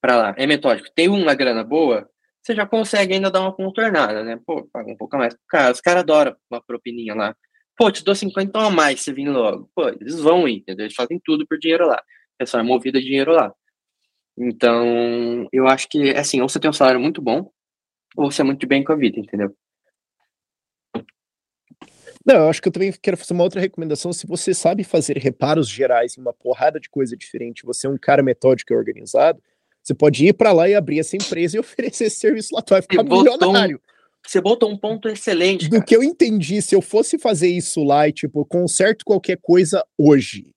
para 0.00 0.16
lá, 0.16 0.34
é 0.36 0.46
metódico, 0.46 0.88
tem 0.94 1.08
uma 1.08 1.34
grana 1.34 1.62
boa, 1.62 2.08
você 2.42 2.54
já 2.54 2.66
consegue 2.66 3.14
ainda 3.14 3.30
dar 3.30 3.40
uma 3.40 3.54
contornada, 3.54 4.22
né? 4.22 4.38
Pô, 4.46 4.68
paga 4.70 4.90
um 4.90 4.96
pouco 4.96 5.16
mais. 5.16 5.34
Cara, 5.48 5.72
os 5.72 5.80
caras 5.80 6.02
adoram 6.02 6.36
uma 6.50 6.62
propininha 6.62 7.14
lá. 7.14 7.34
Pô, 7.76 7.90
te 7.90 8.04
dou 8.04 8.14
50 8.14 8.58
a 8.58 8.70
mais 8.70 9.00
se 9.00 9.12
vir 9.12 9.28
logo. 9.28 9.70
Pô, 9.74 9.88
eles 9.88 10.20
vão 10.20 10.46
ir, 10.46 10.58
entendeu? 10.58 10.84
Eles 10.84 10.94
fazem 10.94 11.18
tudo 11.24 11.46
por 11.46 11.58
dinheiro 11.58 11.86
lá. 11.86 11.96
O 11.96 12.38
pessoal 12.38 12.62
é 12.62 12.66
movido 12.66 12.98
a 12.98 13.00
dinheiro 13.00 13.32
lá. 13.32 13.52
Então, 14.36 15.48
eu 15.52 15.66
acho 15.66 15.88
que, 15.88 16.10
assim, 16.10 16.40
ou 16.40 16.48
você 16.48 16.60
tem 16.60 16.68
um 16.68 16.74
salário 16.74 17.00
muito 17.00 17.22
bom, 17.22 17.50
ou 18.16 18.30
você 18.30 18.42
é 18.42 18.44
muito 18.44 18.66
bem 18.66 18.84
com 18.84 18.92
a 18.92 18.96
vida, 18.96 19.18
entendeu? 19.18 19.56
Não, 22.26 22.36
eu 22.36 22.48
acho 22.48 22.60
que 22.60 22.68
eu 22.68 22.72
também 22.72 22.92
quero 22.92 23.16
fazer 23.16 23.34
uma 23.34 23.44
outra 23.44 23.60
recomendação. 23.60 24.12
Se 24.12 24.26
você 24.26 24.54
sabe 24.54 24.82
fazer 24.82 25.18
reparos 25.18 25.68
gerais 25.68 26.16
em 26.16 26.20
uma 26.20 26.32
porrada 26.32 26.80
de 26.80 26.88
coisa 26.88 27.16
diferente, 27.16 27.64
você 27.64 27.86
é 27.86 27.90
um 27.90 27.98
cara 27.98 28.22
metódico 28.22 28.72
e 28.72 28.76
organizado, 28.76 29.42
você 29.84 29.94
pode 29.94 30.26
ir 30.26 30.32
para 30.32 30.50
lá 30.50 30.66
e 30.66 30.74
abrir 30.74 30.98
essa 30.98 31.14
empresa 31.14 31.56
e 31.56 31.60
oferecer 31.60 32.06
esse 32.06 32.16
serviço 32.16 32.54
lá, 32.54 32.62
tu 32.62 32.70
vai 32.70 32.80
ficar 32.80 33.02
você 33.02 33.14
milionário. 33.14 33.76
Um, 33.76 33.94
você 34.26 34.40
botou 34.40 34.70
um 34.70 34.78
ponto 34.78 35.06
excelente. 35.08 35.68
Do 35.68 35.84
que 35.84 35.94
eu 35.94 36.02
entendi, 36.02 36.62
se 36.62 36.74
eu 36.74 36.80
fosse 36.80 37.18
fazer 37.18 37.48
isso 37.48 37.84
lá 37.84 38.08
e, 38.08 38.12
tipo, 38.12 38.44
conserto 38.46 39.04
qualquer 39.04 39.38
coisa 39.42 39.84
hoje, 39.98 40.50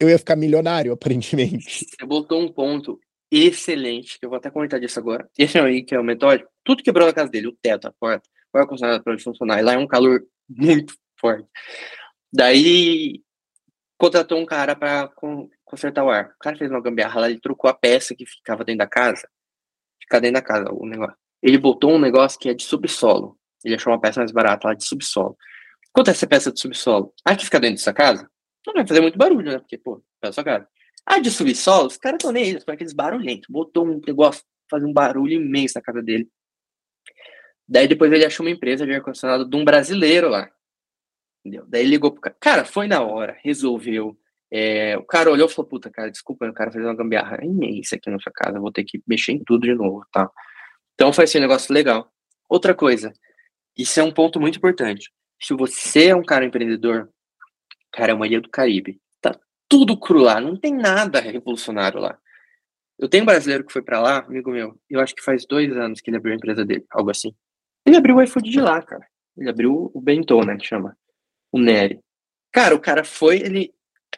eu 0.00 0.08
ia 0.08 0.18
ficar 0.18 0.34
milionário, 0.34 0.90
aparentemente. 0.92 1.86
Você 1.86 2.04
botou 2.04 2.42
um 2.42 2.52
ponto 2.52 2.98
excelente, 3.30 4.18
que 4.18 4.26
eu 4.26 4.30
vou 4.30 4.38
até 4.38 4.50
comentar 4.50 4.80
disso 4.80 4.98
agora. 4.98 5.30
Esse 5.38 5.56
aí, 5.60 5.84
que 5.84 5.94
é 5.94 6.00
o 6.00 6.04
metódico, 6.04 6.50
tudo 6.64 6.82
quebrou 6.82 7.06
na 7.06 7.12
casa 7.12 7.30
dele, 7.30 7.46
o 7.46 7.56
teto, 7.62 7.86
a 7.86 7.92
porta, 7.92 8.28
o 8.52 8.58
ar-condicionado 8.58 9.04
para 9.04 9.16
funcionar, 9.20 9.60
e 9.60 9.62
lá 9.62 9.74
é 9.74 9.78
um 9.78 9.86
calor 9.86 10.20
muito 10.48 10.92
forte. 11.16 11.46
Daí, 12.32 13.22
contratou 13.96 14.38
um 14.38 14.46
cara 14.46 14.74
para 14.74 15.08
consertar 15.70 16.04
o 16.04 16.10
ar. 16.10 16.34
O 16.34 16.38
cara 16.38 16.56
fez 16.56 16.70
uma 16.70 16.80
gambiarra 16.80 17.20
lá, 17.20 17.30
ele 17.30 17.40
trocou 17.40 17.70
a 17.70 17.74
peça 17.74 18.14
que 18.14 18.26
ficava 18.26 18.64
dentro 18.64 18.78
da 18.78 18.86
casa. 18.86 19.28
Fica 20.02 20.20
dentro 20.20 20.34
da 20.34 20.42
casa 20.42 20.70
o 20.72 20.84
negócio. 20.86 21.16
Ele 21.42 21.56
botou 21.56 21.92
um 21.92 21.98
negócio 21.98 22.38
que 22.38 22.48
é 22.48 22.54
de 22.54 22.64
subsolo. 22.64 23.38
Ele 23.64 23.74
achou 23.74 23.92
uma 23.92 24.00
peça 24.00 24.20
mais 24.20 24.32
barata 24.32 24.68
lá 24.68 24.74
de 24.74 24.84
subsolo. 24.84 25.36
Quanto 25.92 26.08
é 26.08 26.10
essa 26.10 26.26
peça 26.26 26.52
de 26.52 26.60
subsolo? 26.60 27.14
A 27.24 27.36
que 27.36 27.44
fica 27.44 27.60
dentro 27.60 27.76
dessa 27.76 27.92
casa? 27.92 28.28
Não 28.66 28.74
vai 28.74 28.86
fazer 28.86 29.00
muito 29.00 29.16
barulho, 29.16 29.50
né? 29.50 29.58
Porque, 29.58 29.78
pô, 29.78 30.02
é 30.22 30.32
sua 30.32 30.44
casa. 30.44 30.68
A 31.06 31.18
de 31.18 31.30
subsolo, 31.30 31.86
os 31.86 31.96
caras 31.96 32.18
estão 32.18 32.32
nem 32.32 32.48
eles, 32.48 32.64
com 32.64 32.70
aqueles 32.70 32.92
barulhentos. 32.92 33.46
Botou 33.48 33.86
um 33.86 34.00
negócio, 34.06 34.42
fazer 34.70 34.86
um 34.86 34.92
barulho 34.92 35.32
imenso 35.32 35.74
na 35.76 35.82
casa 35.82 36.02
dele. 36.02 36.28
Daí 37.66 37.88
depois 37.88 38.12
ele 38.12 38.24
achou 38.24 38.44
uma 38.44 38.50
empresa 38.50 38.84
de 38.84 38.92
ar-condicionado 38.92 39.48
de 39.48 39.56
um 39.56 39.64
brasileiro 39.64 40.28
lá. 40.28 40.50
Entendeu? 41.44 41.64
Daí 41.66 41.84
ligou 41.86 42.12
pro 42.12 42.20
cara. 42.20 42.36
Cara, 42.38 42.64
foi 42.64 42.86
na 42.86 43.02
hora, 43.02 43.38
resolveu. 43.42 44.18
É, 44.52 44.96
o 44.98 45.04
cara 45.04 45.30
olhou 45.30 45.48
e 45.48 45.52
falou, 45.52 45.68
puta, 45.68 45.90
cara, 45.90 46.10
desculpa, 46.10 46.46
o 46.46 46.52
cara 46.52 46.72
fez 46.72 46.84
uma 46.84 46.94
gambiarra 46.94 47.38
imensa 47.44 47.96
aqui 47.96 48.10
na 48.10 48.18
sua 48.18 48.32
casa, 48.32 48.58
vou 48.58 48.72
ter 48.72 48.84
que 48.84 49.00
mexer 49.06 49.32
em 49.32 49.44
tudo 49.44 49.62
de 49.62 49.74
novo, 49.74 50.04
tá? 50.12 50.28
Então 50.94 51.12
foi 51.12 51.24
assim, 51.24 51.38
um 51.38 51.42
negócio 51.42 51.72
legal. 51.72 52.10
Outra 52.48 52.74
coisa, 52.74 53.12
isso 53.78 54.00
é 54.00 54.02
um 54.02 54.12
ponto 54.12 54.40
muito 54.40 54.58
importante. 54.58 55.10
Se 55.40 55.54
você 55.54 56.08
é 56.08 56.16
um 56.16 56.24
cara 56.24 56.44
empreendedor, 56.44 57.08
cara, 57.92 58.12
é 58.12 58.14
uma 58.14 58.26
ilha 58.26 58.40
do 58.40 58.50
Caribe. 58.50 59.00
Tá 59.20 59.38
tudo 59.68 59.98
cru 59.98 60.18
lá, 60.18 60.40
não 60.40 60.56
tem 60.56 60.74
nada 60.74 61.20
revolucionário 61.20 62.00
lá. 62.00 62.18
Eu 62.98 63.08
tenho 63.08 63.22
um 63.22 63.26
brasileiro 63.26 63.64
que 63.64 63.72
foi 63.72 63.82
para 63.82 64.00
lá, 64.00 64.18
amigo 64.18 64.50
meu, 64.50 64.78
eu 64.90 65.00
acho 65.00 65.14
que 65.14 65.22
faz 65.22 65.46
dois 65.46 65.74
anos 65.74 66.00
que 66.00 66.10
ele 66.10 66.18
abriu 66.18 66.34
a 66.34 66.36
empresa 66.36 66.64
dele, 66.64 66.84
algo 66.90 67.10
assim. 67.10 67.34
Ele 67.86 67.96
abriu 67.96 68.16
o 68.16 68.22
iFood 68.22 68.50
de 68.50 68.60
lá, 68.60 68.82
cara. 68.82 69.06
Ele 69.38 69.48
abriu 69.48 69.90
o 69.94 70.00
Bentô, 70.00 70.44
né, 70.44 70.56
que 70.56 70.66
chama. 70.66 70.94
O 71.50 71.58
Nery. 71.58 71.98
Cara, 72.52 72.74
o 72.74 72.80
cara 72.80 73.04
foi, 73.04 73.38
ele 73.38 73.72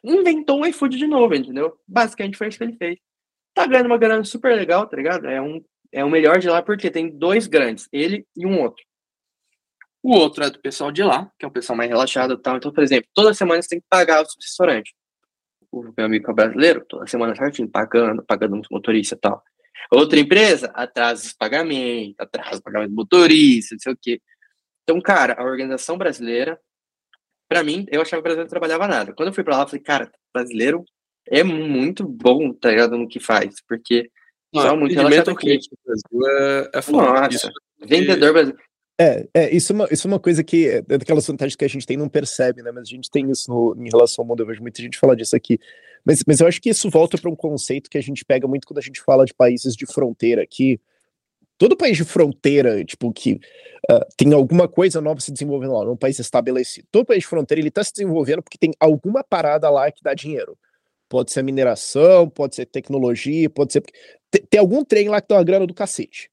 inventou 0.04 0.60
o 0.60 0.66
iFood 0.66 0.96
de 0.96 1.06
novo, 1.06 1.34
entendeu? 1.34 1.78
Basicamente 1.86 2.36
foi 2.36 2.48
isso 2.48 2.58
que 2.58 2.64
ele 2.64 2.76
fez. 2.76 2.98
Tá 3.54 3.66
ganhando 3.66 3.86
uma 3.86 3.98
grana 3.98 4.24
super 4.24 4.54
legal, 4.56 4.86
tá 4.86 4.96
ligado? 4.96 5.26
É 5.26 5.40
um, 5.40 5.62
é 5.92 6.04
o 6.04 6.10
melhor 6.10 6.38
de 6.38 6.48
lá 6.48 6.62
porque 6.62 6.90
tem 6.90 7.10
dois 7.10 7.46
grandes, 7.46 7.88
ele 7.92 8.26
e 8.36 8.46
um 8.46 8.60
outro. 8.60 8.82
O 10.02 10.12
outro 10.12 10.42
é 10.42 10.50
do 10.50 10.58
pessoal 10.58 10.90
de 10.90 11.02
lá, 11.02 11.30
que 11.38 11.44
é 11.44 11.48
o 11.48 11.52
pessoal 11.52 11.76
mais 11.76 11.88
relaxado 11.88 12.34
e 12.34 12.38
tal. 12.38 12.56
Então, 12.56 12.72
por 12.72 12.82
exemplo, 12.82 13.08
toda 13.14 13.32
semana 13.32 13.62
você 13.62 13.68
tem 13.68 13.80
que 13.80 13.86
pagar 13.88 14.22
o 14.22 14.26
restaurante. 14.40 14.92
O 15.70 15.82
meu 15.96 16.06
amigo 16.06 16.30
é 16.30 16.34
brasileiro, 16.34 16.84
toda 16.88 17.06
semana 17.06 17.36
certinho, 17.36 17.68
pagando, 17.68 18.22
pagando 18.24 18.60
os 18.60 18.68
motoristas 18.68 19.16
e 19.16 19.20
tal. 19.20 19.42
Outra 19.90 20.18
empresa 20.18 20.72
atrasa 20.74 21.26
os 21.26 21.32
pagamentos, 21.32 22.16
atrasa 22.18 22.58
o 22.58 22.62
pagamento 22.62 22.90
do 22.90 22.96
motorista, 22.96 23.74
não 23.74 23.80
sei 23.80 23.92
o 23.92 23.98
quê. 24.00 24.20
Então, 24.82 25.00
cara, 25.00 25.34
a 25.38 25.44
organização 25.44 25.96
brasileira, 25.96 26.58
para 27.52 27.62
mim, 27.62 27.86
eu 27.90 28.00
achava 28.00 28.16
que 28.16 28.20
o 28.20 28.22
brasileiro 28.22 28.44
não 28.44 28.50
trabalhava 28.50 28.88
nada. 28.88 29.12
Quando 29.12 29.28
eu 29.28 29.34
fui 29.34 29.44
para 29.44 29.56
lá, 29.56 29.62
eu 29.64 29.68
falei, 29.68 29.82
cara, 29.82 30.10
brasileiro 30.32 30.84
é 31.28 31.44
muito 31.44 32.06
bom, 32.06 32.52
tá 32.52 32.70
ligado, 32.70 32.96
no 32.96 33.06
que 33.06 33.20
faz, 33.20 33.56
porque 33.68 34.10
não, 34.52 34.62
são 34.62 34.76
muito 34.76 34.94
relaxado 34.94 35.30
aqui. 35.30 35.52
É, 35.52 36.70
é 36.74 36.92
Nossa, 36.92 37.52
vendedor 37.84 38.32
brasileiro. 38.32 38.62
É, 39.00 39.26
é 39.34 39.54
isso, 39.54 39.72
é 39.72 39.74
uma, 39.74 39.88
isso 39.90 40.06
é 40.06 40.10
uma 40.10 40.20
coisa 40.20 40.44
que 40.44 40.68
é 40.68 40.82
daquelas 40.82 41.26
vantagens 41.26 41.56
que 41.56 41.64
a 41.64 41.68
gente 41.68 41.86
tem 41.86 41.96
não 41.96 42.08
percebe, 42.08 42.62
né? 42.62 42.70
Mas 42.70 42.84
a 42.84 42.90
gente 42.90 43.10
tem 43.10 43.30
isso 43.30 43.50
no, 43.50 43.74
em 43.78 43.88
relação 43.90 44.22
ao 44.22 44.28
mundo. 44.28 44.42
Eu 44.42 44.46
vejo 44.46 44.62
muita 44.62 44.80
gente 44.80 44.98
falar 44.98 45.14
disso 45.14 45.34
aqui. 45.34 45.58
Mas, 46.04 46.22
mas 46.26 46.40
eu 46.40 46.46
acho 46.46 46.60
que 46.60 46.70
isso 46.70 46.88
volta 46.88 47.18
para 47.18 47.30
um 47.30 47.36
conceito 47.36 47.90
que 47.90 47.98
a 47.98 48.02
gente 48.02 48.24
pega 48.24 48.46
muito 48.46 48.66
quando 48.66 48.78
a 48.78 48.82
gente 48.82 49.00
fala 49.00 49.24
de 49.24 49.34
países 49.34 49.74
de 49.74 49.86
fronteira 49.86 50.42
aqui. 50.42 50.80
Todo 51.62 51.76
país 51.76 51.96
de 51.96 52.04
fronteira, 52.04 52.84
tipo, 52.84 53.12
que 53.12 53.34
uh, 53.88 54.04
tem 54.16 54.32
alguma 54.32 54.66
coisa 54.66 55.00
nova 55.00 55.20
se 55.20 55.30
desenvolvendo 55.30 55.74
lá, 55.74 55.84
num 55.84 55.96
país 55.96 56.18
estabelecido. 56.18 56.88
Todo 56.90 57.06
país 57.06 57.20
de 57.20 57.28
fronteira, 57.28 57.60
ele 57.60 57.68
está 57.68 57.84
se 57.84 57.92
desenvolvendo 57.92 58.42
porque 58.42 58.58
tem 58.58 58.72
alguma 58.80 59.22
parada 59.22 59.70
lá 59.70 59.88
que 59.92 60.02
dá 60.02 60.12
dinheiro. 60.12 60.58
Pode 61.08 61.30
ser 61.30 61.44
mineração, 61.44 62.28
pode 62.28 62.56
ser 62.56 62.66
tecnologia, 62.66 63.48
pode 63.48 63.74
ser. 63.74 63.84
Tem, 64.28 64.42
tem 64.50 64.58
algum 64.58 64.84
trem 64.84 65.08
lá 65.08 65.20
que 65.20 65.28
dá 65.28 65.36
uma 65.36 65.44
grana 65.44 65.64
do 65.64 65.72
cacete. 65.72 66.32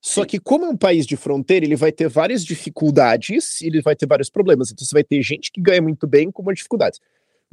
Só 0.00 0.24
que, 0.24 0.40
como 0.40 0.64
é 0.64 0.68
um 0.70 0.76
país 0.76 1.06
de 1.06 1.16
fronteira, 1.16 1.64
ele 1.64 1.76
vai 1.76 1.92
ter 1.92 2.08
várias 2.08 2.44
dificuldades 2.44 3.60
e 3.60 3.68
ele 3.68 3.80
vai 3.80 3.94
ter 3.94 4.06
vários 4.06 4.28
problemas. 4.28 4.72
Então, 4.72 4.84
você 4.84 4.92
vai 4.92 5.04
ter 5.04 5.22
gente 5.22 5.52
que 5.52 5.60
ganha 5.60 5.80
muito 5.80 6.04
bem 6.04 6.32
com 6.32 6.52
dificuldades. 6.52 6.98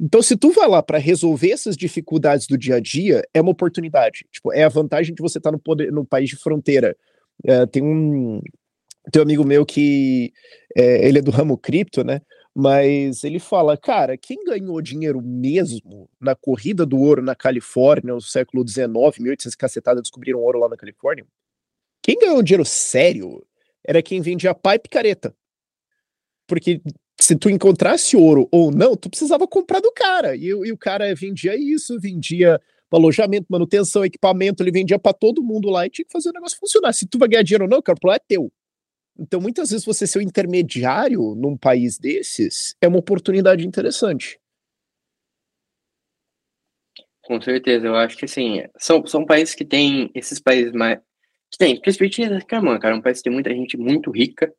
Então, 0.00 0.22
se 0.22 0.34
tu 0.34 0.50
vai 0.50 0.66
lá 0.66 0.82
para 0.82 0.96
resolver 0.96 1.50
essas 1.50 1.76
dificuldades 1.76 2.46
do 2.46 2.56
dia 2.56 2.76
a 2.76 2.80
dia, 2.80 3.22
é 3.34 3.40
uma 3.40 3.50
oportunidade. 3.50 4.24
Tipo, 4.32 4.50
é 4.50 4.64
a 4.64 4.68
vantagem 4.68 5.14
de 5.14 5.20
você 5.20 5.36
estar 5.36 5.52
tá 5.52 5.58
no, 5.58 5.92
no 5.92 6.06
país 6.06 6.30
de 6.30 6.36
fronteira. 6.36 6.96
É, 7.44 7.66
tem 7.66 7.82
um 7.82 8.40
tem 9.12 9.20
um 9.20 9.24
amigo 9.24 9.44
meu 9.44 9.64
que 9.66 10.32
é, 10.76 11.06
ele 11.06 11.18
é 11.18 11.22
do 11.22 11.30
ramo 11.30 11.56
cripto, 11.56 12.02
né? 12.02 12.22
Mas 12.54 13.24
ele 13.24 13.38
fala, 13.38 13.76
cara, 13.76 14.16
quem 14.16 14.42
ganhou 14.44 14.80
dinheiro 14.80 15.20
mesmo 15.22 16.08
na 16.18 16.34
corrida 16.34 16.84
do 16.84 16.98
ouro 16.98 17.22
na 17.22 17.34
Califórnia 17.34 18.14
no 18.14 18.20
século 18.20 18.66
XIX, 18.66 18.88
1800 19.18 19.54
cacetada, 19.54 20.02
descobriram 20.02 20.40
ouro 20.40 20.58
lá 20.58 20.68
na 20.68 20.76
Califórnia? 20.76 21.26
Quem 22.02 22.18
ganhou 22.18 22.42
dinheiro 22.42 22.64
sério 22.64 23.44
era 23.86 24.02
quem 24.02 24.20
vendia 24.20 24.54
pá 24.54 24.74
e 24.74 24.78
picareta. 24.78 25.34
Porque 26.46 26.80
se 27.24 27.36
tu 27.36 27.50
encontrasse 27.50 28.16
ouro 28.16 28.48
ou 28.50 28.70
não, 28.70 28.96
tu 28.96 29.10
precisava 29.10 29.46
comprar 29.46 29.80
do 29.80 29.92
cara. 29.92 30.36
E, 30.36 30.46
e 30.46 30.72
o 30.72 30.78
cara 30.78 31.14
vendia 31.14 31.56
isso, 31.56 31.98
vendia 32.00 32.60
alojamento, 32.90 33.46
manutenção, 33.48 34.04
equipamento, 34.04 34.62
ele 34.62 34.72
vendia 34.72 34.98
para 34.98 35.12
todo 35.12 35.42
mundo 35.42 35.70
lá 35.70 35.86
e 35.86 35.90
tinha 35.90 36.04
que 36.04 36.12
fazer 36.12 36.30
o 36.30 36.32
negócio 36.32 36.58
funcionar. 36.58 36.92
Se 36.92 37.06
tu 37.06 37.18
vai 37.18 37.28
ganhar 37.28 37.42
dinheiro 37.42 37.64
ou 37.64 37.70
não, 37.70 37.80
cara, 37.80 37.96
o 37.96 38.00
problema 38.00 38.20
é 38.22 38.26
teu. 38.26 38.52
Então, 39.18 39.40
muitas 39.40 39.70
vezes, 39.70 39.84
você 39.84 40.06
ser 40.06 40.18
o 40.18 40.22
intermediário 40.22 41.34
num 41.34 41.56
país 41.56 41.98
desses 41.98 42.74
é 42.80 42.88
uma 42.88 42.98
oportunidade 42.98 43.66
interessante. 43.66 44.40
Com 47.22 47.40
certeza, 47.40 47.86
eu 47.86 47.94
acho 47.94 48.16
que 48.16 48.24
assim, 48.24 48.64
são, 48.76 49.06
são 49.06 49.24
países 49.24 49.54
que 49.54 49.64
têm, 49.64 50.10
esses 50.14 50.40
países 50.40 50.72
mais, 50.72 50.98
tem, 51.58 51.80
principalmente 51.80 52.28
na 52.28 52.40
Camarão, 52.40 52.80
cara, 52.80 52.96
um 52.96 53.02
país 53.02 53.18
que 53.18 53.24
tem 53.24 53.32
muita 53.32 53.50
gente 53.50 53.76
muito 53.76 54.10
rica. 54.10 54.52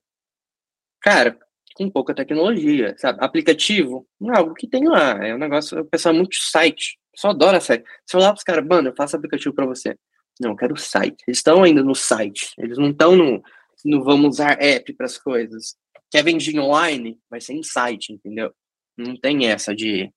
Cara, 1.01 1.37
com 1.75 1.89
pouca 1.89 2.13
tecnologia, 2.13 2.95
sabe? 2.97 3.19
Aplicativo, 3.21 4.07
não 4.19 4.33
é 4.33 4.37
algo 4.37 4.53
que 4.53 4.67
tem 4.67 4.87
lá. 4.87 5.25
É 5.25 5.33
um 5.33 5.37
negócio, 5.37 5.79
o 5.79 5.85
pessoal 5.85 6.13
é 6.13 6.17
muito 6.17 6.35
site. 6.35 6.97
Só 7.15 7.29
adora 7.29 7.59
site. 7.59 7.83
Se 8.05 8.15
eu 8.15 8.21
falar 8.21 8.33
pros 8.33 8.43
caras, 8.43 8.65
mano, 8.65 8.89
eu 8.89 8.95
faço 8.95 9.15
aplicativo 9.15 9.53
para 9.53 9.65
você. 9.65 9.95
Não, 10.39 10.51
eu 10.51 10.55
quero 10.55 10.77
site. 10.77 11.23
Eles 11.27 11.37
estão 11.37 11.63
ainda 11.63 11.83
no 11.83 11.95
site. 11.95 12.53
Eles 12.57 12.77
não 12.77 12.89
estão 12.89 13.15
no, 13.15 13.41
no 13.85 14.03
vamos 14.03 14.35
usar 14.35 14.61
app 14.61 14.93
para 14.93 15.05
as 15.05 15.17
coisas. 15.17 15.75
Quer 16.09 16.23
vender 16.23 16.59
online? 16.59 17.17
Vai 17.29 17.41
ser 17.41 17.53
em 17.53 17.63
site, 17.63 18.13
entendeu? 18.13 18.51
Não 18.97 19.15
tem 19.15 19.47
essa 19.47 19.75
de 19.75 20.11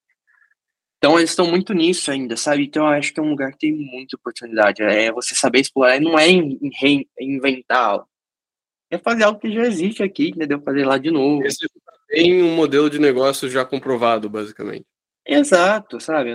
então 1.05 1.18
eles 1.18 1.30
estão 1.30 1.46
muito 1.46 1.74
nisso 1.74 2.11
ainda, 2.11 2.34
sabe? 2.34 2.64
Então 2.64 2.86
eu 2.86 2.92
acho 2.94 3.12
que 3.12 3.20
é 3.20 3.22
um 3.22 3.28
lugar 3.28 3.52
que 3.52 3.59
tem 3.59 3.72
muita 3.74 4.16
oportunidade. 4.16 4.82
É 4.82 5.12
você 5.12 5.34
saber 5.34 5.61
explorar, 5.61 6.00
não 6.00 6.18
é 6.18 6.28
reinventar 7.18 8.02
É 8.91 8.99
fazer 8.99 9.24
algo 9.24 9.41
que 9.41 9.53
já 9.53 9.62
existe 9.62 10.03
aqui, 10.03 10.28
entendeu? 10.28 10.61
Fazer 10.61 10.85
lá 10.85 10.99
de 10.99 11.11
novo. 11.11 11.45
Esse 11.45 11.66
tem 12.09 12.43
um 12.43 12.55
modelo 12.55 12.89
de 12.89 12.99
negócio 12.99 13.49
já 13.49 13.64
comprovado, 13.64 14.28
basicamente. 14.28 14.87
Exato, 15.26 15.99
sabe? 16.01 16.30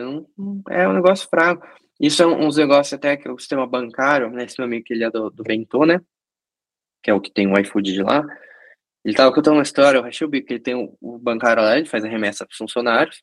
É 0.70 0.88
um 0.88 0.94
negócio 0.94 1.28
fraco. 1.30 1.66
Isso 2.00 2.24
é 2.24 2.26
uns 2.26 2.58
negócios 2.58 2.94
até 2.94 3.16
que 3.16 3.30
o 3.30 3.38
sistema 3.38 3.68
bancário, 3.68 4.30
né? 4.30 4.46
Esse 4.46 4.58
meu 4.58 4.66
amigo 4.66 4.86
que 4.86 4.94
ele 4.94 5.04
é 5.04 5.12
do, 5.12 5.30
do 5.30 5.44
Bentô, 5.44 5.86
né? 5.86 6.02
Que 7.04 7.12
é 7.12 7.14
o 7.14 7.22
que 7.22 7.32
tem 7.32 7.48
o 7.48 7.60
iFood 7.60 7.94
de 7.94 8.02
lá. 8.02 8.26
Ele 9.04 9.16
tava 9.16 9.34
contando 9.34 9.56
uma 9.56 9.64
história, 9.64 10.00
o 10.00 10.04
Rachel 10.04 10.30
que 10.30 10.46
ele 10.50 10.60
tem 10.60 10.76
o, 10.76 10.98
o 11.00 11.18
bancário 11.18 11.64
lá, 11.64 11.78
ele 11.78 11.86
faz 11.86 12.04
a 12.04 12.08
remessa 12.08 12.46
para 12.46 12.52
os 12.52 12.58
funcionários. 12.58 13.22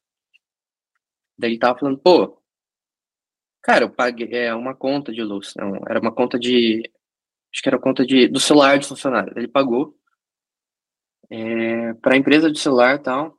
Daí 1.38 1.52
ele 1.52 1.58
tava 1.58 1.78
falando, 1.78 1.98
pô, 1.98 2.40
cara, 3.62 3.84
eu 3.84 3.90
paguei 3.90 4.32
é, 4.32 4.54
uma 4.54 4.74
conta 4.74 5.12
de 5.12 5.22
luz. 5.22 5.52
Não, 5.56 5.76
era 5.88 6.00
uma 6.00 6.12
conta 6.12 6.38
de. 6.38 6.90
Acho 7.56 7.62
que 7.62 7.68
era 7.70 7.78
conta 7.78 8.04
de, 8.04 8.28
do 8.28 8.38
celular 8.38 8.78
de 8.78 8.86
funcionário. 8.86 9.32
Ele 9.34 9.48
pagou 9.48 9.98
é, 11.30 11.94
para 11.94 12.12
a 12.12 12.18
empresa 12.18 12.52
de 12.52 12.58
celular 12.58 12.96
e 12.96 12.98
tal. 12.98 13.34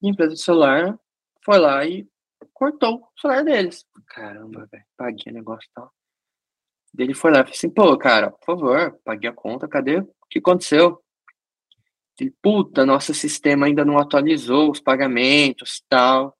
E 0.00 0.06
a 0.06 0.10
empresa 0.10 0.32
de 0.32 0.40
celular 0.40 0.98
foi 1.44 1.58
lá 1.58 1.84
e 1.84 2.08
cortou 2.54 2.96
o 2.96 3.20
celular 3.20 3.44
deles. 3.44 3.84
Caramba, 4.06 4.66
velho, 4.72 4.84
paguei 4.96 5.30
o 5.30 5.34
negócio 5.34 5.68
e 5.68 5.74
tal. 5.74 5.92
Ele 6.98 7.12
foi 7.12 7.30
lá 7.30 7.40
e 7.40 7.42
falou 7.42 7.54
assim, 7.54 7.70
pô, 7.70 7.98
cara, 7.98 8.30
por 8.30 8.46
favor, 8.46 8.98
paguei 9.04 9.28
a 9.28 9.34
conta, 9.34 9.68
cadê? 9.68 9.98
O 9.98 10.08
que 10.30 10.38
aconteceu? 10.38 11.04
Ele, 12.18 12.34
puta, 12.42 12.86
nosso 12.86 13.12
sistema 13.12 13.66
ainda 13.66 13.84
não 13.84 13.98
atualizou 13.98 14.70
os 14.70 14.80
pagamentos 14.80 15.76
e 15.76 15.84
tal 15.90 16.38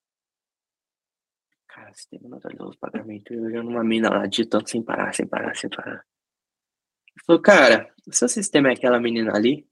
sistema 1.98 2.28
não 2.28 2.38
atualizou 2.38 2.68
os 2.68 2.76
pagamentos. 2.76 3.36
Eu 3.36 3.42
olhando 3.42 3.70
uma 3.70 3.84
mina 3.84 4.08
lá, 4.08 4.26
digitando 4.26 4.68
sem 4.68 4.82
parar, 4.82 5.12
sem 5.14 5.26
parar, 5.26 5.54
sem 5.56 5.68
parar. 5.68 6.04
Falou, 7.26 7.42
cara, 7.42 7.92
o 8.06 8.12
seu 8.12 8.28
sistema 8.28 8.68
é 8.68 8.72
aquela 8.72 9.00
menina 9.00 9.34
ali? 9.34 9.66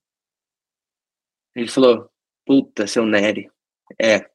Ele 1.54 1.68
falou, 1.68 2.10
puta, 2.44 2.86
seu 2.86 3.06
Nery. 3.06 3.50
É, 4.00 4.16
a 4.16 4.28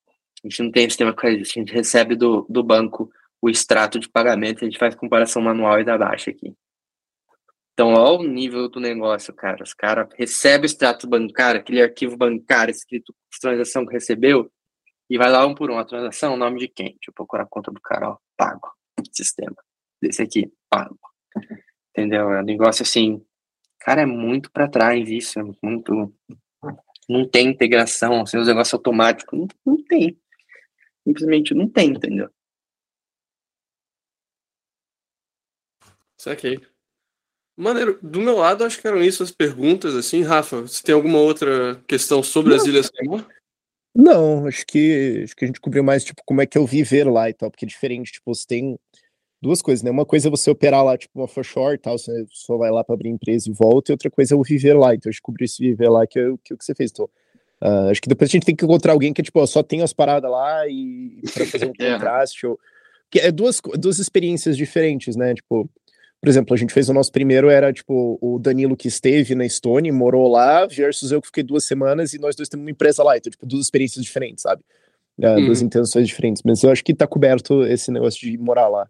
gente 0.43 0.63
não 0.63 0.71
tem 0.71 0.89
sistema 0.89 1.13
com 1.13 1.27
a 1.27 1.31
gente, 1.31 1.41
a 1.41 1.61
gente 1.61 1.73
recebe 1.73 2.15
do, 2.15 2.45
do 2.49 2.63
banco 2.63 3.11
o 3.41 3.49
extrato 3.49 3.99
de 3.99 4.09
pagamento, 4.09 4.63
a 4.63 4.65
gente 4.65 4.77
faz 4.77 4.95
comparação 4.95 5.41
manual 5.41 5.79
e 5.79 5.83
dá 5.83 5.97
baixa 5.97 6.31
aqui. 6.31 6.55
Então, 7.73 7.93
olha 7.93 8.19
o 8.19 8.23
nível 8.27 8.69
do 8.69 8.79
negócio, 8.79 9.33
cara. 9.33 9.63
Os 9.63 9.73
caras 9.73 10.07
recebem 10.15 10.63
o 10.63 10.65
extrato 10.65 11.07
bancário, 11.07 11.59
aquele 11.59 11.81
arquivo 11.81 12.17
bancário 12.17 12.71
escrito 12.71 13.15
transação 13.39 13.85
que 13.85 13.93
recebeu, 13.93 14.51
E 15.09 15.17
vai 15.17 15.29
lá 15.29 15.45
um 15.45 15.55
por 15.55 15.69
um, 15.71 15.77
a 15.77 15.85
transação, 15.85 16.37
nome 16.37 16.59
de 16.59 16.67
quem? 16.67 16.87
Deixa 16.87 17.09
eu 17.09 17.13
procurar 17.13 17.43
a 17.43 17.47
conta 17.47 17.71
do 17.71 17.81
cara, 17.81 18.11
ó, 18.11 18.17
pago, 18.37 18.71
sistema. 19.11 19.55
Desse 20.01 20.21
aqui, 20.21 20.51
pago. 20.69 20.97
Entendeu? 21.91 22.31
É 22.31 22.41
um 22.41 22.45
negócio 22.45 22.83
assim, 22.83 23.23
cara, 23.79 24.01
é 24.01 24.05
muito 24.05 24.51
para 24.51 24.67
trás 24.67 25.07
isso, 25.09 25.39
é 25.39 25.43
muito... 25.61 26.13
Não 27.09 27.27
tem 27.27 27.47
integração, 27.47 28.21
assim, 28.21 28.37
os 28.37 28.47
negócios 28.47 28.73
automáticos, 28.73 29.37
não, 29.37 29.47
não 29.65 29.83
tem. 29.83 30.17
Simplesmente 31.05 31.53
não 31.53 31.67
tem, 31.67 31.89
entendeu? 31.89 32.29
Saquei. 36.17 36.61
Maneiro. 37.57 37.99
Do 38.01 38.21
meu 38.21 38.37
lado, 38.37 38.63
acho 38.63 38.79
que 38.79 38.87
eram 38.87 39.01
isso 39.01 39.23
as 39.23 39.31
perguntas, 39.31 39.95
assim. 39.95 40.21
Rafa, 40.21 40.61
você 40.61 40.81
tem 40.81 40.95
alguma 40.95 41.17
outra 41.17 41.81
questão 41.87 42.23
sobre 42.23 42.51
Não. 42.51 42.57
as 42.57 42.65
Ilhas 42.65 42.89
Caimã? 42.89 43.27
Não, 43.93 44.47
acho 44.47 44.65
que, 44.65 45.21
acho 45.23 45.35
que 45.35 45.43
a 45.43 45.47
gente 45.47 45.59
cobriu 45.59 45.83
mais, 45.83 46.03
tipo, 46.03 46.21
como 46.25 46.41
é 46.41 46.45
que 46.45 46.57
eu 46.57 46.65
viver 46.65 47.03
lá 47.03 47.29
e 47.29 47.33
tal, 47.33 47.51
porque 47.51 47.65
é 47.65 47.67
diferente, 47.67 48.13
tipo, 48.13 48.33
você 48.33 48.47
tem 48.47 48.79
duas 49.41 49.61
coisas, 49.61 49.81
né? 49.81 49.89
Uma 49.89 50.05
coisa 50.05 50.27
é 50.27 50.31
você 50.31 50.51
operar 50.51 50.83
lá, 50.83 50.97
tipo, 50.97 51.17
uma 51.17 51.25
offshore 51.25 51.75
e 51.75 51.77
tal, 51.77 51.97
você 51.97 52.25
só 52.29 52.57
vai 52.57 52.69
lá 52.69 52.83
para 52.83 52.93
abrir 52.93 53.09
empresa 53.09 53.49
e 53.49 53.53
volta, 53.53 53.91
e 53.91 53.93
outra 53.93 54.09
coisa 54.09 54.35
é 54.35 54.37
o 54.37 54.43
viver 54.43 54.73
lá, 54.73 54.93
então 54.93 55.09
eu 55.09 55.11
descobri 55.11 55.45
esse 55.45 55.61
viver 55.61 55.89
lá 55.89 56.05
que 56.05 56.19
é 56.19 56.29
o 56.29 56.37
que, 56.37 56.55
que 56.55 56.63
você 56.63 56.75
fez, 56.75 56.91
então 56.91 57.09
uh, 57.63 57.89
acho 57.89 58.01
que 58.01 58.07
depois 58.07 58.29
a 58.29 58.33
gente 58.33 58.45
tem 58.45 58.55
que 58.55 58.63
encontrar 58.63 58.93
alguém 58.93 59.13
que, 59.13 59.23
tipo, 59.23 59.45
só 59.47 59.63
tem 59.63 59.81
as 59.81 59.93
paradas 59.93 60.29
lá 60.29 60.67
e 60.67 61.21
para 61.33 61.45
fazer 61.45 61.65
um 61.65 61.73
é. 61.79 61.93
contraste, 61.93 62.45
ou... 62.45 62.59
que 63.09 63.19
é 63.19 63.31
duas, 63.31 63.59
duas 63.79 63.97
experiências 63.97 64.55
diferentes, 64.55 65.15
né? 65.15 65.33
Tipo, 65.33 65.67
por 66.21 66.29
exemplo, 66.29 66.53
a 66.53 66.57
gente 66.57 66.71
fez 66.71 66.87
o 66.87 66.93
nosso 66.93 67.11
primeiro, 67.11 67.49
era 67.49 67.73
tipo 67.73 68.19
o 68.21 68.37
Danilo 68.37 68.77
que 68.77 68.87
esteve 68.87 69.33
na 69.33 69.49
Stone, 69.49 69.91
morou 69.91 70.27
lá, 70.27 70.67
versus 70.67 71.11
eu 71.11 71.19
que 71.19 71.27
fiquei 71.27 71.41
duas 71.41 71.65
semanas 71.65 72.13
e 72.13 72.19
nós 72.19 72.35
dois 72.35 72.47
temos 72.47 72.63
uma 72.63 72.69
empresa 72.69 73.03
lá. 73.03 73.17
Então, 73.17 73.31
tipo, 73.31 73.43
duas 73.43 73.65
experiências 73.65 74.05
diferentes, 74.05 74.43
sabe? 74.43 74.61
Uh, 75.17 75.45
Duas 75.45 75.61
intenções 75.61 76.07
diferentes. 76.07 76.41
Mas 76.45 76.63
eu 76.63 76.71
acho 76.71 76.83
que 76.83 76.93
tá 76.93 77.07
coberto 77.07 77.63
esse 77.63 77.91
negócio 77.91 78.21
de 78.21 78.37
morar 78.37 78.67
lá. 78.67 78.87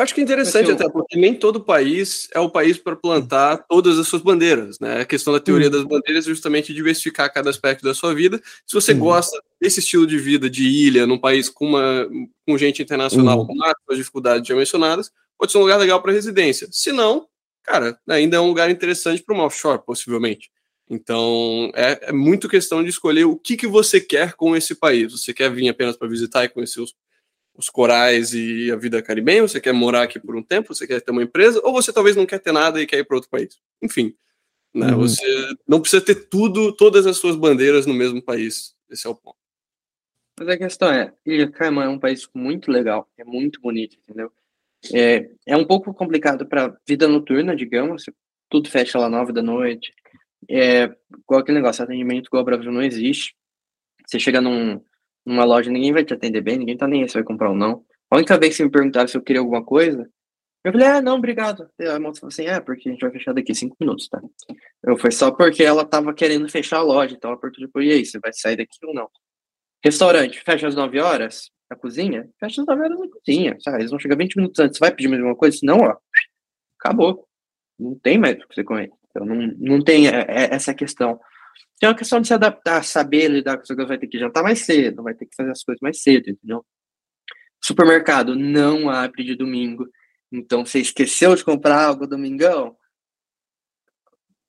Eu 0.00 0.04
acho 0.04 0.14
que 0.14 0.20
é 0.22 0.24
interessante 0.24 0.70
até, 0.70 0.88
porque 0.88 1.14
nem 1.14 1.34
todo 1.34 1.62
país 1.62 2.26
é 2.32 2.40
o 2.40 2.48
país 2.48 2.78
para 2.78 2.96
plantar 2.96 3.58
todas 3.68 3.98
as 3.98 4.08
suas 4.08 4.22
bandeiras, 4.22 4.80
né? 4.80 5.02
A 5.02 5.04
questão 5.04 5.30
da 5.30 5.38
teoria 5.38 5.66
uhum. 5.66 5.72
das 5.72 5.84
bandeiras 5.84 6.24
é 6.24 6.28
justamente 6.30 6.72
diversificar 6.72 7.30
cada 7.30 7.50
aspecto 7.50 7.84
da 7.84 7.92
sua 7.92 8.14
vida. 8.14 8.40
Se 8.66 8.72
você 8.72 8.94
uhum. 8.94 9.00
gosta 9.00 9.38
desse 9.60 9.80
estilo 9.80 10.06
de 10.06 10.16
vida 10.16 10.48
de 10.48 10.66
ilha, 10.66 11.06
num 11.06 11.18
país 11.18 11.50
com, 11.50 11.66
uma, 11.66 12.08
com 12.46 12.56
gente 12.56 12.80
internacional, 12.82 13.40
uhum. 13.40 13.46
com 13.48 13.54
as 13.90 13.98
dificuldades 13.98 14.48
já 14.48 14.56
mencionadas, 14.56 15.12
pode 15.38 15.52
ser 15.52 15.58
um 15.58 15.62
lugar 15.62 15.76
legal 15.76 16.00
para 16.00 16.12
residência. 16.12 16.66
Se 16.72 16.92
não, 16.92 17.28
cara, 17.62 18.00
ainda 18.08 18.38
é 18.38 18.40
um 18.40 18.48
lugar 18.48 18.70
interessante 18.70 19.22
para 19.22 19.34
uma 19.34 19.44
offshore, 19.44 19.84
possivelmente. 19.84 20.50
Então, 20.88 21.70
é, 21.74 22.08
é, 22.08 22.12
muito 22.12 22.48
questão 22.48 22.82
de 22.82 22.88
escolher 22.88 23.24
o 23.24 23.36
que, 23.36 23.54
que 23.54 23.66
você 23.66 24.00
quer 24.00 24.32
com 24.32 24.56
esse 24.56 24.74
país. 24.74 25.12
Você 25.12 25.34
quer 25.34 25.52
vir 25.52 25.68
apenas 25.68 25.94
para 25.94 26.08
visitar 26.08 26.42
e 26.44 26.48
conhecer 26.48 26.80
os, 26.80 26.94
os 27.54 27.68
corais 27.68 28.32
e 28.32 28.70
a 28.70 28.76
vida 28.76 29.02
caribenha? 29.02 29.42
Você 29.42 29.60
quer 29.60 29.72
morar 29.72 30.02
aqui 30.02 30.18
por 30.18 30.36
um 30.36 30.42
tempo? 30.42 30.74
Você 30.74 30.86
quer 30.86 31.00
ter 31.00 31.10
uma 31.10 31.22
empresa? 31.22 31.60
Ou 31.64 31.72
você 31.72 31.92
talvez 31.92 32.16
não 32.16 32.26
quer 32.26 32.38
ter 32.38 32.52
nada 32.52 32.80
e 32.80 32.86
quer 32.86 32.98
ir 32.98 33.04
para 33.04 33.16
outro 33.16 33.30
país? 33.30 33.58
Enfim, 33.82 34.14
né, 34.74 34.92
uhum. 34.92 34.98
você 34.98 35.54
não 35.66 35.80
precisa 35.80 36.04
ter 36.04 36.28
tudo, 36.28 36.72
todas 36.74 37.06
as 37.06 37.16
suas 37.16 37.36
bandeiras 37.36 37.86
no 37.86 37.94
mesmo 37.94 38.22
país. 38.22 38.74
Esse 38.88 39.06
é 39.06 39.10
o 39.10 39.14
ponto. 39.14 39.36
Mas 40.38 40.48
a 40.48 40.56
questão 40.56 40.90
é, 40.90 41.12
Ilha 41.26 41.50
Caimã 41.50 41.84
é 41.84 41.88
um 41.88 41.98
país 41.98 42.26
muito 42.34 42.70
legal, 42.70 43.06
é 43.18 43.24
muito 43.24 43.60
bonito, 43.60 43.98
entendeu? 44.02 44.32
É, 44.94 45.28
é 45.44 45.56
um 45.56 45.66
pouco 45.66 45.92
complicado 45.92 46.46
para 46.46 46.74
vida 46.86 47.06
noturna, 47.06 47.54
digamos, 47.54 48.06
tudo 48.48 48.70
fecha 48.70 48.98
lá 48.98 49.08
nove 49.08 49.32
da 49.32 49.42
noite. 49.42 49.92
É, 50.48 50.84
igual 51.24 51.40
aquele 51.40 51.58
negócio, 51.58 51.84
atendimento 51.84 52.26
igual 52.26 52.40
ao 52.40 52.46
Brasil 52.46 52.72
não 52.72 52.82
existe. 52.82 53.34
Você 54.06 54.18
chega 54.18 54.40
num, 54.40 54.82
numa 55.24 55.44
loja, 55.44 55.70
ninguém 55.70 55.92
vai 55.92 56.04
te 56.04 56.14
atender 56.14 56.40
bem, 56.40 56.58
ninguém 56.58 56.76
tá 56.76 56.86
nem 56.86 57.02
aí 57.02 57.08
se 57.08 57.14
vai 57.14 57.22
comprar 57.22 57.50
ou 57.50 57.56
não. 57.56 57.84
A 58.10 58.16
única 58.16 58.38
vez 58.38 58.56
que 58.56 58.64
me 58.64 58.70
perguntaram 58.70 59.08
se 59.08 59.16
eu 59.16 59.22
queria 59.22 59.40
alguma 59.40 59.64
coisa, 59.64 60.08
eu 60.64 60.72
falei, 60.72 60.86
ah, 60.88 61.00
não, 61.00 61.16
obrigado. 61.16 61.68
E 61.78 61.86
a 61.86 61.98
moça 61.98 62.20
falou 62.20 62.32
assim, 62.32 62.46
é, 62.46 62.60
porque 62.60 62.88
a 62.88 62.92
gente 62.92 63.00
vai 63.00 63.10
fechar 63.10 63.32
daqui 63.32 63.54
cinco 63.54 63.76
minutos, 63.80 64.08
tá? 64.08 64.20
Eu 64.84 64.96
foi 64.96 65.10
só 65.10 65.30
porque 65.30 65.62
ela 65.62 65.84
tava 65.84 66.12
querendo 66.12 66.48
fechar 66.48 66.78
a 66.78 66.82
loja, 66.82 67.14
então 67.14 67.30
ela 67.30 67.40
perguntou, 67.40 67.66
tipo, 67.66 67.80
e 67.80 67.92
aí, 67.92 68.04
você 68.04 68.18
vai 68.18 68.32
sair 68.32 68.56
daqui 68.56 68.78
ou 68.84 68.94
não? 68.94 69.08
Restaurante, 69.82 70.42
fecha 70.42 70.68
às 70.68 70.74
nove 70.74 71.00
horas? 71.00 71.50
a 71.70 71.76
cozinha, 71.76 72.28
fecha 72.40 72.60
as 72.60 72.66
novelas 72.66 72.98
na 72.98 73.08
cozinha, 73.08 73.56
sabe? 73.60 73.78
Eles 73.78 73.90
vão 73.90 74.00
chegar 74.00 74.16
20 74.16 74.36
minutos 74.36 74.58
antes, 74.58 74.76
você 74.76 74.80
vai 74.80 74.90
pedir 74.90 75.08
mais 75.08 75.20
alguma 75.20 75.36
coisa? 75.36 75.56
Senão, 75.56 75.78
ó, 75.78 75.96
acabou. 76.78 77.26
Não 77.78 77.94
tem 77.94 78.18
mais 78.18 78.34
o 78.36 78.48
que 78.48 78.54
você 78.54 78.64
comer. 78.64 78.90
Então, 79.08 79.24
não, 79.24 79.36
não 79.56 79.82
tem 79.82 80.08
é, 80.08 80.26
é, 80.28 80.54
essa 80.54 80.74
questão. 80.74 81.20
Tem 81.78 81.88
uma 81.88 81.96
questão 81.96 82.20
de 82.20 82.26
se 82.28 82.34
adaptar, 82.34 82.84
saber 82.84 83.28
lidar 83.28 83.56
com 83.56 83.62
isso, 83.62 83.74
vai 83.74 83.98
ter 83.98 84.06
que 84.06 84.18
jantar 84.18 84.42
mais 84.42 84.60
cedo, 84.60 85.02
vai 85.02 85.14
ter 85.14 85.26
que 85.26 85.34
fazer 85.34 85.50
as 85.50 85.62
coisas 85.62 85.80
mais 85.80 86.02
cedo, 86.02 86.30
entendeu? 86.30 86.64
Supermercado 87.62 88.34
não 88.34 88.88
abre 88.90 89.24
de 89.24 89.34
domingo. 89.34 89.88
Então, 90.32 90.64
você 90.64 90.78
esqueceu 90.80 91.34
de 91.34 91.44
comprar 91.44 91.84
algo 91.84 92.06
domingão? 92.06 92.76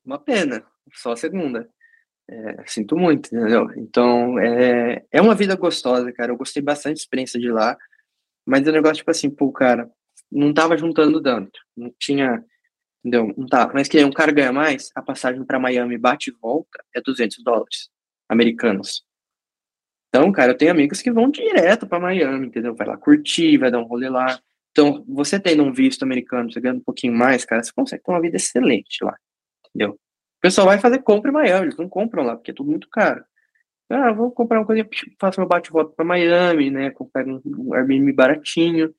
Uma 0.03 0.19
pena, 0.19 0.65
só 0.93 1.15
segunda. 1.15 1.69
É, 2.29 2.63
sinto 2.65 2.95
muito, 2.95 3.27
entendeu? 3.27 3.69
Então, 3.75 4.39
é, 4.39 5.05
é 5.11 5.21
uma 5.21 5.35
vida 5.35 5.55
gostosa, 5.55 6.11
cara. 6.13 6.31
Eu 6.31 6.37
gostei 6.37 6.61
bastante 6.61 6.95
da 6.95 7.01
experiência 7.01 7.39
de 7.39 7.51
lá. 7.51 7.77
Mas 8.45 8.65
o 8.67 8.71
negócio, 8.71 8.97
tipo 8.97 9.11
assim, 9.11 9.29
pô, 9.29 9.51
cara, 9.51 9.89
não 10.31 10.53
tava 10.53 10.77
juntando 10.77 11.21
tanto. 11.21 11.59
Não 11.75 11.93
tinha. 11.99 12.43
Entendeu? 13.03 13.33
Não 13.35 13.47
tá. 13.47 13.69
Mas 13.73 13.87
que 13.87 14.03
um 14.03 14.11
cara 14.11 14.31
ganha 14.31 14.53
mais, 14.53 14.91
a 14.95 15.01
passagem 15.01 15.43
para 15.43 15.59
Miami 15.59 15.97
bate 15.97 16.29
e 16.29 16.33
volta 16.39 16.83
é 16.95 17.01
200 17.01 17.43
dólares 17.43 17.89
americanos. 18.29 19.03
Então, 20.09 20.31
cara, 20.31 20.51
eu 20.51 20.57
tenho 20.57 20.71
amigos 20.71 21.01
que 21.01 21.11
vão 21.11 21.31
direto 21.31 21.87
para 21.87 21.99
Miami, 21.99 22.47
entendeu? 22.47 22.75
Vai 22.75 22.85
lá 22.85 22.97
curtir, 22.97 23.57
vai 23.57 23.71
dar 23.71 23.79
um 23.79 23.85
rolê 23.85 24.09
lá. 24.09 24.39
Então, 24.71 25.03
você 25.07 25.39
tendo 25.39 25.63
um 25.63 25.73
visto 25.73 26.03
americano, 26.03 26.51
você 26.51 26.59
ganhando 26.59 26.79
um 26.79 26.83
pouquinho 26.83 27.13
mais, 27.13 27.45
cara, 27.45 27.63
você 27.63 27.71
consegue 27.73 28.03
ter 28.03 28.11
uma 28.11 28.21
vida 28.21 28.37
excelente 28.37 29.03
lá, 29.03 29.17
entendeu? 29.69 29.93
O 29.93 30.41
pessoal 30.41 30.67
vai 30.67 30.79
fazer 30.79 30.99
compra 30.99 31.29
em 31.29 31.33
Miami, 31.33 31.67
eles 31.67 31.77
não 31.77 31.87
compram 31.89 32.23
lá, 32.23 32.35
porque 32.35 32.51
é 32.51 32.53
tudo 32.53 32.69
muito 32.69 32.89
caro. 32.89 33.23
Ah, 33.89 34.11
vou 34.13 34.31
comprar 34.31 34.59
uma 34.59 34.65
coisa, 34.65 34.87
faço 35.19 35.39
meu 35.39 35.47
bate-volta 35.47 35.93
para 35.93 36.05
Miami, 36.05 36.71
né? 36.71 36.91
Pego 37.13 37.41
um 37.45 37.73
Airbnb 37.73 38.13
baratinho. 38.13 38.93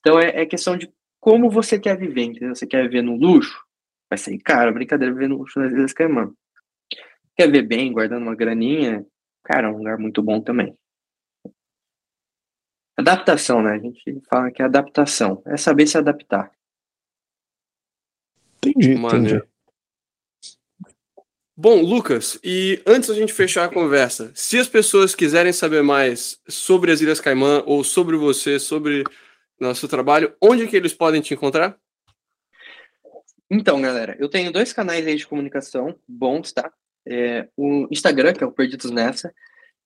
Então 0.00 0.18
é, 0.18 0.42
é, 0.42 0.46
questão 0.46 0.76
de 0.76 0.92
como 1.20 1.50
você 1.50 1.78
quer 1.78 1.96
viver, 1.96 2.22
entendeu? 2.22 2.54
Você 2.54 2.66
quer 2.66 2.82
viver 2.82 3.02
no 3.02 3.16
luxo? 3.16 3.62
Vai 4.08 4.18
ser 4.18 4.38
caro, 4.38 4.72
brincadeira 4.72 5.12
viver 5.12 5.28
no 5.28 5.38
luxo 5.38 5.58
nas 5.58 5.72
Ilhas 5.72 5.92
Caimã. 5.92 6.32
Quer 7.36 7.46
viver 7.46 7.62
bem, 7.62 7.92
guardando 7.92 8.22
uma 8.22 8.34
graninha? 8.34 9.04
Cara, 9.44 9.68
é 9.68 9.70
um 9.70 9.78
lugar 9.78 9.98
muito 9.98 10.22
bom 10.22 10.40
também. 10.40 10.76
Adaptação, 12.96 13.62
né? 13.62 13.74
A 13.74 13.78
gente 13.78 14.20
fala 14.28 14.50
que 14.50 14.60
é 14.60 14.64
adaptação. 14.64 15.42
É 15.46 15.56
saber 15.56 15.86
se 15.86 15.96
adaptar. 15.96 16.50
Entendi, 18.56 18.92
entendi. 18.92 19.42
Bom, 21.56 21.82
Lucas, 21.82 22.38
e 22.42 22.80
antes 22.86 23.08
da 23.08 23.14
gente 23.14 23.32
fechar 23.32 23.64
a 23.64 23.72
conversa, 23.72 24.30
se 24.34 24.58
as 24.58 24.68
pessoas 24.68 25.14
quiserem 25.14 25.52
saber 25.52 25.82
mais 25.82 26.40
sobre 26.48 26.92
as 26.92 27.00
Ilhas 27.00 27.20
Caimã 27.20 27.62
ou 27.66 27.82
sobre 27.82 28.16
você, 28.16 28.58
sobre 28.60 29.04
nosso 29.60 29.88
trabalho, 29.88 30.34
onde 30.40 30.66
que 30.66 30.76
eles 30.76 30.94
podem 30.94 31.20
te 31.20 31.34
encontrar? 31.34 31.76
Então, 33.50 33.80
galera, 33.80 34.16
eu 34.18 34.28
tenho 34.28 34.52
dois 34.52 34.72
canais 34.72 35.06
aí 35.06 35.16
de 35.16 35.26
comunicação 35.26 35.98
bons, 36.06 36.52
tá? 36.52 36.70
É, 37.06 37.48
o 37.56 37.88
Instagram, 37.90 38.34
que 38.34 38.44
é 38.44 38.46
o 38.46 38.52
Perdidos 38.52 38.90
Nessa, 38.90 39.32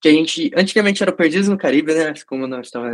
que 0.01 0.09
a 0.09 0.13
gente, 0.13 0.51
antigamente 0.57 1.03
era 1.03 1.13
o 1.13 1.17
Perdidos 1.17 1.49
no 1.49 1.57
Caribe, 1.57 1.95
né? 1.95 2.13
Como 2.27 2.47
nós 2.49 2.67
estamos 2.67 2.91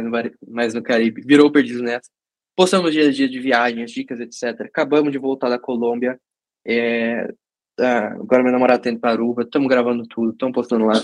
mais 0.47 0.75
no 0.75 0.83
Caribe, 0.83 1.23
virou 1.23 1.47
o 1.47 1.53
Perdidos 1.53 1.81
Nessa. 1.81 2.11
Postamos 2.55 2.93
dia 2.93 3.09
a 3.09 3.13
dia 3.13 3.29
de 3.29 3.41
viagens, 3.41 3.91
dicas, 3.91 4.21
etc. 4.21 4.67
Acabamos 4.67 5.13
de 5.13 5.19
voltar 5.19 5.49
da 5.49 5.59
Colômbia. 5.59 6.21
É, 6.67 7.33
ah, 7.81 8.09
agora 8.15 8.43
meu 8.43 8.53
namorado 8.53 8.83
tá 8.83 8.91
indo 8.91 9.01
para 9.01 9.13
Aruba, 9.13 9.43
estamos 9.43 9.69
gravando 9.69 10.07
tudo, 10.07 10.33
estamos 10.33 10.55
postando 10.55 10.85
lá. 10.85 11.01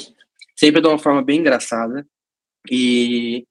Sempre 0.56 0.80
de 0.82 0.88
uma 0.88 0.98
forma 0.98 1.22
bem 1.22 1.40
engraçada. 1.40 2.06
E 2.70 3.46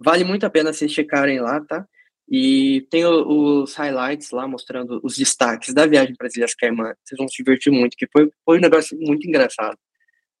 vale 0.00 0.24
muito 0.24 0.44
a 0.44 0.50
pena 0.50 0.72
vocês 0.72 0.90
checarem 0.92 1.40
lá, 1.40 1.60
tá? 1.60 1.86
E 2.28 2.86
tem 2.90 3.04
os 3.04 3.74
highlights 3.74 4.30
lá 4.30 4.46
mostrando 4.46 5.00
os 5.02 5.16
destaques 5.16 5.74
da 5.74 5.86
viagem 5.86 6.14
para 6.14 6.28
as 6.28 6.36
Ilhas 6.36 6.54
Caimã. 6.54 6.94
Vocês 7.04 7.18
vão 7.18 7.28
se 7.28 7.36
divertir 7.36 7.72
muito, 7.72 7.96
que 7.96 8.06
foi, 8.12 8.30
foi 8.44 8.58
um 8.58 8.60
negócio 8.60 8.96
muito 9.00 9.26
engraçado. 9.26 9.76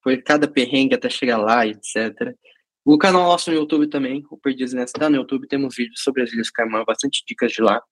Foi 0.02 0.16
cada 0.22 0.46
perrengue 0.46 0.94
até 0.94 1.10
chegar 1.10 1.38
lá, 1.38 1.66
etc. 1.66 2.32
O 2.84 2.96
canal 2.96 3.24
nosso 3.24 3.50
no 3.50 3.56
YouTube 3.56 3.88
também, 3.88 4.24
o 4.30 4.38
Perdidos 4.38 4.72
Nessa, 4.72 4.92
tá 4.94 5.10
no 5.10 5.16
YouTube. 5.16 5.48
Temos 5.48 5.74
vídeos 5.76 6.00
sobre 6.00 6.22
as 6.22 6.32
Ilhas 6.32 6.50
Caimã, 6.50 6.84
bastante 6.84 7.24
dicas 7.26 7.52
de 7.52 7.60
lá. 7.60 7.82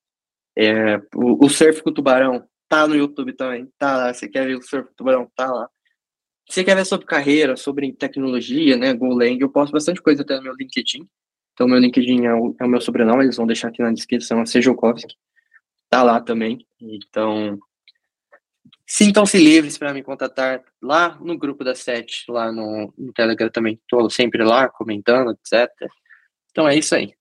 É, 0.57 0.97
o, 1.15 1.45
o 1.45 1.49
surf 1.49 1.83
com 1.83 1.91
o 1.91 1.95
tubarão 1.95 2.49
tá 2.69 2.87
no 2.87 2.95
YouTube 2.95 3.33
também, 3.33 3.69
tá 3.79 3.97
lá. 3.97 4.15
Você 4.15 4.29
quer 4.29 4.47
ver 4.47 4.57
o 4.57 4.63
Surf 4.63 4.89
Tubarão, 4.97 5.31
tá 5.35 5.51
lá. 5.51 5.69
Você 6.49 6.65
quer 6.65 6.77
ver 6.77 6.85
sobre 6.87 7.07
carreira, 7.07 7.57
sobre 7.57 7.93
tecnologia, 7.93 8.77
né, 8.77 8.95
GoLang, 8.95 9.39
eu 9.41 9.51
posto 9.51 9.73
bastante 9.73 10.01
coisa 10.01 10.23
até 10.23 10.37
no 10.37 10.43
meu 10.45 10.55
LinkedIn. 10.55 11.07
Então, 11.59 11.67
meu 11.67 11.81
LinkedIn 11.81 12.25
é 12.25 12.33
o, 12.33 12.55
é 12.61 12.65
o 12.65 12.69
meu 12.69 12.81
sobrenome, 12.81 13.25
eles 13.25 13.37
vão 13.37 13.45
deixar 13.45 13.67
aqui 13.67 13.83
na 13.83 13.91
descrição, 13.91 14.41
a 14.41 14.47
Sejokovski. 14.47 15.17
Tá 15.91 16.05
lá 16.05 16.21
também. 16.21 16.65
Então, 16.81 17.59
Sintam-se 18.91 19.37
livres 19.37 19.77
para 19.77 19.93
me 19.93 20.03
contatar 20.03 20.65
lá 20.81 21.19
no 21.21 21.37
grupo 21.37 21.63
da 21.63 21.75
Sete, 21.75 22.25
lá 22.27 22.51
no, 22.51 22.91
no 22.97 23.13
Telegram 23.13 23.51
também. 23.51 23.75
Estou 23.75 24.09
sempre 24.09 24.43
lá 24.43 24.67
comentando, 24.67 25.33
etc. 25.33 25.71
Então 26.51 26.67
é 26.67 26.75
isso 26.75 26.95
aí. 26.95 27.13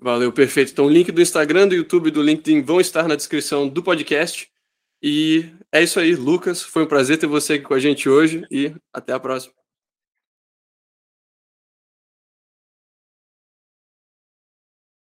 Valeu, 0.00 0.32
perfeito. 0.32 0.72
Então, 0.72 0.86
o 0.86 0.90
link 0.90 1.12
do 1.12 1.20
Instagram, 1.20 1.68
do 1.68 1.74
YouTube 1.74 2.10
do 2.10 2.22
LinkedIn 2.22 2.62
vão 2.62 2.80
estar 2.80 3.06
na 3.06 3.16
descrição 3.16 3.68
do 3.68 3.82
podcast. 3.82 4.50
E 5.02 5.50
é 5.70 5.82
isso 5.82 6.00
aí, 6.00 6.14
Lucas. 6.14 6.62
Foi 6.62 6.84
um 6.84 6.88
prazer 6.88 7.18
ter 7.18 7.26
você 7.26 7.54
aqui 7.54 7.64
com 7.64 7.74
a 7.74 7.78
gente 7.78 8.08
hoje 8.08 8.46
e 8.50 8.74
até 8.94 9.12
a 9.12 9.20
próxima. 9.20 9.59